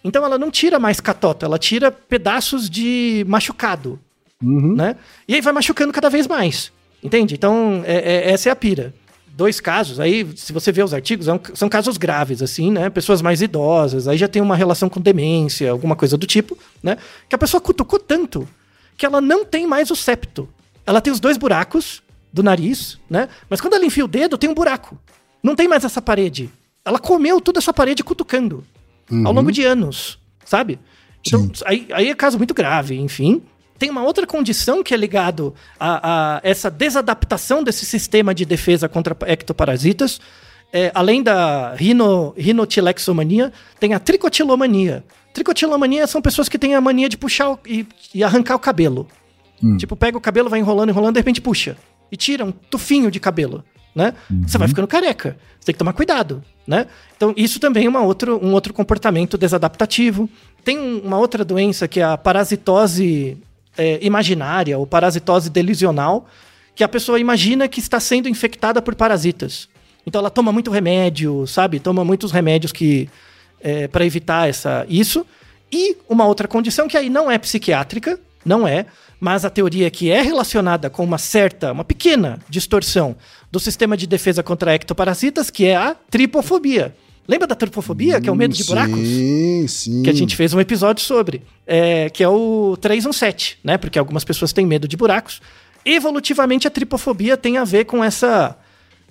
Então 0.05 0.25
ela 0.25 0.39
não 0.39 0.51
tira 0.51 0.79
mais 0.79 1.01
catota, 1.01 1.47
ela 1.47 1.59
tira 1.59 1.91
pedaços 1.91 2.69
de 2.71 3.25
machucado, 3.29 3.99
Uhum. 4.43 4.75
né? 4.77 4.97
E 5.27 5.35
aí 5.35 5.41
vai 5.41 5.53
machucando 5.53 5.93
cada 5.93 6.09
vez 6.09 6.27
mais, 6.27 6.71
entende? 7.03 7.35
Então 7.35 7.83
é- 7.85 8.29
é- 8.29 8.31
essa 8.33 8.49
é 8.49 8.53
a 8.53 8.57
pira. 8.57 8.95
Dois 9.40 9.59
casos, 9.59 9.98
aí 9.98 10.29
se 10.37 10.53
você 10.53 10.70
vê 10.70 10.83
os 10.83 10.92
artigos, 10.92 11.26
é 11.26 11.40
são 11.55 11.66
casos 11.66 11.96
graves, 11.96 12.42
assim, 12.42 12.70
né? 12.70 12.90
Pessoas 12.90 13.22
mais 13.22 13.40
idosas, 13.40 14.07
aí 14.07 14.18
já 14.18 14.29
tem 14.29 14.42
uma 14.42 14.55
relação 14.55 14.87
com 14.87 15.00
demência, 15.00 15.70
alguma 15.70 15.96
coisa 15.96 16.18
do 16.18 16.26
tipo, 16.26 16.59
né? 16.83 16.98
Que 17.26 17.35
a 17.35 17.38
pessoa 17.38 17.59
cutucou 17.59 17.98
tanto 17.98 18.46
que 18.98 19.07
ela 19.07 19.18
não 19.18 19.42
tem 19.42 19.66
mais 19.66 19.90
o 19.90 19.96
septo. 19.96 20.46
Ela 20.85 21.00
tem 21.00 21.11
os 21.11 21.18
dois 21.18 21.38
buracos 21.38 22.03
do 22.31 22.42
nariz, 22.42 22.98
né? 23.09 23.31
Mas 23.48 23.62
quando 23.62 23.72
ela 23.72 23.87
enfia 23.87 24.05
o 24.05 24.09
dedo, 24.09 24.37
tem 24.37 24.50
um 24.50 24.53
buraco. 24.53 24.98
Não 25.42 25.57
tem 25.57 25.66
mais 25.66 25.87
essa 25.87 26.03
parede. 26.03 26.50
Ela 26.85 26.98
comeu 26.98 27.40
toda 27.40 27.61
essa 27.61 27.72
parede 27.72 28.05
cutucando 28.05 28.62
ao 29.24 29.33
longo 29.33 29.50
de 29.50 29.64
anos, 29.64 30.18
sabe? 30.44 30.79
Então, 31.26 31.50
aí, 31.64 31.88
aí 31.92 32.11
é 32.11 32.14
caso 32.14 32.37
muito 32.37 32.53
grave, 32.53 32.94
enfim. 33.00 33.40
Tem 33.81 33.88
uma 33.90 34.03
outra 34.05 34.27
condição 34.27 34.83
que 34.83 34.93
é 34.95 34.97
ligado 34.97 35.55
a, 35.79 36.37
a 36.37 36.40
essa 36.45 36.71
desadaptação 36.71 37.64
desse 37.64 37.85
sistema 37.87 38.33
de 38.35 38.45
defesa 38.45 38.88
contra 38.88 39.16
ectoparasitas. 39.27 40.21
É, 40.73 40.93
além 40.95 41.21
da 41.23 41.75
rino, 41.75 42.33
rinotilexomania, 42.37 43.53
tem 43.81 43.93
a 43.95 43.99
tricotilomania. 43.99 45.03
Tricotilomania 45.33 46.07
são 46.07 46.23
pessoas 46.23 46.49
que 46.49 46.59
têm 46.59 46.75
a 46.75 46.81
mania 46.81 47.09
de 47.09 47.16
puxar 47.16 47.51
o- 47.53 47.59
e, 47.66 47.87
e 48.14 48.23
arrancar 48.23 48.55
o 48.55 48.59
cabelo. 48.59 49.09
Tipo, 49.79 49.97
pega 49.97 50.16
o 50.16 50.21
cabelo, 50.21 50.49
vai 50.49 50.61
enrolando, 50.61 50.90
enrolando, 50.90 51.14
de 51.14 51.21
repente 51.21 51.40
puxa. 51.40 51.77
E 52.12 52.16
tira 52.16 52.45
um 52.45 52.53
tufinho 52.53 53.11
de 53.11 53.19
cabelo, 53.19 53.64
né? 53.95 54.14
Você 54.47 54.59
vai 54.59 54.69
ficando 54.69 54.87
careca. 54.87 55.37
Você 55.59 55.66
tem 55.66 55.73
que 55.75 55.79
tomar 55.79 55.93
cuidado, 55.93 56.43
né? 56.66 56.87
Então, 57.16 57.33
isso 57.37 57.59
também 57.61 57.87
é 57.87 57.88
uma 57.88 58.03
outro, 58.03 58.38
um 58.45 58.53
outro 58.53 58.73
comportamento 58.73 59.37
desadaptativo. 59.38 60.29
Tem 60.64 60.79
um- 60.79 61.01
uma 61.01 61.19
outra 61.19 61.45
doença 61.45 61.88
que 61.88 61.99
é 62.01 62.05
a 62.05 62.16
parasitose 62.16 63.37
é, 63.81 63.99
imaginária, 64.03 64.79
ou 64.79 64.87
parasitose 64.87 65.49
delusional, 65.49 66.27
que 66.75 66.85
a 66.85 66.88
pessoa 66.88 67.19
imagina 67.19 67.69
que 67.69 67.81
está 67.81 67.99
sendo 67.99 68.29
infectada 68.29 68.83
por 68.83 68.95
parasitas. 68.95 69.69
Então, 70.07 70.21
ela 70.21 70.31
toma 70.31 70.53
muito 70.53 70.71
remédio, 70.71 71.47
sabe? 71.47 71.81
Toma 71.81 72.05
muitos 72.05 72.33
remédios 72.33 72.73
que 72.73 73.09
para 73.93 74.07
evitar 74.07 74.49
essa, 74.49 74.87
isso. 74.88 75.27
E 75.71 75.96
uma 76.09 76.25
outra 76.25 76.48
condição 76.48 76.88
que 76.88 76.96
aí 76.96 77.11
não 77.11 77.31
é 77.31 77.37
psiquiátrica, 77.37 78.19
não 78.44 78.67
é, 78.67 78.87
mas 79.21 79.44
a 79.44 79.50
teoria 79.50 79.87
é 79.87 79.90
que 79.90 80.11
é 80.11 80.23
relacionada 80.23 80.88
com 80.88 81.04
uma 81.04 81.19
certa, 81.19 81.71
uma 81.71 81.85
pequena 81.85 82.38
distorção 82.48 83.15
do 83.52 83.61
sistema 83.61 83.96
de 83.96 84.07
defesa 84.07 84.42
contra 84.42 84.75
ectoparasitas, 84.75 85.50
que 85.50 85.67
é 85.67 85.77
a 85.77 85.94
tripofobia. 85.94 86.94
Lembra 87.31 87.46
da 87.46 87.54
tripofobia, 87.54 88.20
que 88.20 88.28
é 88.28 88.33
o 88.33 88.35
medo 88.35 88.52
de 88.54 88.64
buracos? 88.64 88.98
Sim, 88.98 89.66
sim. 89.68 90.02
que 90.02 90.10
a 90.10 90.12
gente 90.12 90.35
fez 90.35 90.52
um 90.52 90.58
episódio 90.58 91.04
sobre, 91.04 91.42
é, 91.64 92.10
que 92.10 92.24
é 92.24 92.28
o 92.28 92.76
317, 92.81 93.58
né? 93.62 93.78
Porque 93.78 93.98
algumas 94.00 94.24
pessoas 94.24 94.52
têm 94.52 94.66
medo 94.66 94.88
de 94.88 94.96
buracos. 94.96 95.40
Evolutivamente, 95.85 96.66
a 96.66 96.70
tripofobia 96.70 97.37
tem 97.37 97.56
a 97.56 97.62
ver 97.64 97.85
com 97.85 98.02
essa 98.02 98.58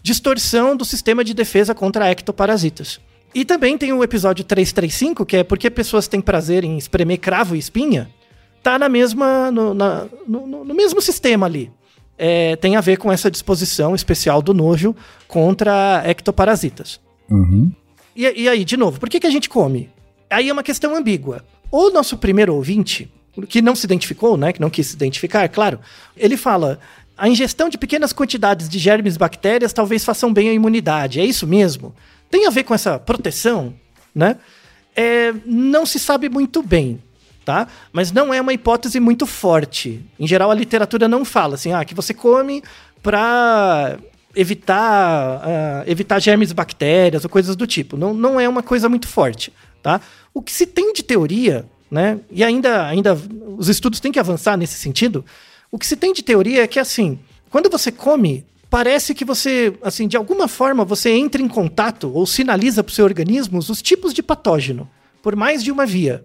distorção 0.03 0.76
do 0.76 0.84
sistema 0.84 1.24
de 1.24 1.34
defesa 1.34 1.74
contra 1.74 2.09
ectoparasitas. 2.11 2.99
E 3.34 3.45
também 3.45 3.78
tem 3.78 3.93
o 3.93 4.03
episódio 4.03 4.43
335, 4.43 5.26
que 5.26 5.38
é 5.38 5.43
porque 5.43 5.70
pessoas 5.70 6.07
têm 6.07 6.20
prazer 6.20 6.63
em 6.65 6.78
espremer 6.78 7.20
cravo 7.20 7.55
e 7.55 7.59
espinha, 7.59 8.09
tá 8.61 8.78
na 8.78 8.89
mesma, 8.89 9.49
no, 9.49 9.74
na- 9.74 10.07
no- 10.28 10.45
no- 10.45 10.65
no 10.65 10.74
mesmo 10.74 11.01
sistema 11.01 11.45
ali. 11.45 11.72
É, 12.17 12.57
tem 12.57 12.76
a 12.76 12.82
ver 12.82 12.97
com 12.97 13.09
essa 13.11 13.32
disposição 13.32 13.95
especial 13.95 14.41
do 14.41 14.53
nojo 14.53 14.93
contra 15.28 16.03
ectoparasitas. 16.05 16.99
Uhum. 17.30 17.72
E, 18.20 18.41
e 18.41 18.49
aí, 18.49 18.65
de 18.65 18.76
novo, 18.76 18.99
por 18.99 19.07
que, 19.07 19.17
que 19.17 19.28
a 19.28 19.30
gente 19.30 19.47
come? 19.47 19.89
Aí 20.30 20.49
é 20.49 20.51
uma 20.51 20.61
questão 20.61 20.93
ambígua. 20.93 21.45
O 21.72 21.89
nosso 21.89 22.17
primeiro 22.17 22.53
ouvinte, 22.53 23.09
que 23.47 23.61
não 23.61 23.74
se 23.74 23.86
identificou, 23.86 24.36
né, 24.36 24.51
que 24.51 24.59
não 24.59 24.70
quis 24.70 24.88
se 24.88 24.93
identificar, 24.93 25.47
claro, 25.47 25.80
ele 26.17 26.36
fala: 26.36 26.82
a 27.17 27.30
ingestão 27.30 27.70
de 27.70 27.78
pequenas 27.78 28.11
quantidades 28.11 28.67
de 28.67 28.78
germes 28.78 29.15
e 29.15 29.17
bactérias 29.17 29.72
talvez 29.72 30.03
façam 30.03 30.34
bem 30.34 30.49
à 30.49 30.53
imunidade. 30.53 31.22
É 31.22 31.24
isso 31.24 31.47
mesmo? 31.47 31.95
Tem 32.30 32.45
a 32.45 32.49
ver 32.49 32.63
com 32.63 32.74
essa 32.74 32.99
proteção, 32.99 33.74
né? 34.13 34.36
É, 34.93 35.34
não 35.45 35.86
se 35.86 35.97
sabe 35.97 36.28
muito 36.28 36.61
bem, 36.61 37.01
tá? 37.45 37.70
Mas 37.93 38.11
não 38.11 38.34
é 38.34 38.41
uma 38.41 38.51
hipótese 38.51 38.99
muito 38.99 39.26
forte. 39.26 40.05
Em 40.20 40.28
geral, 40.28 40.51
a 40.51 40.55
literatura 40.55 41.07
não 41.07 41.24
fala 41.24 41.55
assim, 41.55 41.72
ah, 41.72 41.86
que 41.86 41.95
você 41.95 42.13
come 42.13 42.61
para 43.01 43.97
evitar, 44.36 45.40
uh, 45.40 45.90
evitar 45.90 46.20
germes 46.20 46.52
bactérias 46.52 47.24
ou 47.24 47.30
coisas 47.30 47.56
do 47.56 47.66
tipo. 47.66 47.98
Não, 47.98 48.14
não 48.14 48.40
é 48.40 48.48
uma 48.48 48.64
coisa 48.64 48.88
muito 48.88 49.08
forte, 49.08 49.52
tá? 49.82 50.02
O 50.34 50.42
que 50.42 50.52
se 50.52 50.66
tem 50.66 50.94
de 50.94 51.04
teoria, 51.04 51.66
né? 51.90 52.20
E 52.32 52.44
ainda, 52.44 52.86
ainda 52.86 53.18
os 53.58 53.68
estudos 53.68 54.00
têm 54.00 54.12
que 54.12 54.20
avançar 54.20 54.58
nesse 54.58 54.76
sentido. 54.76 55.26
O 55.72 55.78
que 55.78 55.86
se 55.86 55.96
tem 55.96 56.14
de 56.14 56.24
teoria 56.24 56.64
é 56.64 56.68
que 56.68 56.80
assim, 56.80 57.20
quando 57.50 57.70
você 57.70 57.92
come, 57.92 58.46
parece 58.70 59.14
que 59.14 59.26
você, 59.26 59.74
assim, 59.82 60.08
de 60.08 60.16
alguma 60.16 60.48
forma 60.48 60.86
você 60.86 61.10
entra 61.10 61.42
em 61.42 61.48
contato 61.48 62.12
ou 62.14 62.26
sinaliza 62.26 62.84
para 62.84 62.92
o 62.92 62.94
seu 62.94 63.06
organismo 63.06 63.60
os 63.60 63.82
tipos 63.82 64.14
de 64.14 64.22
patógeno 64.22 64.90
por 65.22 65.36
mais 65.36 65.64
de 65.64 65.72
uma 65.72 65.86
via, 65.86 66.24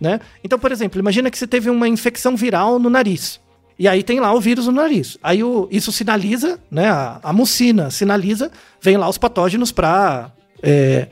né? 0.00 0.20
Então, 0.42 0.58
por 0.58 0.70
exemplo, 0.70 1.00
imagina 1.00 1.30
que 1.30 1.38
você 1.38 1.46
teve 1.46 1.70
uma 1.70 1.88
infecção 1.88 2.36
viral 2.36 2.78
no 2.78 2.90
nariz. 2.90 3.40
E 3.78 3.88
aí 3.88 4.02
tem 4.02 4.20
lá 4.20 4.32
o 4.32 4.40
vírus 4.40 4.66
no 4.66 4.72
nariz. 4.72 5.18
Aí 5.22 5.42
o, 5.42 5.68
isso 5.70 5.90
sinaliza, 5.90 6.60
né? 6.70 6.88
A, 6.88 7.20
a 7.22 7.32
mucina 7.32 7.90
sinaliza, 7.90 8.50
vem 8.80 8.96
lá 8.96 9.08
os 9.08 9.18
patógenos 9.18 9.72
para 9.72 10.30
é, 10.62 11.08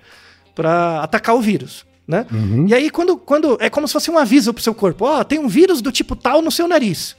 para 0.55 1.03
atacar 1.03 1.35
o 1.35 1.41
vírus. 1.41 1.85
Né? 2.07 2.27
Uhum. 2.33 2.67
E 2.69 2.75
aí, 2.75 2.91
quando, 2.91 3.17
quando. 3.17 3.57
É 3.61 3.71
como 3.71 3.87
se 3.87 3.93
fosse 3.93 4.11
um 4.11 4.19
aviso 4.19 4.53
pro 4.53 4.63
seu 4.63 4.75
corpo: 4.75 5.05
Ó, 5.05 5.21
oh, 5.21 5.25
tem 5.25 5.39
um 5.39 5.49
vírus 5.49 5.81
do 5.81 5.93
tipo 5.93 6.17
tal 6.17 6.43
no 6.43 6.51
seu 6.51 6.67
nariz. 6.67 7.17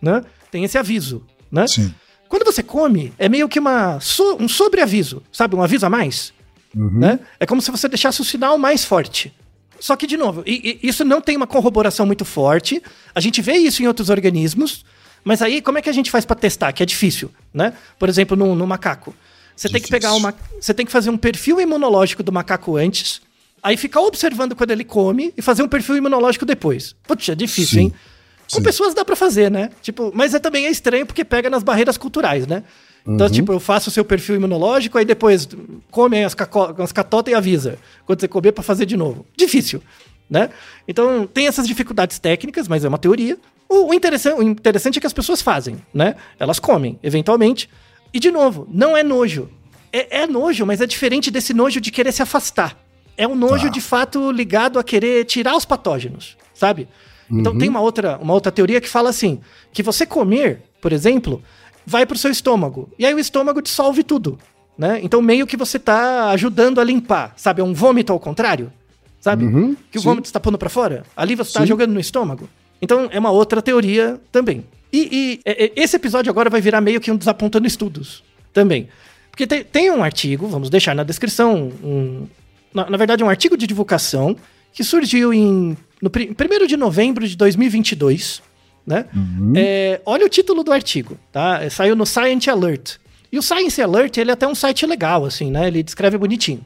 Né? 0.00 0.22
Tem 0.50 0.64
esse 0.64 0.78
aviso. 0.78 1.24
Né? 1.50 1.66
Sim. 1.66 1.94
Quando 2.28 2.44
você 2.44 2.62
come, 2.62 3.12
é 3.18 3.28
meio 3.28 3.48
que 3.48 3.58
uma, 3.58 4.00
so, 4.00 4.36
um 4.40 4.48
sobreaviso, 4.48 5.22
sabe? 5.30 5.54
Um 5.54 5.62
aviso 5.62 5.84
a 5.84 5.90
mais. 5.90 6.32
Uhum. 6.74 6.98
Né? 6.98 7.20
É 7.38 7.44
como 7.44 7.60
se 7.60 7.70
você 7.70 7.88
deixasse 7.88 8.20
o 8.20 8.24
sinal 8.24 8.56
mais 8.56 8.84
forte. 8.84 9.32
Só 9.82 9.96
que, 9.96 10.06
de 10.06 10.16
novo, 10.16 10.44
e, 10.46 10.78
e, 10.80 10.88
isso 10.88 11.04
não 11.04 11.20
tem 11.20 11.36
uma 11.36 11.44
corroboração 11.46 12.06
muito 12.06 12.24
forte. 12.24 12.80
A 13.12 13.18
gente 13.18 13.42
vê 13.42 13.54
isso 13.54 13.82
em 13.82 13.88
outros 13.88 14.10
organismos, 14.10 14.84
mas 15.24 15.42
aí 15.42 15.60
como 15.60 15.76
é 15.76 15.82
que 15.82 15.90
a 15.90 15.92
gente 15.92 16.08
faz 16.08 16.24
para 16.24 16.36
testar? 16.36 16.72
Que 16.72 16.84
é 16.84 16.86
difícil, 16.86 17.32
né? 17.52 17.72
Por 17.98 18.08
exemplo, 18.08 18.36
no, 18.36 18.54
no 18.54 18.64
macaco. 18.64 19.12
Você 19.56 19.68
tem 19.68 19.80
que 19.82 19.88
pegar 19.88 20.14
uma. 20.14 20.32
Você 20.60 20.72
tem 20.72 20.86
que 20.86 20.92
fazer 20.92 21.10
um 21.10 21.16
perfil 21.16 21.60
imunológico 21.60 22.22
do 22.22 22.30
macaco 22.30 22.76
antes, 22.76 23.20
aí 23.60 23.76
ficar 23.76 24.02
observando 24.02 24.54
quando 24.54 24.70
ele 24.70 24.84
come 24.84 25.34
e 25.36 25.42
fazer 25.42 25.64
um 25.64 25.68
perfil 25.68 25.96
imunológico 25.96 26.46
depois. 26.46 26.94
Putz, 27.02 27.30
é 27.30 27.34
difícil, 27.34 27.80
Sim. 27.80 27.84
hein? 27.86 27.94
Com 28.52 28.58
Sim. 28.58 28.62
pessoas 28.62 28.94
dá 28.94 29.04
para 29.04 29.16
fazer, 29.16 29.50
né? 29.50 29.70
Tipo, 29.82 30.12
mas 30.14 30.32
é 30.32 30.38
também 30.38 30.66
é 30.66 30.70
estranho 30.70 31.04
porque 31.04 31.24
pega 31.24 31.50
nas 31.50 31.64
barreiras 31.64 31.96
culturais, 31.96 32.46
né? 32.46 32.62
Então, 33.06 33.26
uhum. 33.26 33.32
tipo, 33.32 33.52
eu 33.52 33.60
faço 33.60 33.88
o 33.88 33.92
seu 33.92 34.04
perfil 34.04 34.36
imunológico, 34.36 34.96
aí 34.96 35.04
depois 35.04 35.48
come 35.90 36.22
as, 36.22 36.36
as 36.78 36.92
catotas 36.92 37.32
e 37.32 37.34
avisa. 37.34 37.78
Quando 38.06 38.20
você 38.20 38.28
comer, 38.28 38.52
para 38.52 38.62
fazer 38.62 38.86
de 38.86 38.96
novo. 38.96 39.26
Difícil, 39.36 39.82
né? 40.30 40.50
Então, 40.86 41.26
tem 41.26 41.46
essas 41.46 41.66
dificuldades 41.66 42.18
técnicas, 42.18 42.68
mas 42.68 42.84
é 42.84 42.88
uma 42.88 42.98
teoria. 42.98 43.36
O, 43.68 43.90
o, 43.90 43.94
interessante, 43.94 44.38
o 44.38 44.42
interessante 44.42 44.98
é 44.98 45.00
que 45.00 45.06
as 45.06 45.12
pessoas 45.12 45.42
fazem, 45.42 45.76
né? 45.92 46.14
Elas 46.38 46.60
comem, 46.60 46.98
eventualmente. 47.02 47.68
E, 48.14 48.20
de 48.20 48.30
novo, 48.30 48.68
não 48.70 48.96
é 48.96 49.02
nojo. 49.02 49.48
É, 49.92 50.22
é 50.22 50.26
nojo, 50.26 50.64
mas 50.64 50.80
é 50.80 50.86
diferente 50.86 51.30
desse 51.30 51.52
nojo 51.52 51.80
de 51.80 51.90
querer 51.90 52.12
se 52.12 52.22
afastar. 52.22 52.78
É 53.16 53.26
um 53.26 53.34
nojo, 53.34 53.64
tá. 53.64 53.70
de 53.70 53.80
fato, 53.80 54.30
ligado 54.30 54.78
a 54.78 54.84
querer 54.84 55.24
tirar 55.24 55.56
os 55.56 55.64
patógenos, 55.64 56.36
sabe? 56.54 56.88
Então, 57.30 57.52
uhum. 57.52 57.58
tem 57.58 57.68
uma 57.68 57.80
outra, 57.80 58.18
uma 58.18 58.34
outra 58.34 58.52
teoria 58.52 58.80
que 58.80 58.88
fala 58.88 59.10
assim, 59.10 59.40
que 59.72 59.82
você 59.82 60.06
comer, 60.06 60.62
por 60.80 60.92
exemplo 60.92 61.42
vai 61.86 62.06
pro 62.06 62.18
seu 62.18 62.30
estômago. 62.30 62.88
E 62.98 63.06
aí 63.06 63.14
o 63.14 63.18
estômago 63.18 63.62
dissolve 63.62 64.02
tudo, 64.02 64.38
né? 64.76 65.00
Então 65.02 65.20
meio 65.20 65.46
que 65.46 65.56
você 65.56 65.78
tá 65.78 66.30
ajudando 66.30 66.80
a 66.80 66.84
limpar, 66.84 67.34
sabe? 67.36 67.60
É 67.60 67.64
um 67.64 67.74
vômito 67.74 68.12
ao 68.12 68.20
contrário, 68.20 68.72
sabe? 69.20 69.44
Uhum, 69.44 69.76
que 69.90 69.98
o 69.98 70.00
sim. 70.00 70.06
vômito 70.06 70.26
está 70.26 70.40
pondo 70.40 70.58
para 70.58 70.68
fora. 70.68 71.04
Ali 71.16 71.34
você 71.34 71.50
está 71.50 71.64
jogando 71.64 71.92
no 71.92 72.00
estômago. 72.00 72.48
Então 72.80 73.08
é 73.10 73.18
uma 73.18 73.30
outra 73.30 73.62
teoria 73.62 74.20
também. 74.30 74.64
E, 74.92 75.40
e, 75.46 75.50
e, 75.50 75.72
esse 75.76 75.96
episódio 75.96 76.30
agora 76.30 76.50
vai 76.50 76.60
virar 76.60 76.80
meio 76.80 77.00
que 77.00 77.10
um 77.10 77.16
desapontando 77.16 77.66
estudos 77.66 78.22
também. 78.52 78.88
Porque 79.30 79.46
tem, 79.46 79.64
tem 79.64 79.90
um 79.90 80.04
artigo, 80.04 80.46
vamos 80.46 80.68
deixar 80.68 80.94
na 80.94 81.02
descrição, 81.02 81.72
um, 81.82 82.26
na, 82.74 82.90
na, 82.90 82.96
verdade 82.98 83.24
um 83.24 83.30
artigo 83.30 83.56
de 83.56 83.66
divulgação 83.66 84.36
que 84.74 84.84
surgiu 84.84 85.32
em, 85.32 85.76
no 86.02 86.10
1 86.10 86.66
de 86.66 86.76
novembro 86.76 87.26
de 87.26 87.34
2022, 87.36 88.42
né? 88.86 89.06
Uhum. 89.14 89.52
É, 89.56 90.00
olha 90.04 90.26
o 90.26 90.28
título 90.28 90.62
do 90.62 90.72
artigo, 90.72 91.18
tá? 91.30 91.62
É, 91.62 91.70
saiu 91.70 91.94
no 91.94 92.06
Science 92.06 92.48
Alert. 92.50 92.96
E 93.30 93.38
o 93.38 93.42
Science 93.42 93.80
Alert, 93.80 94.18
ele 94.18 94.30
é 94.30 94.34
até 94.34 94.46
um 94.46 94.54
site 94.54 94.84
legal, 94.86 95.24
assim, 95.24 95.50
né? 95.50 95.66
Ele 95.68 95.82
descreve 95.82 96.18
bonitinho. 96.18 96.64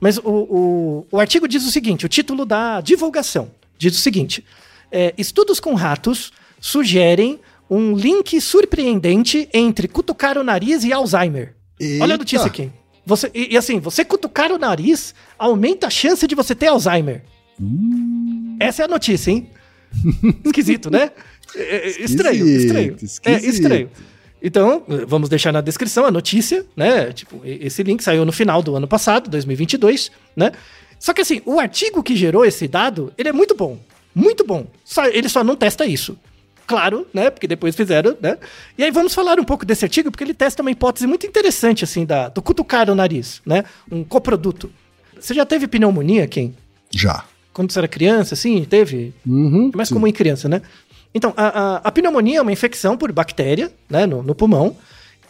Mas 0.00 0.18
o, 0.18 0.22
o, 0.22 1.06
o 1.10 1.20
artigo 1.20 1.46
diz 1.48 1.66
o 1.66 1.70
seguinte, 1.70 2.06
o 2.06 2.08
título 2.08 2.44
da 2.44 2.80
divulgação 2.80 3.50
diz 3.78 3.96
o 3.96 4.00
seguinte, 4.00 4.44
é, 4.90 5.14
estudos 5.16 5.60
com 5.60 5.74
ratos 5.74 6.32
sugerem 6.60 7.38
um 7.70 7.94
link 7.94 8.40
surpreendente 8.40 9.48
entre 9.54 9.86
cutucar 9.86 10.36
o 10.36 10.42
nariz 10.42 10.82
e 10.84 10.92
Alzheimer. 10.92 11.54
Eita. 11.78 12.02
Olha 12.02 12.14
a 12.16 12.18
notícia 12.18 12.46
aqui. 12.46 12.70
Você, 13.06 13.30
e, 13.32 13.54
e, 13.54 13.56
assim, 13.56 13.78
você 13.78 14.04
cutucar 14.04 14.50
o 14.50 14.58
nariz 14.58 15.14
aumenta 15.38 15.86
a 15.86 15.90
chance 15.90 16.26
de 16.26 16.34
você 16.34 16.54
ter 16.54 16.66
Alzheimer. 16.66 17.22
Hum. 17.60 18.56
Essa 18.58 18.82
é 18.82 18.84
a 18.84 18.88
notícia, 18.88 19.30
hein? 19.30 19.48
Esquisito, 20.44 20.90
né? 20.90 21.12
É, 21.54 21.88
é 21.88 22.02
estranho, 22.02 22.46
estranho. 22.46 22.96
É 23.24 23.32
estranho. 23.32 23.90
Então, 24.40 24.84
vamos 25.06 25.28
deixar 25.28 25.52
na 25.52 25.60
descrição 25.60 26.06
a 26.06 26.10
notícia, 26.10 26.64
né? 26.76 27.12
Tipo, 27.12 27.40
esse 27.44 27.82
link 27.82 28.02
saiu 28.02 28.24
no 28.24 28.32
final 28.32 28.62
do 28.62 28.76
ano 28.76 28.86
passado, 28.86 29.28
2022, 29.28 30.12
né? 30.36 30.52
Só 30.98 31.12
que 31.12 31.20
assim, 31.20 31.40
o 31.44 31.58
artigo 31.58 32.02
que 32.02 32.16
gerou 32.16 32.44
esse 32.44 32.68
dado, 32.68 33.12
ele 33.18 33.28
é 33.28 33.32
muito 33.32 33.54
bom. 33.54 33.78
Muito 34.14 34.44
bom. 34.44 34.66
Só, 34.84 35.06
ele 35.06 35.28
só 35.28 35.44
não 35.44 35.56
testa 35.56 35.86
isso. 35.86 36.18
Claro, 36.66 37.06
né? 37.14 37.30
Porque 37.30 37.46
depois 37.46 37.74
fizeram, 37.74 38.16
né? 38.20 38.36
E 38.76 38.84
aí 38.84 38.90
vamos 38.90 39.14
falar 39.14 39.40
um 39.40 39.44
pouco 39.44 39.64
desse 39.64 39.84
artigo, 39.84 40.10
porque 40.10 40.22
ele 40.22 40.34
testa 40.34 40.60
uma 40.60 40.70
hipótese 40.70 41.06
muito 41.06 41.26
interessante, 41.26 41.82
assim, 41.82 42.04
da, 42.04 42.28
do 42.28 42.42
cutucar 42.42 42.90
o 42.90 42.94
nariz, 42.94 43.40
né? 43.46 43.64
Um 43.90 44.04
coproduto. 44.04 44.70
Você 45.18 45.34
já 45.34 45.46
teve 45.46 45.66
pneumonia, 45.66 46.26
quem? 46.26 46.54
Já. 46.90 47.24
Quando 47.52 47.72
você 47.72 47.78
era 47.78 47.88
criança, 47.88 48.34
assim, 48.34 48.64
teve? 48.64 49.14
Uhum, 49.26 49.70
é 49.72 49.76
mais 49.76 49.88
sim. 49.88 49.94
comum 49.94 50.06
em 50.06 50.12
criança, 50.12 50.48
né? 50.48 50.60
Então, 51.14 51.32
a, 51.36 51.46
a, 51.46 51.76
a 51.76 51.92
pneumonia 51.92 52.38
é 52.38 52.42
uma 52.42 52.52
infecção 52.52 52.96
por 52.96 53.10
bactéria, 53.12 53.72
né, 53.88 54.06
no, 54.06 54.22
no 54.22 54.34
pulmão. 54.34 54.76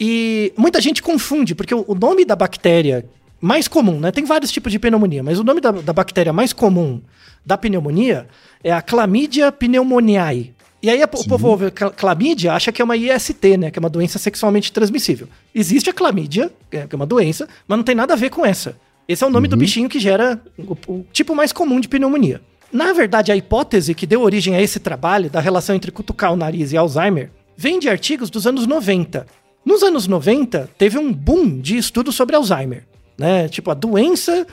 E 0.00 0.52
muita 0.56 0.80
gente 0.80 1.02
confunde, 1.02 1.54
porque 1.54 1.74
o, 1.74 1.84
o, 1.86 1.94
nome 1.94 2.24
da 2.24 2.36
bactéria 2.36 3.04
mais 3.40 3.66
comum, 3.66 3.98
né? 3.98 4.10
Tem 4.12 4.24
vários 4.24 4.50
tipos 4.50 4.70
de 4.70 4.78
pneumonia, 4.78 5.22
mas 5.22 5.38
o 5.38 5.44
nome 5.44 5.60
da, 5.60 5.70
da 5.70 5.92
bactéria 5.92 6.32
mais 6.32 6.52
comum 6.52 7.00
da 7.44 7.56
pneumonia 7.56 8.28
é 8.62 8.72
a 8.72 8.82
Chlamydia 8.86 9.50
pneumoniae. 9.50 10.54
E 10.80 10.88
aí 10.88 11.02
a, 11.02 11.06
o 11.06 11.28
povo 11.28 11.48
ouve 11.48 11.70
clamídia, 11.70 12.52
acha 12.52 12.70
que 12.70 12.80
é 12.80 12.84
uma 12.84 12.96
IST, 12.96 13.56
né? 13.56 13.70
Que 13.70 13.78
é 13.78 13.80
uma 13.80 13.90
doença 13.90 14.18
sexualmente 14.18 14.72
transmissível. 14.72 15.28
Existe 15.52 15.90
a 15.90 15.92
clamídia, 15.92 16.52
é, 16.70 16.86
que 16.86 16.94
é 16.94 16.96
uma 16.96 17.06
doença, 17.06 17.48
mas 17.66 17.76
não 17.76 17.84
tem 17.84 17.94
nada 17.94 18.12
a 18.12 18.16
ver 18.16 18.30
com 18.30 18.46
essa. 18.46 18.76
Esse 19.08 19.24
é 19.24 19.26
o 19.26 19.30
nome 19.30 19.46
uhum. 19.46 19.50
do 19.50 19.56
bichinho 19.56 19.88
que 19.88 19.98
gera 19.98 20.40
o, 20.56 20.76
o 20.86 21.06
tipo 21.12 21.34
mais 21.34 21.52
comum 21.52 21.80
de 21.80 21.88
pneumonia. 21.88 22.40
Na 22.72 22.92
verdade, 22.92 23.32
a 23.32 23.36
hipótese 23.36 23.94
que 23.94 24.06
deu 24.06 24.22
origem 24.22 24.54
a 24.54 24.62
esse 24.62 24.78
trabalho, 24.78 25.30
da 25.30 25.40
relação 25.40 25.74
entre 25.74 25.90
cutucar 25.90 26.32
o 26.32 26.36
nariz 26.36 26.72
e 26.72 26.76
Alzheimer, 26.76 27.30
vem 27.56 27.78
de 27.78 27.88
artigos 27.88 28.30
dos 28.30 28.46
anos 28.46 28.66
90. 28.66 29.26
Nos 29.64 29.82
anos 29.82 30.06
90, 30.06 30.70
teve 30.78 30.98
um 30.98 31.12
boom 31.12 31.58
de 31.60 31.76
estudos 31.76 32.14
sobre 32.14 32.36
Alzheimer. 32.36 32.84
Né? 33.16 33.48
Tipo, 33.48 33.70
a 33.70 33.74
doença 33.74 34.46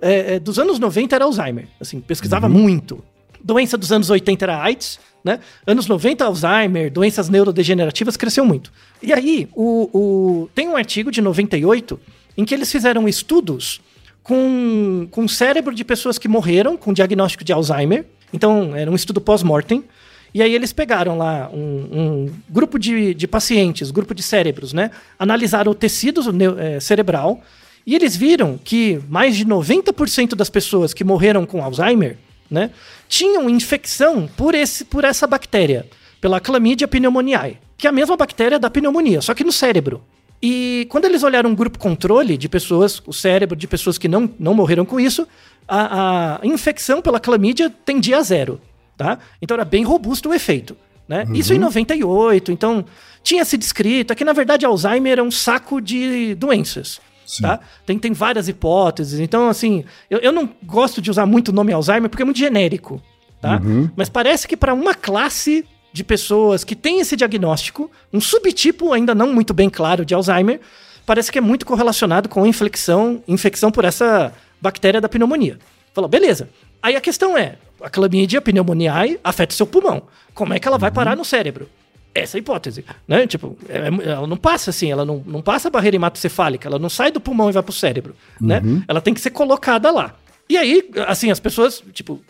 é, 0.00 0.34
é, 0.34 0.38
dos 0.38 0.58
anos 0.58 0.78
90 0.78 1.14
era 1.14 1.24
Alzheimer. 1.24 1.68
Assim, 1.80 2.00
pesquisava 2.00 2.46
uhum. 2.46 2.52
muito. 2.52 3.04
Doença 3.42 3.78
dos 3.78 3.90
anos 3.90 4.10
80 4.10 4.44
era 4.44 4.62
AIDS, 4.62 4.98
né? 5.24 5.40
Anos 5.66 5.86
90, 5.86 6.24
Alzheimer, 6.24 6.90
doenças 6.90 7.28
neurodegenerativas, 7.28 8.16
cresceu 8.16 8.44
muito. 8.44 8.72
E 9.02 9.12
aí, 9.12 9.48
o, 9.54 9.90
o, 9.92 10.48
tem 10.54 10.68
um 10.68 10.76
artigo 10.76 11.10
de 11.10 11.22
98 11.22 11.98
em 12.36 12.44
que 12.44 12.54
eles 12.54 12.70
fizeram 12.70 13.08
estudos 13.08 13.80
com, 14.30 15.08
com 15.10 15.26
cérebro 15.26 15.74
de 15.74 15.84
pessoas 15.84 16.16
que 16.16 16.28
morreram 16.28 16.76
com 16.76 16.92
diagnóstico 16.92 17.42
de 17.42 17.52
Alzheimer. 17.52 18.06
Então, 18.32 18.76
era 18.76 18.88
um 18.88 18.94
estudo 18.94 19.20
pós-mortem. 19.20 19.82
E 20.32 20.40
aí 20.40 20.54
eles 20.54 20.72
pegaram 20.72 21.18
lá 21.18 21.50
um, 21.52 21.58
um, 21.58 22.32
grupo 22.48 22.78
de, 22.78 23.12
de 23.12 23.26
pacientes, 23.26 23.90
grupo 23.90 24.14
de 24.14 24.22
cérebros, 24.22 24.72
né? 24.72 24.92
Analisaram 25.18 25.72
o 25.72 25.74
tecido 25.74 26.22
é, 26.60 26.78
cerebral 26.78 27.42
e 27.84 27.96
eles 27.96 28.14
viram 28.14 28.56
que 28.56 29.00
mais 29.08 29.36
de 29.36 29.44
90% 29.44 30.36
das 30.36 30.48
pessoas 30.48 30.94
que 30.94 31.02
morreram 31.02 31.44
com 31.44 31.64
Alzheimer, 31.64 32.16
né? 32.48 32.70
Tinham 33.08 33.50
infecção 33.50 34.28
por, 34.36 34.54
esse, 34.54 34.84
por 34.84 35.02
essa 35.02 35.26
bactéria, 35.26 35.88
pela 36.20 36.38
Chlamydia 36.38 36.86
pneumoniae, 36.86 37.58
que 37.76 37.88
é 37.88 37.90
a 37.90 37.92
mesma 37.92 38.16
bactéria 38.16 38.60
da 38.60 38.70
pneumonia, 38.70 39.20
só 39.20 39.34
que 39.34 39.42
no 39.42 39.50
cérebro. 39.50 40.00
E 40.42 40.86
quando 40.88 41.04
eles 41.04 41.22
olharam 41.22 41.50
um 41.50 41.54
grupo 41.54 41.78
controle 41.78 42.36
de 42.36 42.48
pessoas, 42.48 43.02
o 43.06 43.12
cérebro 43.12 43.54
de 43.54 43.66
pessoas 43.66 43.98
que 43.98 44.08
não, 44.08 44.30
não 44.38 44.54
morreram 44.54 44.86
com 44.86 44.98
isso, 44.98 45.26
a, 45.68 46.40
a 46.42 46.46
infecção 46.46 47.02
pela 47.02 47.20
clamídia 47.20 47.70
tendia 47.84 48.18
a 48.18 48.22
zero, 48.22 48.60
tá? 48.96 49.18
Então 49.40 49.54
era 49.54 49.64
bem 49.64 49.84
robusto 49.84 50.30
o 50.30 50.34
efeito, 50.34 50.76
né? 51.06 51.24
Uhum. 51.28 51.34
Isso 51.34 51.52
em 51.52 51.58
98, 51.58 52.50
então 52.50 52.84
tinha 53.22 53.44
se 53.44 53.58
descrito, 53.58 54.12
é 54.12 54.16
que 54.16 54.24
na 54.24 54.32
verdade 54.32 54.64
Alzheimer 54.64 55.18
é 55.18 55.22
um 55.22 55.30
saco 55.30 55.78
de 55.80 56.34
doenças, 56.36 57.00
tá? 57.40 57.60
Tem, 57.84 57.98
tem 57.98 58.12
várias 58.12 58.48
hipóteses, 58.48 59.20
então 59.20 59.48
assim, 59.48 59.84
eu, 60.08 60.18
eu 60.20 60.32
não 60.32 60.48
gosto 60.64 61.02
de 61.02 61.10
usar 61.10 61.26
muito 61.26 61.48
o 61.48 61.52
nome 61.52 61.72
Alzheimer 61.72 62.08
porque 62.08 62.22
é 62.22 62.26
muito 62.26 62.38
genérico, 62.38 63.00
tá? 63.42 63.60
Mas 63.94 64.08
parece 64.08 64.48
que 64.48 64.56
para 64.56 64.72
uma 64.72 64.94
classe 64.94 65.66
de 65.92 66.04
pessoas 66.04 66.62
que 66.64 66.76
tem 66.76 67.00
esse 67.00 67.16
diagnóstico, 67.16 67.90
um 68.12 68.20
subtipo 68.20 68.92
ainda 68.92 69.14
não 69.14 69.32
muito 69.32 69.52
bem 69.52 69.68
claro 69.68 70.04
de 70.04 70.14
Alzheimer, 70.14 70.60
parece 71.04 71.32
que 71.32 71.38
é 71.38 71.40
muito 71.40 71.66
correlacionado 71.66 72.28
com 72.28 72.46
infecção, 72.46 73.22
infecção 73.26 73.70
por 73.70 73.84
essa 73.84 74.32
bactéria 74.60 75.00
da 75.00 75.08
pneumonia. 75.08 75.58
Falou, 75.92 76.08
beleza. 76.08 76.48
Aí 76.82 76.94
a 76.96 77.00
questão 77.00 77.36
é, 77.36 77.56
a 77.82 77.90
clamídia 77.90 78.40
pneumoniae 78.40 79.18
afeta 79.24 79.52
o 79.52 79.56
seu 79.56 79.66
pulmão. 79.66 80.02
Como 80.34 80.54
é 80.54 80.58
que 80.60 80.68
ela 80.68 80.78
vai 80.78 80.90
parar 80.90 81.16
no 81.16 81.24
cérebro? 81.24 81.68
Essa 82.14 82.36
é 82.36 82.38
a 82.38 82.40
hipótese, 82.40 82.84
né? 83.06 83.26
Tipo, 83.26 83.56
é- 83.68 83.78
é- 83.88 84.10
ela 84.12 84.26
não 84.26 84.36
passa 84.36 84.70
assim, 84.70 84.90
ela 84.90 85.04
não, 85.04 85.22
não 85.26 85.40
passa 85.42 85.68
a 85.68 85.70
barreira 85.70 85.96
hematocefálica, 85.96 86.68
ela 86.68 86.78
não 86.78 86.88
sai 86.88 87.10
do 87.12 87.20
pulmão 87.20 87.48
e 87.48 87.52
vai 87.52 87.62
pro 87.62 87.72
cérebro, 87.72 88.16
né? 88.40 88.60
Ela 88.88 89.00
tem 89.00 89.14
que 89.14 89.20
ser 89.20 89.30
colocada 89.30 89.90
lá. 89.90 90.14
E 90.48 90.56
aí, 90.56 90.90
assim, 91.06 91.30
as 91.30 91.38
pessoas, 91.38 91.82
tipo, 91.92 92.20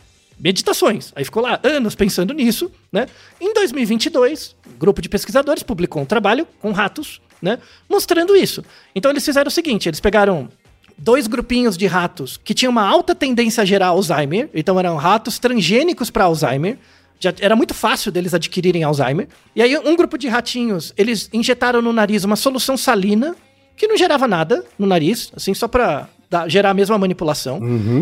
meditações. 0.41 1.13
Aí 1.15 1.25
ficou 1.25 1.43
lá 1.43 1.61
anos 1.63 1.95
pensando 1.95 2.33
nisso, 2.33 2.71
né? 2.91 3.07
Em 3.41 3.53
2022, 3.53 4.57
um 4.67 4.79
grupo 4.79 5.03
de 5.03 5.09
pesquisadores 5.09 5.63
publicou 5.63 6.03
um 6.03 6.07
trabalho 6.07 6.47
com 6.61 6.73
ratos, 6.73 7.21
né? 7.41 7.59
Mostrando 7.89 8.35
isso. 8.35 8.65
Então 8.95 9.11
eles 9.11 9.25
fizeram 9.25 9.49
o 9.49 9.51
seguinte, 9.51 9.89
eles 9.89 10.01
pegaram 10.01 10.49
dois 10.97 11.27
grupinhos 11.27 11.77
de 11.77 11.87
ratos 11.87 12.39
que 12.43 12.55
tinham 12.55 12.71
uma 12.71 12.87
alta 12.87 13.15
tendência 13.15 13.63
a 13.63 13.65
gerar 13.65 13.89
Alzheimer, 13.89 14.51
então 14.55 14.79
eram 14.79 14.97
ratos 14.97 15.39
transgênicos 15.39 16.11
para 16.11 16.25
Alzheimer. 16.25 16.79
Já 17.19 17.35
era 17.39 17.55
muito 17.55 17.75
fácil 17.75 18.11
deles 18.11 18.33
adquirirem 18.33 18.83
Alzheimer. 18.83 19.29
E 19.55 19.63
aí 19.63 19.77
um 19.77 19.95
grupo 19.95 20.17
de 20.17 20.27
ratinhos, 20.27 20.95
eles 20.97 21.29
injetaram 21.33 21.83
no 21.83 21.93
nariz 21.93 22.25
uma 22.25 22.37
solução 22.37 22.77
salina 22.77 23.37
que 23.77 23.87
não 23.87 23.97
gerava 23.97 24.27
nada 24.27 24.65
no 24.79 24.87
nariz, 24.87 25.31
assim 25.35 25.55
só 25.55 25.69
para 25.69 26.09
gerar 26.49 26.71
a 26.71 26.75
mesma 26.75 26.97
manipulação. 26.99 27.61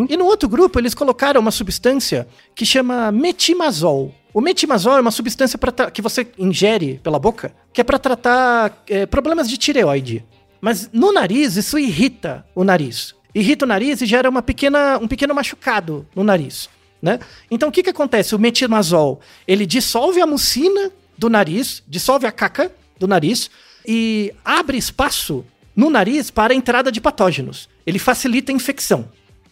E 0.09 0.16
no 0.16 0.26
outro 0.26 0.49
grupo 0.49 0.79
eles 0.79 0.95
colocaram 0.95 1.41
uma 1.41 1.51
substância 1.51 2.29
que 2.55 2.66
chama 2.66 3.11
metimazol. 3.11 4.14
O 4.33 4.41
metimazol 4.41 4.99
é 4.99 5.01
uma 5.01 5.11
substância 5.11 5.59
que 5.93 6.03
você 6.03 6.26
ingere 6.39 7.01
pela 7.03 7.18
boca, 7.18 7.53
que 7.72 7.81
é 7.81 7.85
para 7.85 7.99
tratar 7.99 8.85
é, 8.89 9.07
problemas 9.07 9.49
de 9.49 9.57
tireoide. 9.57 10.24
Mas 10.61 10.91
no 10.93 11.12
nariz, 11.12 11.57
isso 11.57 11.79
irrita 11.79 12.45
o 12.55 12.64
nariz. 12.64 13.14
Irrita 13.35 13.64
o 13.64 13.68
nariz 13.68 14.01
e 14.01 14.07
gera 14.07 14.29
uma 14.29 14.43
pequena, 14.43 14.99
um 14.99 15.09
pequeno 15.09 15.35
machucado 15.35 16.07
no 16.14 16.22
nariz. 16.22 16.68
Né? 17.01 17.20
Então 17.51 17.68
o 17.68 17.72
que, 17.72 17.83
que 17.83 17.91
acontece? 17.91 18.35
O 18.35 18.39
metimazol 18.39 19.20
ele 19.47 19.64
dissolve 19.64 20.20
a 20.20 20.26
mucina 20.26 20.91
do 21.16 21.31
nariz, 21.31 21.83
dissolve 21.87 22.26
a 22.26 22.33
caca 22.33 22.72
do 22.99 23.07
nariz 23.07 23.51
e 23.87 24.35
abre 24.45 24.76
espaço 24.76 25.45
no 25.74 25.89
nariz 25.91 26.31
para 26.31 26.53
a 26.53 26.57
entrada 26.57 26.91
de 26.91 27.01
patógenos. 27.01 27.68
Ele 27.89 27.99
facilita 27.99 28.53
a 28.53 28.55
infecção. 28.55 29.09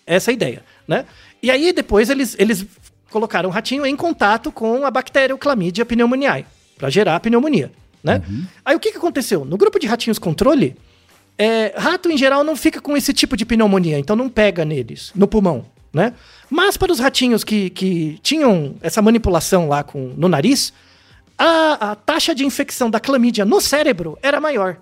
Essa 0.06 0.30
é 0.30 0.32
a 0.32 0.34
ideia. 0.34 0.62
Né? 0.86 1.06
E 1.42 1.50
aí 1.50 1.72
depois 1.72 2.10
eles, 2.10 2.36
eles 2.38 2.66
colocaram 3.08 3.48
o 3.48 3.52
ratinho 3.52 3.86
em 3.86 3.96
contato 3.96 4.52
com 4.52 4.84
a 4.84 4.90
bactéria 4.90 5.34
Chlamydia 5.40 5.86
pneumoniae 5.86 6.44
para 6.76 6.90
gerar 6.90 7.16
a 7.16 7.20
pneumonia. 7.20 7.72
Né? 8.04 8.22
Aí 8.62 8.76
o 8.76 8.78
que, 8.78 8.92
que 8.92 8.98
aconteceu? 8.98 9.42
No 9.42 9.56
grupo 9.56 9.78
de 9.78 9.86
ratinhos 9.86 10.18
controle, 10.18 10.76
é, 11.38 11.72
rato 11.78 12.10
em 12.10 12.18
geral 12.18 12.44
não 12.44 12.54
fica 12.54 12.78
com 12.78 12.94
esse 12.94 13.14
tipo 13.14 13.38
de 13.38 13.46
pneumonia, 13.46 13.98
então 13.98 14.14
não 14.14 14.28
pega 14.28 14.64
neles, 14.64 15.12
no 15.14 15.26
pulmão, 15.26 15.64
né? 15.92 16.12
Mas 16.48 16.76
para 16.76 16.92
os 16.92 17.00
ratinhos 17.00 17.42
que, 17.42 17.70
que 17.70 18.18
tinham 18.22 18.76
essa 18.82 19.00
manipulação 19.00 19.68
lá 19.68 19.82
com, 19.82 20.14
no 20.16 20.28
nariz, 20.28 20.72
a, 21.38 21.92
a 21.92 21.94
taxa 21.96 22.34
de 22.34 22.44
infecção 22.44 22.90
da 22.90 23.00
clamídia 23.00 23.44
no 23.44 23.60
cérebro 23.60 24.18
era 24.22 24.40
maior. 24.40 24.76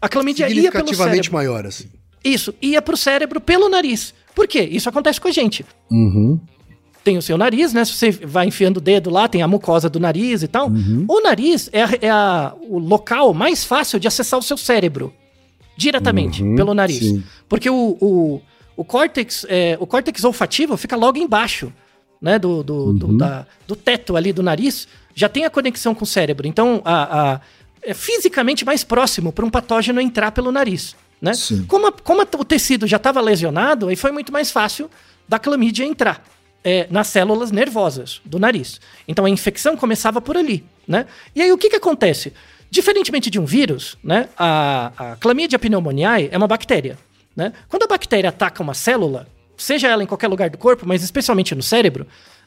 A 0.00 0.08
clamídia 0.08 0.44
ia 0.44 0.48
pelo 0.48 0.86
Significativamente 0.88 1.14
cérebro. 1.16 1.32
maior, 1.32 1.66
assim. 1.66 1.90
Isso, 2.28 2.54
ia 2.60 2.80
pro 2.82 2.96
cérebro 2.96 3.40
pelo 3.40 3.68
nariz. 3.68 4.12
Por 4.34 4.46
quê? 4.46 4.62
Isso 4.70 4.88
acontece 4.88 5.20
com 5.20 5.28
a 5.28 5.32
gente. 5.32 5.64
Uhum. 5.90 6.38
Tem 7.04 7.16
o 7.16 7.22
seu 7.22 7.38
nariz, 7.38 7.72
né? 7.72 7.84
Se 7.84 7.92
você 7.92 8.10
vai 8.10 8.46
enfiando 8.48 8.78
o 8.78 8.80
dedo 8.80 9.10
lá, 9.10 9.28
tem 9.28 9.40
a 9.40 9.46
mucosa 9.48 9.88
do 9.88 10.00
nariz 10.00 10.42
e 10.42 10.48
tal. 10.48 10.68
O 11.08 11.20
nariz 11.22 11.70
é, 11.72 11.82
a- 11.84 11.98
é 12.02 12.10
a- 12.10 12.52
o 12.68 12.78
local 12.78 13.32
mais 13.32 13.64
fácil 13.64 14.00
de 14.00 14.08
acessar 14.08 14.38
o 14.38 14.42
seu 14.42 14.56
cérebro. 14.56 15.12
Diretamente, 15.76 16.42
pelo 16.56 16.72
nariz. 16.74 16.98
sim. 16.98 17.22
Porque 17.48 17.68
o, 17.68 17.96
o, 18.00 18.40
o, 18.76 18.84
córtex, 18.84 19.44
é, 19.48 19.76
o 19.78 19.86
córtex 19.86 20.24
olfativo 20.24 20.76
fica 20.76 20.96
logo 20.96 21.18
embaixo 21.18 21.72
né, 22.20 22.38
do, 22.38 22.62
do, 22.62 22.92
do, 22.94 23.16
da- 23.18 23.46
do 23.68 23.76
teto 23.76 24.16
ali 24.16 24.32
do 24.32 24.42
nariz. 24.42 24.88
Já 25.14 25.28
tem 25.28 25.44
a 25.44 25.50
conexão 25.50 25.94
com 25.94 26.04
o 26.04 26.06
cérebro. 26.06 26.46
Então, 26.48 26.80
a, 26.84 27.32
a- 27.34 27.40
é 27.82 27.94
fisicamente 27.94 28.64
mais 28.64 28.82
próximo 28.82 29.30
para 29.32 29.44
um 29.44 29.50
patógeno 29.50 30.00
entrar 30.00 30.32
pelo 30.32 30.50
nariz. 30.50 30.96
Né? 31.20 31.34
Sim. 31.34 31.64
Como, 31.64 31.86
a- 31.86 31.92
como 31.92 32.20
a- 32.22 32.28
o 32.38 32.44
tecido 32.44 32.86
já 32.86 32.96
estava 32.98 33.20
lesionado, 33.20 33.88
aí 33.88 33.96
foi 33.96 34.12
muito 34.12 34.32
mais 34.32 34.50
fácil 34.50 34.90
da 35.28 35.38
clamídia 35.38 35.84
entrar 35.84 36.22
é, 36.62 36.86
nas 36.90 37.06
células 37.06 37.50
nervosas 37.52 38.20
do 38.24 38.38
nariz. 38.40 38.80
Então 39.06 39.24
a 39.24 39.30
infecção 39.30 39.76
começava 39.76 40.20
por 40.20 40.36
ali, 40.36 40.64
né? 40.86 41.06
E 41.34 41.40
aí 41.40 41.52
o 41.52 41.56
que, 41.58 41.70
que 41.70 41.76
acontece? 41.76 42.32
Diferentemente 42.68 43.30
de 43.30 43.38
um 43.38 43.44
vírus, 43.44 43.96
né? 44.02 44.28
A, 44.36 44.92
a 44.98 45.16
Chlamydia 45.16 45.58
pneumoniae 45.60 46.28
é 46.32 46.36
uma 46.36 46.48
bactéria, 46.48 46.98
né? 47.36 47.52
Quando 47.68 47.84
a 47.84 47.86
bactéria 47.86 48.30
ataca 48.30 48.62
uma 48.62 48.74
célula, 48.74 49.28
seja 49.56 49.86
ela 49.88 50.02
em 50.02 50.06
qualquer 50.06 50.26
lugar 50.28 50.50
do 50.50 50.58
corpo, 50.58 50.84
mas 50.86 51.04
especialmente 51.04 51.54
no 51.54 51.62
cérebro, 51.62 52.04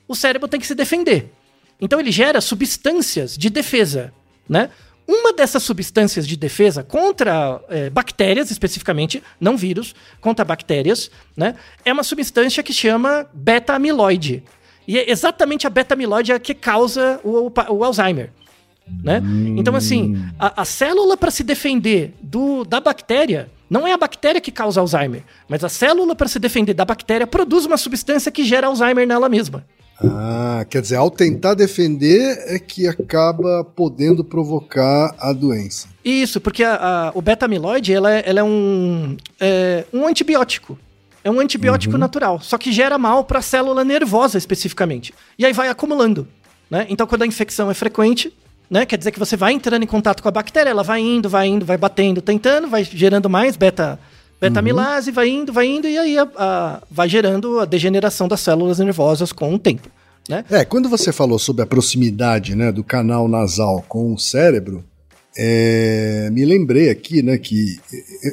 o 0.08 0.14
cérebro 0.14 0.48
tem 0.50 0.60
que 0.60 0.68
se 0.68 0.76
defender. 0.76 1.32
Então 1.80 1.98
ele 2.00 2.12
gera 2.12 2.42
substâncias 2.42 3.38
de 3.38 3.50
defesa, 3.50 4.14
né? 4.50 4.70
Uma 5.12 5.34
dessas 5.34 5.64
substâncias 5.64 6.28
de 6.28 6.38
defesa 6.38 6.84
contra 6.84 7.60
eh, 7.68 7.90
bactérias, 7.90 8.52
especificamente, 8.52 9.24
não 9.42 9.58
vírus, 9.58 9.96
contra 10.22 10.46
bactérias, 10.46 11.10
né? 11.36 11.56
É 11.84 11.92
uma 11.92 12.04
substância 12.04 12.62
que 12.62 12.72
chama 12.72 13.26
beta-amiloide. 13.34 14.44
E 14.88 15.00
é 15.00 15.10
exatamente 15.10 15.66
a 15.66 15.70
beta-amiloide 15.72 16.32
a 16.32 16.38
que 16.38 16.54
causa 16.54 17.20
o, 17.24 17.52
o 17.70 17.84
Alzheimer. 17.84 18.30
Né? 19.04 19.20
Então, 19.58 19.76
assim, 19.76 20.24
a, 20.38 20.62
a 20.62 20.66
célula 20.66 21.18
para 21.18 21.32
se 21.32 21.44
defender 21.44 22.14
do, 22.22 22.64
da 22.64 22.80
bactéria 22.80 23.50
não 23.68 23.88
é 23.88 23.94
a 23.94 23.98
bactéria 23.98 24.40
que 24.40 24.52
causa 24.52 24.80
Alzheimer, 24.80 25.24
mas 25.48 25.64
a 25.64 25.70
célula 25.70 26.16
para 26.16 26.28
se 26.28 26.38
defender 26.38 26.76
da 26.76 26.86
bactéria 26.86 27.26
produz 27.26 27.66
uma 27.66 27.78
substância 27.78 28.32
que 28.32 28.44
gera 28.44 28.68
Alzheimer 28.68 29.08
nela 29.08 29.28
mesma. 29.28 29.66
Ah, 30.04 30.66
quer 30.70 30.82
dizer, 30.82 30.96
ao 30.96 31.12
tentar 31.12 31.54
defender 31.56 32.38
é 32.48 32.58
que 32.58 32.88
acaba 32.88 33.64
podendo 33.64 34.24
provocar 34.24 35.14
a 35.20 35.34
doença. 35.34 35.88
Isso, 36.04 36.40
porque 36.40 36.64
a- 36.64 36.76
a- 36.76 37.12
o 37.14 37.22
beta-amiloide 37.22 37.94
ela 37.94 38.12
é, 38.14 38.24
ela 38.26 38.40
é 38.40 38.44
um, 38.44 39.18
é 39.40 39.86
um 39.94 40.08
antibiótico. 40.08 40.78
É 41.22 41.30
um 41.30 41.40
antibiótico 41.42 41.98
natural, 41.98 42.40
só 42.40 42.58
que 42.58 42.72
gera 42.72 42.98
mal 42.98 43.26
para 43.26 43.40
a 43.40 43.42
célula 43.42 43.84
nervosa 43.84 44.38
especificamente. 44.38 45.14
E 45.38 45.46
aí 45.46 45.52
vai 45.52 45.68
acumulando. 45.68 46.26
Né? 46.72 46.86
Então, 46.90 47.06
quando 47.06 47.24
a 47.24 47.28
infecção 47.28 47.70
é 47.70 47.74
frequente, 47.74 48.32
né, 48.70 48.86
quer 48.86 48.98
dizer 48.98 49.12
que 49.12 49.20
você 49.20 49.36
vai 49.36 49.52
entrando 49.52 49.84
em 49.84 49.88
contato 49.88 50.22
com 50.24 50.30
a 50.30 50.32
bactéria, 50.32 50.70
ela 50.70 50.84
vai 50.84 51.02
indo, 51.02 51.28
vai 51.28 51.48
indo, 51.48 51.66
vai 51.66 51.76
batendo, 51.78 52.22
tentando, 52.22 52.70
vai 52.70 52.86
gerando 52.86 53.30
mais 53.30 53.58
beta, 53.58 54.00
beta-amilase, 54.40 55.12
vai 55.12 55.30
indo, 55.30 55.52
vai 55.54 55.68
indo, 55.68 55.88
e 55.88 55.98
aí 55.98 56.18
a- 56.18 56.30
a- 56.38 56.82
vai 56.90 57.10
gerando 57.10 57.60
a 57.60 57.66
degeneração 57.66 58.28
das 58.28 58.40
células 58.40 58.80
nervosas 58.80 59.32
com 59.32 59.54
o 59.54 59.60
tempo. 59.60 59.90
Né? 60.28 60.46
É, 60.50 60.64
quando 60.64 60.88
você 60.88 61.12
falou 61.12 61.40
sobre 61.40 61.64
a 61.64 61.66
proximidade 61.66 62.56
né, 62.56 62.72
do 62.72 62.84
canal 62.84 63.28
nasal 63.28 63.84
com 63.88 64.14
o 64.14 64.18
cérebro, 64.20 64.84
é, 65.38 66.30
me 66.32 66.44
lembrei 66.46 66.90
aqui 66.90 67.22
né, 67.22 67.38
que 67.38 67.78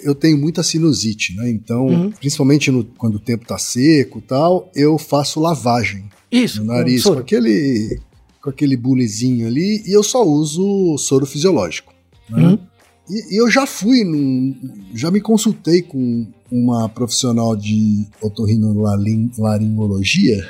eu- 0.05 0.15
tenho 0.15 0.37
muita 0.39 0.63
sinusite, 0.63 1.35
né? 1.37 1.49
Então, 1.51 1.87
Uhum. 1.87 2.11
principalmente 2.11 2.71
no- 2.71 2.85
quando 2.85 3.15
o 3.17 3.21
tempo 3.21 3.47
tá 3.47 3.57
seco 3.59 4.21
tal, 4.21 4.71
eu 4.75 4.99
faço 4.99 5.41
lavagem 5.41 6.05
Isso, 6.31 6.61
no 6.61 6.67
com 6.67 6.73
nariz 6.73 7.03
com 7.03 7.09
soro. 7.11 7.21
aquele, 7.21 8.01
com 8.43 8.51
aquele 8.51 8.77
bulizinho 8.77 9.47
ali 9.47 9.83
e 9.87 9.93
eu 9.93 10.03
só 10.03 10.23
uso 10.25 10.97
soro 10.99 11.25
fisiológico. 11.27 11.93
né? 12.29 12.43
Uhum. 12.49 12.59
E, 13.09 13.41
eu 13.41 13.51
já 13.51 13.67
fui, 13.67 14.05
num, 14.05 14.55
já 14.95 15.11
me 15.11 15.21
consultei 15.21 15.83
com 15.83 16.27
uma 16.51 16.89
profissional 16.89 17.57
de 17.57 18.05
otorrinolaringologia 18.21 20.47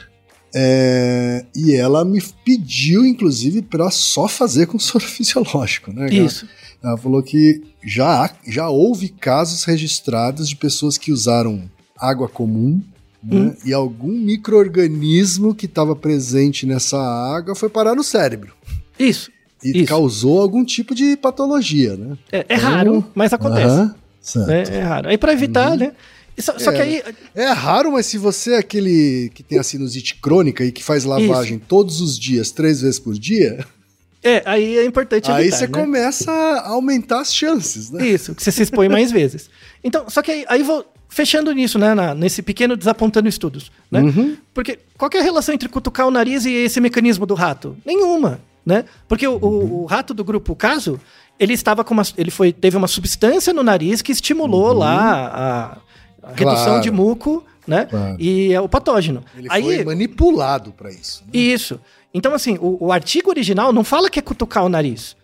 é, 0.54 1.44
e 1.54 1.74
ela 1.74 2.02
me 2.02 2.22
pediu, 2.44 3.04
inclusive, 3.04 3.60
para 3.60 3.90
só 3.90 4.26
fazer 4.26 4.66
com 4.66 4.78
soro 4.80 5.04
fisiológico, 5.04 5.92
né? 5.92 6.08
Isso. 6.08 6.48
Ela 6.82 6.96
falou 6.96 7.22
que 7.22 7.62
já, 7.84 8.30
já 8.46 8.68
houve 8.68 9.08
casos 9.08 9.64
registrados 9.64 10.48
de 10.48 10.56
pessoas 10.56 10.96
que 10.96 11.12
usaram 11.12 11.62
água 11.98 12.28
comum 12.28 12.80
né, 13.22 13.38
Hum. 13.38 13.54
e 13.64 13.72
algum 13.72 14.12
microorganismo 14.12 15.54
que 15.54 15.66
estava 15.66 15.96
presente 15.96 16.64
nessa 16.64 16.96
água 16.96 17.56
foi 17.56 17.68
parar 17.68 17.94
no 17.94 18.04
cérebro. 18.04 18.52
Isso. 18.98 19.30
E 19.64 19.78
Isso. 19.78 19.86
causou 19.88 20.40
algum 20.40 20.64
tipo 20.64 20.94
de 20.94 21.16
patologia, 21.16 21.96
né? 21.96 22.16
É, 22.30 22.44
é 22.48 22.54
raro, 22.54 23.04
mas 23.14 23.32
acontece. 23.32 23.66
Aham, 23.66 23.94
certo. 24.20 24.50
É, 24.70 24.76
é 24.76 24.80
raro. 24.82 25.08
Aí 25.08 25.16
pra 25.18 25.32
evitar, 25.32 25.76
né? 25.76 25.92
E 26.36 26.42
Só, 26.42 26.58
só 26.58 26.70
É. 26.70 26.74
que 26.74 26.82
aí. 26.82 27.02
É 27.34 27.46
raro, 27.52 27.92
mas 27.92 28.04
se 28.06 28.18
você 28.18 28.52
é 28.52 28.58
aquele 28.58 29.30
que 29.34 29.42
tem 29.42 29.58
a 29.58 29.62
sinusite 29.62 30.16
crônica 30.16 30.62
e 30.62 30.70
que 30.70 30.84
faz 30.84 31.04
lavagem 31.04 31.58
todos 31.58 32.00
os 32.02 32.18
dias, 32.18 32.50
três 32.50 32.82
vezes 32.82 32.98
por 32.98 33.14
dia, 33.14 33.64
É, 34.22 34.42
aí 34.44 34.76
é 34.76 34.84
importante 34.84 35.30
aí 35.30 35.42
evitar, 35.44 35.56
você 35.56 35.66
né? 35.66 35.72
começa 35.72 36.30
a 36.30 36.68
aumentar 36.68 37.20
as 37.20 37.34
chances, 37.34 37.90
né? 37.90 38.06
Isso, 38.06 38.34
que 38.34 38.42
você 38.42 38.52
se 38.52 38.62
expõe 38.62 38.88
mais 38.90 39.10
vezes. 39.10 39.48
Então, 39.82 40.04
só 40.10 40.20
que 40.20 40.30
aí, 40.30 40.44
aí 40.48 40.62
vou 40.62 40.84
fechando 41.08 41.50
nisso, 41.52 41.78
né? 41.78 41.94
na- 41.94 42.14
nesse 42.14 42.42
pequeno 42.42 42.76
desapontando 42.76 43.26
estudos, 43.28 43.72
né? 43.90 44.02
Uhum. 44.02 44.36
Porque 44.52 44.78
qual 44.98 45.10
é 45.14 45.18
a 45.18 45.22
relação 45.22 45.54
entre 45.54 45.68
cutucar 45.70 46.06
o 46.06 46.10
nariz 46.10 46.44
e 46.44 46.50
esse 46.52 46.78
mecanismo 46.80 47.24
do 47.24 47.32
rato? 47.34 47.74
Nenhuma, 47.86 48.38
né? 48.66 48.84
Porque 49.08 49.26
o, 49.28 49.36
o- 49.36 49.82
o 49.82 49.86
rato 49.86 50.12
do 50.12 50.24
grupo 50.24 50.54
Caso, 50.56 51.00
ele 51.38 51.54
estava 51.54 51.84
com 51.84 51.94
uma, 51.94 52.02
ele 52.18 52.30
foi, 52.32 52.52
teve 52.52 52.76
uma 52.76 52.88
substância 52.88 53.52
no 53.52 53.62
nariz 53.62 54.02
que 54.02 54.10
estimulou 54.10 54.72
lá 54.72 55.78
a, 56.22 56.28
a 56.30 56.32
redução 56.34 56.64
Claro. 56.66 56.82
de 56.82 56.90
muco, 56.90 57.44
né? 57.66 57.86
Claro. 57.86 58.16
E 58.18 58.52
é 58.52 58.60
o 58.60 58.68
patógeno. 58.68 59.22
Ele 59.36 59.46
aí, 59.50 59.62
foi 59.62 59.84
manipulado 59.84 60.72
pra 60.72 60.90
isso. 60.90 61.22
né? 61.24 61.30
isso. 61.32 61.80
Então, 62.12 62.34
assim, 62.34 62.56
o, 62.60 62.86
o 62.86 62.92
artigo 62.92 63.30
original 63.30 63.72
não 63.72 63.84
fala 63.84 64.10
que 64.10 64.18
é 64.18 64.22
cutucar 64.22 64.64
o 64.64 64.68
nariz. 64.68 65.14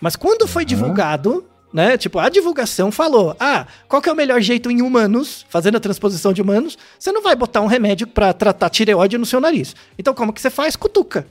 Mas 0.00 0.14
quando 0.16 0.46
foi 0.46 0.64
divulgado, 0.64 1.44
né? 1.72 1.96
Tipo, 1.98 2.18
a 2.18 2.28
divulgação 2.28 2.92
falou: 2.92 3.34
ah, 3.40 3.66
qual 3.88 4.00
que 4.00 4.08
é 4.08 4.12
o 4.12 4.16
melhor 4.16 4.40
jeito 4.40 4.70
em 4.70 4.80
humanos, 4.82 5.44
fazendo 5.48 5.76
a 5.76 5.80
transposição 5.80 6.32
de 6.32 6.40
humanos? 6.40 6.78
Você 6.98 7.10
não 7.12 7.22
vai 7.22 7.34
botar 7.34 7.60
um 7.60 7.66
remédio 7.66 8.06
pra 8.06 8.32
tratar 8.32 8.70
tireoide 8.70 9.18
no 9.18 9.26
seu 9.26 9.40
nariz. 9.40 9.74
Então, 9.98 10.14
como 10.14 10.32
que 10.32 10.40
você 10.40 10.50
faz? 10.50 10.76
Cutuca. 10.76 11.26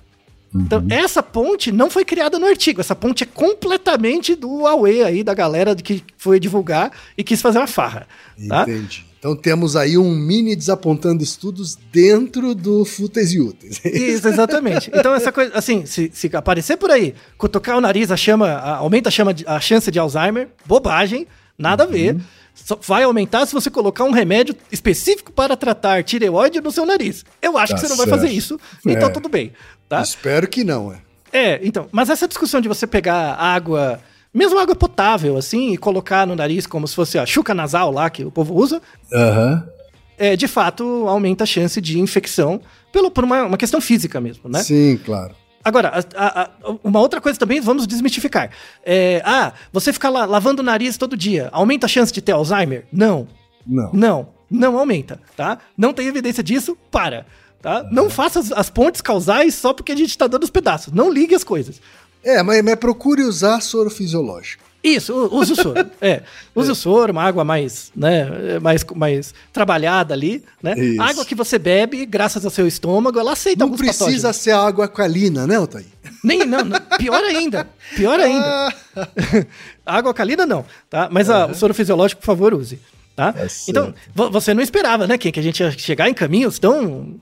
Então, 0.55 0.83
essa 0.89 1.21
ponte 1.21 1.71
não 1.71 1.89
foi 1.89 2.05
criada 2.05 2.39
no 2.39 2.45
artigo. 2.45 2.79
Essa 2.81 2.95
ponte 2.95 3.23
é 3.23 3.27
completamente 3.27 4.35
do 4.35 4.49
Huawei 4.61 5.03
aí, 5.03 5.23
da 5.23 5.33
galera 5.33 5.75
que 5.75 6.03
foi 6.17 6.39
divulgar 6.39 6.91
e 7.17 7.23
quis 7.23 7.41
fazer 7.41 7.57
uma 7.57 7.67
farra. 7.67 8.07
Tá? 8.47 8.63
Entendi. 8.63 9.05
Então 9.19 9.35
temos 9.35 9.75
aí 9.75 9.97
um 9.97 10.11
mini 10.15 10.55
desapontando 10.55 11.23
estudos 11.23 11.75
dentro 11.91 12.53
do 12.53 12.85
Fúteis 12.85 13.33
e 13.33 13.39
Úteis. 13.39 13.81
Isso, 13.83 14.27
exatamente. 14.27 14.91
Então, 14.93 15.15
essa 15.15 15.31
coisa, 15.31 15.51
assim, 15.57 15.83
se, 15.85 16.11
se 16.13 16.29
aparecer 16.35 16.77
por 16.77 16.91
aí, 16.91 17.15
cutucar 17.37 17.75
o 17.77 17.81
nariz, 17.81 18.11
a 18.11 18.17
chama, 18.17 18.47
a- 18.49 18.75
aumenta 18.77 19.09
a, 19.09 19.11
chama 19.11 19.33
a 19.47 19.59
chance 19.59 19.89
de 19.89 19.97
Alzheimer, 19.97 20.49
bobagem, 20.65 21.25
nada 21.57 21.83
a 21.83 21.87
ver. 21.87 22.17
Só 22.53 22.79
vai 22.81 23.03
aumentar 23.03 23.45
se 23.45 23.53
você 23.53 23.69
colocar 23.69 24.05
um 24.05 24.11
remédio 24.11 24.55
específico 24.71 25.29
para 25.29 25.57
tratar 25.57 26.03
tireoide 26.05 26.61
no 26.61 26.71
seu 26.71 26.85
nariz. 26.85 27.25
Eu 27.41 27.57
acho 27.57 27.73
Tá 27.73 27.79
que 27.81 27.81
você 27.85 27.89
não 27.89 27.97
vai 27.97 28.05
certo. 28.07 28.21
fazer 28.21 28.31
isso, 28.33 28.57
então 28.85 29.09
É. 29.09 29.11
tudo 29.11 29.27
bem, 29.27 29.51
tá? 29.89 30.01
Espero 30.01 30.47
que 30.47 30.63
não, 30.63 30.91
é. 30.93 30.97
É, 31.31 31.59
então, 31.63 31.87
mas 31.91 32.09
essa 32.09 32.27
discussão 32.27 32.61
de 32.61 32.67
você 32.67 32.87
pegar 32.87 33.33
água, 33.33 33.99
mesmo 34.33 34.57
água 34.57 34.75
potável, 34.75 35.35
assim, 35.37 35.73
e 35.73 35.77
colocar 35.77 36.25
no 36.25 36.35
nariz 36.35 36.65
como 36.65 36.87
se 36.87 36.95
fosse 36.95 37.17
a 37.19 37.25
chuca 37.25 37.53
nasal 37.53 37.91
lá 37.91 38.09
que 38.09 38.23
o 38.23 38.31
povo 38.31 38.53
usa, 38.55 38.81
Aham. 39.13 39.67
é, 40.17 40.35
de 40.35 40.47
fato 40.47 41.05
aumenta 41.07 41.43
a 41.43 41.47
chance 41.47 41.81
de 41.81 41.99
infecção 41.99 42.61
pelo, 42.91 43.11
por 43.11 43.23
uma, 43.25 43.43
uma 43.43 43.57
questão 43.57 43.81
física 43.81 44.21
mesmo, 44.21 44.49
né? 44.49 44.63
Sim, 44.63 44.97
claro. 45.03 45.35
Agora, 45.63 45.91
a- 46.15 46.41
a- 46.43 46.49
uma 46.83 46.99
outra 47.01 47.19
coisa 47.19 47.37
também, 47.39 47.59
vamos 47.59 47.85
desmistificar. 47.87 48.51
É, 48.85 49.21
ah, 49.25 49.51
você 49.73 49.91
ficar 49.91 50.09
lá 50.09 50.23
lavando 50.23 50.61
o 50.61 50.65
nariz 50.65 50.95
todo 50.95 51.17
dia, 51.17 51.49
aumenta 51.51 51.87
a 51.87 51.89
chance 51.89 52.13
de 52.13 52.21
ter 52.21 52.31
Alzheimer? 52.33 52.85
Não, 52.93 53.27
Não. 53.65 53.89
não, 53.91 54.27
não 54.49 54.77
aumenta, 54.77 55.19
tá? 55.35 55.57
Não 55.75 55.91
tem 55.91 56.07
evidência 56.07 56.43
disso, 56.43 56.77
para. 56.91 57.25
Tá? 57.61 57.87
Não 57.91 58.09
faça 58.09 58.39
as, 58.39 58.51
as 58.51 58.69
pontes 58.69 59.01
causais 59.01 59.55
só 59.55 59.73
porque 59.73 59.91
a 59.91 59.95
gente 59.97 60.17
tá 60.17 60.27
dando 60.27 60.43
os 60.43 60.49
pedaços. 60.51 60.93
Não 60.93 61.11
ligue 61.11 61.33
as 61.35 61.43
coisas. 61.43 61.81
É, 62.23 62.41
mas, 62.43 62.63
mas 62.63 62.75
procure 62.75 63.23
usar 63.23 63.59
soro 63.61 63.89
fisiológico. 63.89 64.63
Isso, 64.83 65.15
use 65.31 65.53
o 65.53 65.55
soro. 65.55 65.89
É, 65.99 66.21
use 66.53 66.69
o 66.69 66.75
soro, 66.75 67.11
uma 67.11 67.23
água 67.23 67.43
mais, 67.43 67.91
né, 67.95 68.59
mais, 68.61 68.85
mais 68.95 69.33
trabalhada 69.51 70.13
ali, 70.13 70.43
né? 70.61 70.77
Isso. 70.77 71.01
A 71.01 71.05
água 71.09 71.25
que 71.25 71.33
você 71.33 71.57
bebe, 71.57 72.05
graças 72.05 72.45
ao 72.45 72.51
seu 72.51 72.67
estômago, 72.67 73.19
ela 73.19 73.31
aceita 73.31 73.59
Não 73.61 73.65
alguns 73.65 73.79
precisa 73.79 74.05
patógenos. 74.05 74.35
ser 74.37 74.51
água 74.51 74.85
alcalina, 74.85 75.47
né, 75.47 75.55
Altair? 75.55 75.87
Nem, 76.23 76.45
não, 76.45 76.63
não, 76.63 76.79
pior 76.99 77.23
ainda. 77.23 77.67
Pior 77.95 78.17
ainda. 78.21 78.73
água 79.83 80.11
alcalina 80.11 80.45
não, 80.45 80.63
tá? 80.87 81.09
Mas 81.11 81.31
a- 81.31 81.47
o 81.47 81.55
soro 81.55 81.73
fisiológico, 81.73 82.21
por 82.21 82.27
favor, 82.27 82.53
use. 82.53 82.79
Tá? 83.15 83.31
certo. 83.33 83.69
então, 83.69 83.93
vo- 84.13 84.29
você 84.29 84.53
não 84.53 84.61
esperava, 84.61 85.07
né, 85.07 85.17
Kim, 85.17 85.31
que 85.31 85.39
a 85.39 85.43
gente 85.43 85.61
ia 85.61 85.71
chegar 85.71 86.09
em 86.09 86.13
caminhos 86.13 86.59
tão 86.59 86.75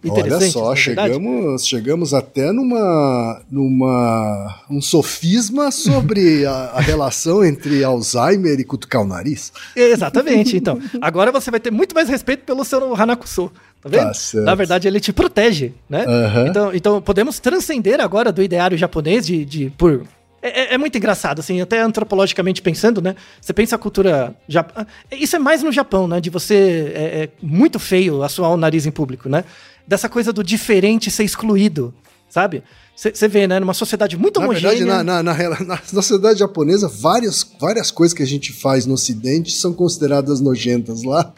Olha 0.03 0.09
interessantes. 0.11 0.51
só, 0.51 0.69
na 0.69 0.73
verdade? 0.73 1.13
chegamos, 1.13 1.67
chegamos 1.67 2.13
até 2.15 2.51
numa, 2.51 3.41
numa 3.51 4.63
um 4.69 4.81
sofisma 4.81 5.69
sobre 5.71 6.45
a, 6.47 6.51
a 6.73 6.81
relação 6.81 7.43
entre 7.45 7.83
Alzheimer 7.83 8.59
e 8.59 8.63
cutucar 8.63 9.03
o 9.03 9.05
nariz. 9.07 9.53
Exatamente, 9.75 10.57
então. 10.57 10.79
Agora 11.01 11.31
você 11.31 11.51
vai 11.51 11.59
ter 11.59 11.71
muito 11.71 11.93
mais 11.93 12.09
respeito 12.09 12.43
pelo 12.43 12.63
seu 12.65 12.95
Hanakuso. 12.95 13.51
Tá 13.81 13.89
vendo? 13.89 14.11
Tá. 14.11 14.41
Na 14.41 14.55
verdade, 14.55 14.87
ele 14.87 14.99
te 14.99 15.11
protege, 15.13 15.73
né? 15.89 16.05
Aham. 16.07 16.47
Então, 16.47 16.73
então 16.73 17.01
podemos 17.01 17.37
transcender 17.39 17.99
agora 18.01 18.31
do 18.31 18.41
ideário 18.41 18.77
japonês 18.77 19.25
de, 19.27 19.43
de 19.45 19.69
por. 19.77 20.03
É, 20.43 20.61
é- 20.61 20.73
é 20.73 20.77
muito 20.77 20.97
engraçado, 20.97 21.39
assim, 21.39 21.61
até 21.61 21.79
antropologicamente 21.81 22.61
pensando, 22.61 23.01
né? 23.01 23.15
Você 23.41 23.53
pensa 23.53 23.75
a 23.75 23.79
cultura. 23.79 24.35
Jap... 24.47 24.71
ah, 24.75 24.85
Isso 25.11 25.35
é 25.35 25.39
mais 25.39 25.63
no 25.63 25.71
Japão, 25.71 26.07
né? 26.07 26.19
De 26.19 26.29
você. 26.29 26.91
É, 26.93 27.23
é 27.23 27.29
muito 27.41 27.79
feio 27.79 28.21
assoar 28.21 28.51
o 28.51 28.57
nariz 28.57 28.85
em 28.85 28.91
público, 28.91 29.29
né? 29.29 29.45
Dessa 29.87 30.09
coisa 30.09 30.33
do 30.33 30.43
diferente 30.43 31.09
ser 31.09 31.23
excluído, 31.23 31.93
sabe? 32.29 32.61
Você 32.95 33.27
vê, 33.27 33.47
né? 33.47 33.59
Numa 33.59 33.73
sociedade 33.73 34.15
muito 34.17 34.39
Na 34.39 34.45
homogênea. 34.45 34.75
verdade, 34.75 35.03
na, 35.03 35.23
na, 35.23 35.33
na, 35.33 35.59
na- 35.65 35.77
sociedade 35.83 36.39
japonesa, 36.39 36.87
várias, 36.87 37.43
várias 37.59 37.89
coisas 37.89 38.13
que 38.15 38.21
a 38.21 38.27
gente 38.27 38.51
faz 38.53 38.85
no 38.85 38.93
ocidente 38.93 39.51
são 39.51 39.73
consideradas 39.73 40.39
nojentas 40.41 41.03
lá. 41.03 41.33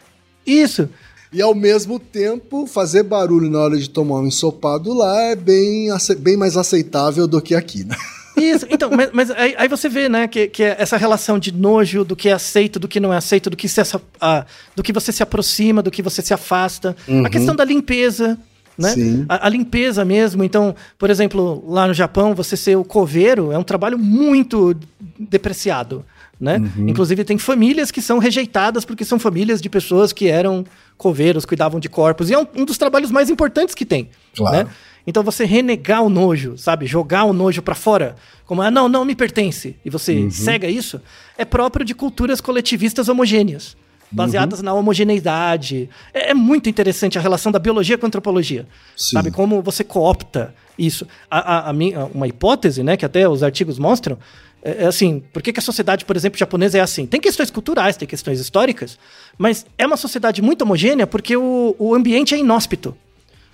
Isso. 0.46 0.88
E 1.32 1.40
ao 1.42 1.54
mesmo 1.54 1.98
tempo, 1.98 2.66
fazer 2.66 3.02
barulho 3.02 3.50
na 3.50 3.58
hora 3.60 3.76
de 3.78 3.88
tomar 3.88 4.20
um 4.20 4.26
ensopado 4.26 4.92
lá 4.92 5.18
é 5.22 5.34
bem, 5.36 5.88
bem 6.18 6.36
mais 6.36 6.56
aceitável 6.56 7.26
do 7.26 7.40
que 7.40 7.54
aqui, 7.54 7.84
né? 7.84 7.96
Isso, 8.36 8.66
então, 8.68 8.90
mas, 8.90 9.10
mas 9.12 9.30
aí, 9.30 9.54
aí 9.56 9.68
você 9.68 9.88
vê, 9.88 10.08
né, 10.08 10.28
que, 10.28 10.48
que 10.48 10.62
é 10.62 10.76
essa 10.78 10.96
relação 10.96 11.38
de 11.38 11.52
nojo, 11.52 12.04
do 12.04 12.14
que 12.14 12.28
é 12.28 12.32
aceito, 12.32 12.78
do 12.78 12.86
que 12.86 13.00
não 13.00 13.12
é 13.12 13.16
aceito, 13.16 13.48
do 13.48 13.56
que, 13.56 13.68
se, 13.68 13.80
ah, 14.20 14.44
do 14.74 14.82
que 14.82 14.92
você 14.92 15.10
se 15.10 15.22
aproxima, 15.22 15.82
do 15.82 15.90
que 15.90 16.02
você 16.02 16.20
se 16.20 16.34
afasta. 16.34 16.94
A 17.24 17.30
questão 17.30 17.56
da 17.56 17.64
limpeza, 17.64 18.38
né? 18.78 18.94
A, 19.28 19.46
a 19.46 19.48
limpeza 19.48 20.04
mesmo. 20.04 20.44
Então, 20.44 20.74
por 20.98 21.08
exemplo, 21.08 21.64
lá 21.66 21.86
no 21.86 21.94
Japão, 21.94 22.34
você 22.34 22.56
ser 22.56 22.76
o 22.76 22.84
coveiro 22.84 23.50
é 23.52 23.58
um 23.58 23.62
trabalho 23.62 23.98
muito 23.98 24.76
depreciado. 25.18 26.04
Né? 26.38 26.60
Inclusive, 26.76 27.24
tem 27.24 27.38
famílias 27.38 27.90
que 27.90 28.02
são 28.02 28.18
rejeitadas 28.18 28.84
porque 28.84 29.06
são 29.06 29.18
famílias 29.18 29.60
de 29.60 29.70
pessoas 29.70 30.12
que 30.12 30.28
eram 30.28 30.66
coveiros, 30.98 31.46
cuidavam 31.46 31.80
de 31.80 31.88
corpos. 31.88 32.28
E 32.28 32.34
é 32.34 32.38
um, 32.38 32.46
um 32.54 32.64
dos 32.66 32.76
trabalhos 32.76 33.10
mais 33.10 33.30
importantes 33.30 33.74
que 33.74 33.86
tem. 33.86 34.10
Claro. 34.36 34.56
Né? 34.56 34.66
Então 35.06 35.22
você 35.22 35.44
renegar 35.44 36.02
o 36.02 36.08
nojo, 36.08 36.58
sabe? 36.58 36.84
Jogar 36.86 37.24
o 37.24 37.32
nojo 37.32 37.62
pra 37.62 37.74
fora, 37.74 38.16
como 38.44 38.60
ah, 38.62 38.70
não, 38.70 38.88
não 38.88 39.04
me 39.04 39.14
pertence, 39.14 39.76
e 39.84 39.90
você 39.90 40.28
cega 40.30 40.68
isso, 40.68 41.00
é 41.38 41.44
próprio 41.44 41.84
de 41.84 41.94
culturas 41.94 42.40
coletivistas 42.40 43.08
homogêneas, 43.08 43.76
baseadas 44.10 44.62
na 44.62 44.72
homogeneidade. 44.74 45.88
É, 46.12 46.30
é 46.30 46.34
muito 46.34 46.68
interessante 46.68 47.18
a 47.18 47.20
relação 47.20 47.50
da 47.52 47.58
biologia 47.58 47.96
com 47.96 48.06
a 48.06 48.08
antropologia, 48.08 48.66
Sim. 48.96 49.16
sabe? 49.16 49.30
Como 49.30 49.62
você 49.62 49.84
coopta 49.84 50.54
isso. 50.78 51.06
A, 51.30 51.38
a- 51.38 51.70
a 51.70 51.72
minha- 51.72 52.06
uma 52.06 52.26
hipótese, 52.26 52.82
né, 52.82 52.96
que 52.96 53.04
até 53.04 53.28
os 53.28 53.42
artigos 53.42 53.78
mostram, 53.78 54.18
é, 54.62 54.84
é 54.84 54.86
assim, 54.86 55.22
por 55.32 55.40
que, 55.42 55.52
que 55.52 55.60
a 55.60 55.62
sociedade, 55.62 56.04
por 56.04 56.16
exemplo, 56.16 56.38
japonesa 56.38 56.78
é 56.78 56.80
assim? 56.80 57.06
Tem 57.06 57.20
questões 57.20 57.50
culturais, 57.50 57.96
tem 57.96 58.06
questões 58.08 58.40
históricas, 58.40 58.98
mas 59.38 59.64
é 59.78 59.86
uma 59.86 59.96
sociedade 59.96 60.42
muito 60.42 60.62
homogênea 60.62 61.06
porque 61.06 61.36
o, 61.36 61.74
o 61.78 61.94
ambiente 61.94 62.34
é 62.34 62.38
inóspito. 62.38 62.96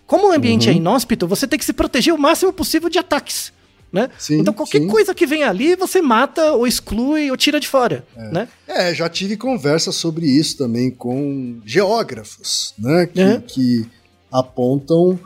Como 0.07 0.29
o 0.29 0.33
ambiente 0.33 0.69
Uhum. 0.69 0.75
é 0.75 0.77
inóspito, 0.77 1.27
você 1.27 1.47
tem 1.47 1.59
que 1.59 1.65
se 1.65 1.73
proteger 1.73 2.13
o 2.15 2.19
máximo 2.19 2.53
possível 2.53 2.89
de 2.89 2.99
ataques. 2.99 3.53
Né? 3.93 4.09
Sim, 4.19 4.39
então 4.41 4.55
qualquer 4.55 4.79
sim. 4.81 4.87
coisa 4.89 5.15
que 5.15 5.27
vem 5.27 5.43
ali, 5.43 5.77
você 5.77 6.01
mata 6.01 6.53
ou 6.53 6.67
exclui 6.67 7.31
ou 7.31 7.37
tira 7.37 7.61
de 7.61 7.69
fora. 7.69 8.07
Né? 8.17 8.49
É, 8.67 8.95
já 8.95 9.07
tive 9.07 9.37
conversa 9.37 9.93
sobre 9.93 10.25
isso 10.27 10.57
também 10.57 10.91
com 10.91 11.61
geógrafos, 11.67 12.73
né? 12.79 13.07
Que, 13.07 13.21
Uhum. 13.23 13.41
que 13.43 13.87
apontam 14.33 15.19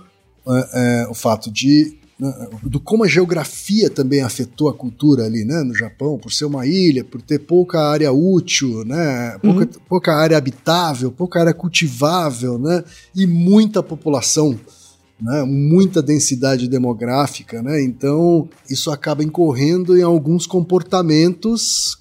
é, 0.49 1.03
é, 1.05 1.07
o 1.09 1.15
fato 1.15 1.49
de 1.51 1.97
do 2.63 2.81
como 2.81 3.05
a 3.05 3.09
geografia 3.09 3.91
também 3.91 4.23
afetou 4.23 4.69
a 4.71 4.75
cultura 4.75 5.25
ali, 5.27 5.45
né, 5.45 5.63
no 5.63 5.75
Japão, 5.75 6.19
por 6.19 6.33
ser 6.33 6.47
uma 6.47 6.67
ilha, 6.67 7.05
por 7.05 7.21
ter 7.21 7.41
pouca 7.41 7.79
área 7.91 8.11
útil, 8.11 8.85
né, 8.87 9.37
pouca, 9.43 9.61
Uhum. 9.61 9.69
pouca 9.87 10.15
área 10.15 10.39
habitável, 10.39 11.13
pouca 11.13 11.41
área 11.41 11.53
cultivável, 11.53 12.59
né, 12.59 12.83
e 13.15 13.27
muita 13.27 13.83
população, 13.83 14.59
né, 15.21 15.43
muita 15.45 16.01
densidade 16.03 16.67
demográfica, 16.69 17.61
né, 17.63 17.83
então 17.83 18.49
isso 18.71 18.91
acaba 18.91 19.23
incorrendo 19.23 19.95
em 19.99 20.03
alguns 20.03 20.47
comportamentos 20.47 21.99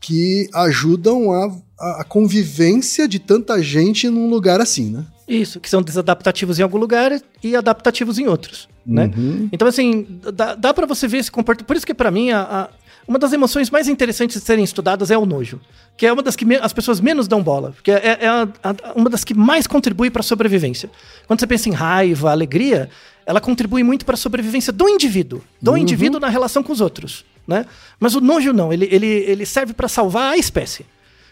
que 0.00 0.48
ajudam 0.54 1.32
a, 1.32 1.46
a- 1.80 2.00
a 2.02 2.04
convivência 2.04 3.08
de 3.08 3.18
tanta 3.18 3.60
gente 3.60 4.08
num 4.08 4.28
lugar 4.30 4.60
assim, 4.60 4.90
né? 4.90 5.04
Isso, 5.28 5.58
que 5.60 5.68
são 5.68 5.82
desadaptativos 5.82 6.58
em 6.58 6.62
algum 6.62 6.78
lugar 6.78 7.10
e 7.42 7.56
adaptativos 7.56 8.18
em 8.18 8.28
outros, 8.28 8.68
né? 8.86 9.10
Então, 9.52 9.66
assim, 9.66 10.06
dá, 10.32 10.54
dá 10.54 10.72
para 10.72 10.86
você 10.86 11.08
ver 11.08 11.18
esse 11.18 11.30
comportamento. 11.30 11.66
Por 11.66 11.76
isso 11.76 11.84
que, 11.86 11.94
para 11.94 12.10
mim, 12.12 12.30
a, 12.30 12.40
a- 12.42 12.68
uma 13.08 13.18
das 13.18 13.32
emoções 13.32 13.68
mais 13.70 13.88
interessantes 13.88 14.40
de 14.40 14.46
serem 14.46 14.64
estudadas 14.64 15.10
é 15.10 15.18
o 15.18 15.24
nojo, 15.26 15.60
que 15.96 16.06
é 16.06 16.12
uma 16.12 16.22
das 16.22 16.34
que 16.36 16.44
as 16.56 16.72
pessoas 16.72 17.00
menos 17.00 17.26
dão 17.26 17.42
bola, 17.42 17.72
porque 17.72 17.90
é, 17.90 18.18
é 18.20 18.28
a- 18.28 18.48
uma 18.94 19.10
das 19.10 19.24
que 19.24 19.34
mais 19.34 19.66
contribui 19.66 20.10
para 20.10 20.20
a 20.20 20.24
sobrevivência. 20.24 20.88
Quando 21.26 21.40
você 21.40 21.46
pensa 21.46 21.68
em 21.68 21.72
raiva, 21.72 22.30
alegria, 22.30 22.88
ela 23.24 23.40
contribui 23.40 23.82
muito 23.82 24.04
para 24.06 24.14
a 24.14 24.18
sobrevivência 24.18 24.72
do 24.72 24.88
indivíduo, 24.88 25.42
do 25.60 25.76
indivíduo 25.76 26.20
na 26.20 26.28
relação 26.28 26.62
com 26.62 26.72
os 26.72 26.80
outros, 26.80 27.24
né? 27.46 27.66
Mas 27.98 28.14
o 28.14 28.20
nojo 28.20 28.52
não, 28.52 28.72
ele, 28.72 28.88
ele, 28.92 29.06
ele 29.06 29.44
serve 29.46 29.72
para 29.72 29.88
salvar 29.88 30.34
a 30.34 30.36
espécie. 30.36 30.86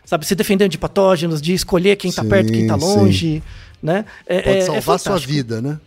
Sabe, 0.06 0.26
se 0.26 0.34
defendendo 0.34 0.70
de 0.70 0.76
patógenos, 0.76 1.40
de 1.40 1.54
escolher 1.54 1.96
quem 1.96 2.12
tá 2.12 2.22
Sim, 2.22 2.28
perto, 2.28 2.52
quem 2.52 2.66
tá 2.66 2.78
sim. 2.78 3.42
Né? 3.84 4.04
É, 4.26 4.40
Pode 4.40 4.56
é- 4.56 4.58
é 4.58 4.60
salvar 4.62 4.98
sua 4.98 4.98
fantástico. 5.12 5.32
vida, 5.32 5.60
né? 5.60 5.78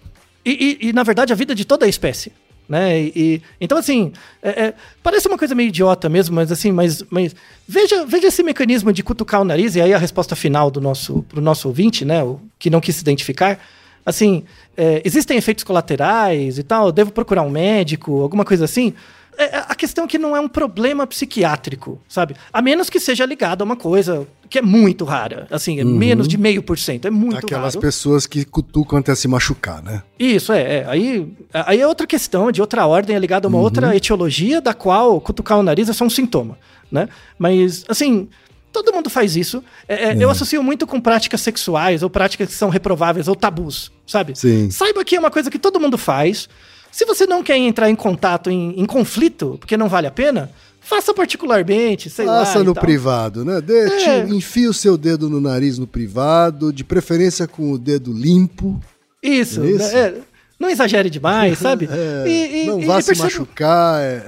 E, 0.46 0.78
e- 0.82 0.88
e, 0.90 0.94
na 0.94 1.02
verdade, 1.04 1.34
a 1.34 1.36
vida 1.36 1.54
de 1.56 1.66
toda 1.66 1.86
a 1.86 1.90
espécie. 1.90 2.32
Né? 2.70 3.00
E, 3.02 3.12
e- 3.16 3.42
então, 3.62 3.78
assim, 3.78 4.12
é- 4.44 4.66
é, 4.66 4.74
parece 5.02 5.28
uma 5.28 5.38
coisa 5.38 5.56
meio 5.56 5.70
idiota 5.70 6.08
mesmo, 6.10 6.36
mas 6.36 6.52
assim, 6.52 6.72
mas, 6.72 7.02
mas 7.10 7.34
veja, 7.68 8.06
veja 8.06 8.28
esse 8.28 8.44
mecanismo 8.44 8.92
de 8.94 9.02
cutucar 9.02 9.42
o 9.42 9.46
nariz, 9.46 9.76
e 9.76 9.82
aí 9.82 9.94
a 9.94 9.98
resposta 9.98 10.36
final 10.36 10.70
do 10.70 10.80
nosso, 10.82 11.24
pro 11.30 11.42
nosso 11.42 11.68
ouvinte, 11.70 12.04
né? 12.06 12.24
O 12.24 12.40
que 12.60 12.70
não 12.70 12.80
quis 12.82 12.96
se 12.98 13.02
identificar. 13.02 13.58
Assim, 14.06 14.44
é, 14.76 15.02
existem 15.04 15.38
efeitos 15.38 15.64
colaterais 15.64 16.58
e 16.60 16.64
tal, 16.64 16.92
devo 16.92 17.12
procurar 17.12 17.42
um 17.42 17.50
médico, 17.50 18.22
alguma 18.22 18.46
coisa 18.46 18.66
assim. 18.66 18.94
É, 19.38 19.58
a 19.68 19.76
questão 19.76 20.06
é 20.06 20.08
que 20.08 20.18
não 20.18 20.36
é 20.36 20.40
um 20.40 20.48
problema 20.50 21.06
psiquiátrico, 21.08 22.02
sabe? 22.08 22.36
A 22.52 22.62
menos 22.62 22.90
que 22.90 23.00
seja 23.00 23.26
ligado 23.26 23.62
a 23.62 23.66
uma 23.66 23.76
coisa 23.76 24.28
que 24.50 24.60
é 24.60 24.62
muito 24.62 25.06
rara. 25.06 25.48
Assim, 25.52 25.80
é 25.80 25.84
menos 25.84 26.28
de 26.28 26.38
meio 26.38 26.64
por 26.64 26.78
cento. 26.78 27.06
É 27.06 27.12
muito 27.12 27.38
Aquelas 27.38 27.76
raro. 27.76 27.82
pessoas 27.82 28.26
que 28.26 28.46
cutucam 28.46 29.00
até 29.00 29.14
se 29.16 29.28
machucar, 29.28 29.84
né? 29.84 30.04
Isso, 30.18 30.52
é, 30.54 30.78
é. 30.78 30.86
Aí, 30.88 31.32
aí 31.54 31.82
é 31.82 31.88
outra 31.88 32.08
questão, 32.08 32.52
de 32.52 32.62
outra 32.62 32.86
ordem, 32.86 33.16
é 33.16 33.20
ligada 33.20 33.48
a 33.48 33.50
uma 33.50 33.60
outra 33.60 33.96
etiologia, 33.96 34.62
da 34.62 34.74
qual 34.74 35.20
cutucar 35.20 35.58
o 35.60 35.64
nariz 35.64 35.90
é 35.90 35.94
só 35.94 36.06
um 36.06 36.10
sintoma, 36.10 36.58
né? 36.92 37.10
Mas, 37.38 37.84
assim, 37.88 38.28
todo 38.72 38.94
mundo 38.94 39.10
faz 39.10 39.36
isso. 39.36 39.64
É, 39.88 40.10
é, 40.12 40.18
Eu 40.20 40.30
associo 40.30 40.62
muito 40.64 40.86
com 40.88 41.00
práticas 41.00 41.42
sexuais, 41.42 42.04
ou 42.04 42.10
práticas 42.10 42.50
que 42.50 42.56
são 42.56 42.70
reprováveis, 42.70 43.28
ou 43.28 43.36
tabus, 43.36 43.92
sabe? 44.06 44.34
Sim. 44.36 44.70
Saiba 44.72 45.04
que 45.04 45.16
é 45.16 45.20
uma 45.20 45.32
coisa 45.32 45.50
que 45.50 45.60
todo 45.60 45.80
mundo 45.80 45.98
faz. 45.98 46.48
Se 46.92 47.06
você 47.06 47.26
não 47.26 47.44
quer 47.44 47.58
entrar 47.58 47.90
em 47.90 47.96
contato, 47.96 48.50
em, 48.50 48.80
em 48.80 48.86
conflito, 48.86 49.58
porque 49.60 49.78
não 49.78 49.88
vale 49.90 50.08
a 50.08 50.12
pena, 50.12 50.50
faça 50.88 51.14
particularmente, 51.14 52.10
sei 52.10 52.26
lá. 52.26 52.46
Faça 52.46 52.60
e 52.60 52.64
no 52.64 52.74
privado, 52.74 53.44
né? 53.46 53.60
Deixe, 53.62 54.10
É. 54.10 54.28
enfie 54.28 54.68
o 54.68 54.74
seu 54.74 54.98
dedo 54.98 55.30
no 55.30 55.42
nariz 55.42 55.78
no 55.78 55.86
privado, 55.88 56.72
de 56.72 56.84
preferência 56.84 57.48
com 57.48 57.72
o 57.72 57.78
dedo 57.78 58.12
limpo. 58.14 58.80
Isso, 59.22 59.64
Isso. 59.66 59.78
né? 59.94 60.00
É, 60.00 60.14
não 60.60 60.70
exagere 60.70 61.10
demais, 61.10 61.58
sabe? 61.60 61.88
É, 61.92 62.24
E- 62.28 62.64
e- 62.64 62.66
não 62.68 62.80
e 62.82 62.86
vá 62.86 63.00
se 63.02 63.08
perceba- 63.08 63.26
machucar. 63.26 64.00
é. 64.02 64.26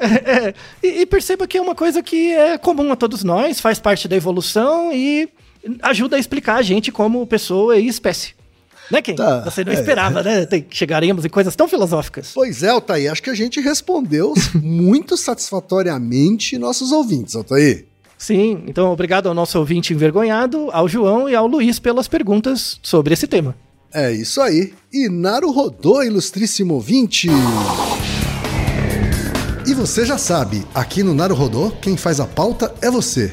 É, 0.00 0.54
e, 0.82 1.00
e 1.02 1.06
perceba 1.06 1.46
que 1.46 1.56
é 1.56 1.60
uma 1.60 1.74
coisa 1.74 2.02
que 2.02 2.32
é 2.32 2.58
comum 2.58 2.90
a 2.92 2.96
todos 2.96 3.22
nós, 3.24 3.60
faz 3.60 3.78
parte 3.78 4.06
da 4.08 4.16
evolução 4.16 4.92
e 4.92 5.28
ajuda 5.82 6.16
a 6.16 6.18
explicar 6.18 6.56
a 6.56 6.62
gente 6.62 6.90
como 6.90 7.26
pessoa 7.26 7.76
e 7.78 7.86
espécie. 7.86 8.34
Né, 8.90 9.00
Ken? 9.00 9.14
Tá, 9.14 9.40
Você 9.40 9.64
não 9.64 9.72
é. 9.72 9.74
esperava, 9.76 10.22
né? 10.22 10.46
Chegaremos 10.70 11.24
em 11.24 11.28
coisas 11.28 11.54
tão 11.54 11.68
filosóficas. 11.68 12.32
Pois 12.34 12.62
é, 12.62 12.70
Altair, 12.70 13.10
acho 13.10 13.22
que 13.22 13.30
a 13.30 13.34
gente 13.34 13.60
respondeu 13.60 14.34
muito 14.54 15.16
satisfatoriamente 15.16 16.58
nossos 16.58 16.90
ouvintes, 16.92 17.36
Altair. 17.36 17.86
Sim, 18.18 18.64
então 18.66 18.92
obrigado 18.92 19.28
ao 19.28 19.34
nosso 19.34 19.58
ouvinte 19.58 19.94
envergonhado, 19.94 20.68
ao 20.72 20.86
João 20.86 21.28
e 21.28 21.34
ao 21.34 21.46
Luiz 21.46 21.78
pelas 21.78 22.06
perguntas 22.06 22.78
sobre 22.82 23.14
esse 23.14 23.26
tema. 23.26 23.54
É 23.92 24.12
isso 24.12 24.40
aí. 24.40 24.74
E 24.92 25.08
Naru 25.08 25.50
rodou, 25.50 26.04
ilustríssimo 26.04 26.74
ouvinte. 26.74 27.28
E 29.66 29.74
você 29.74 30.04
já 30.04 30.18
sabe, 30.18 30.64
aqui 30.74 31.02
no 31.02 31.14
Naru 31.14 31.34
Rodô, 31.34 31.70
quem 31.80 31.96
faz 31.96 32.20
a 32.20 32.26
pauta 32.26 32.74
é 32.82 32.90
você. 32.90 33.32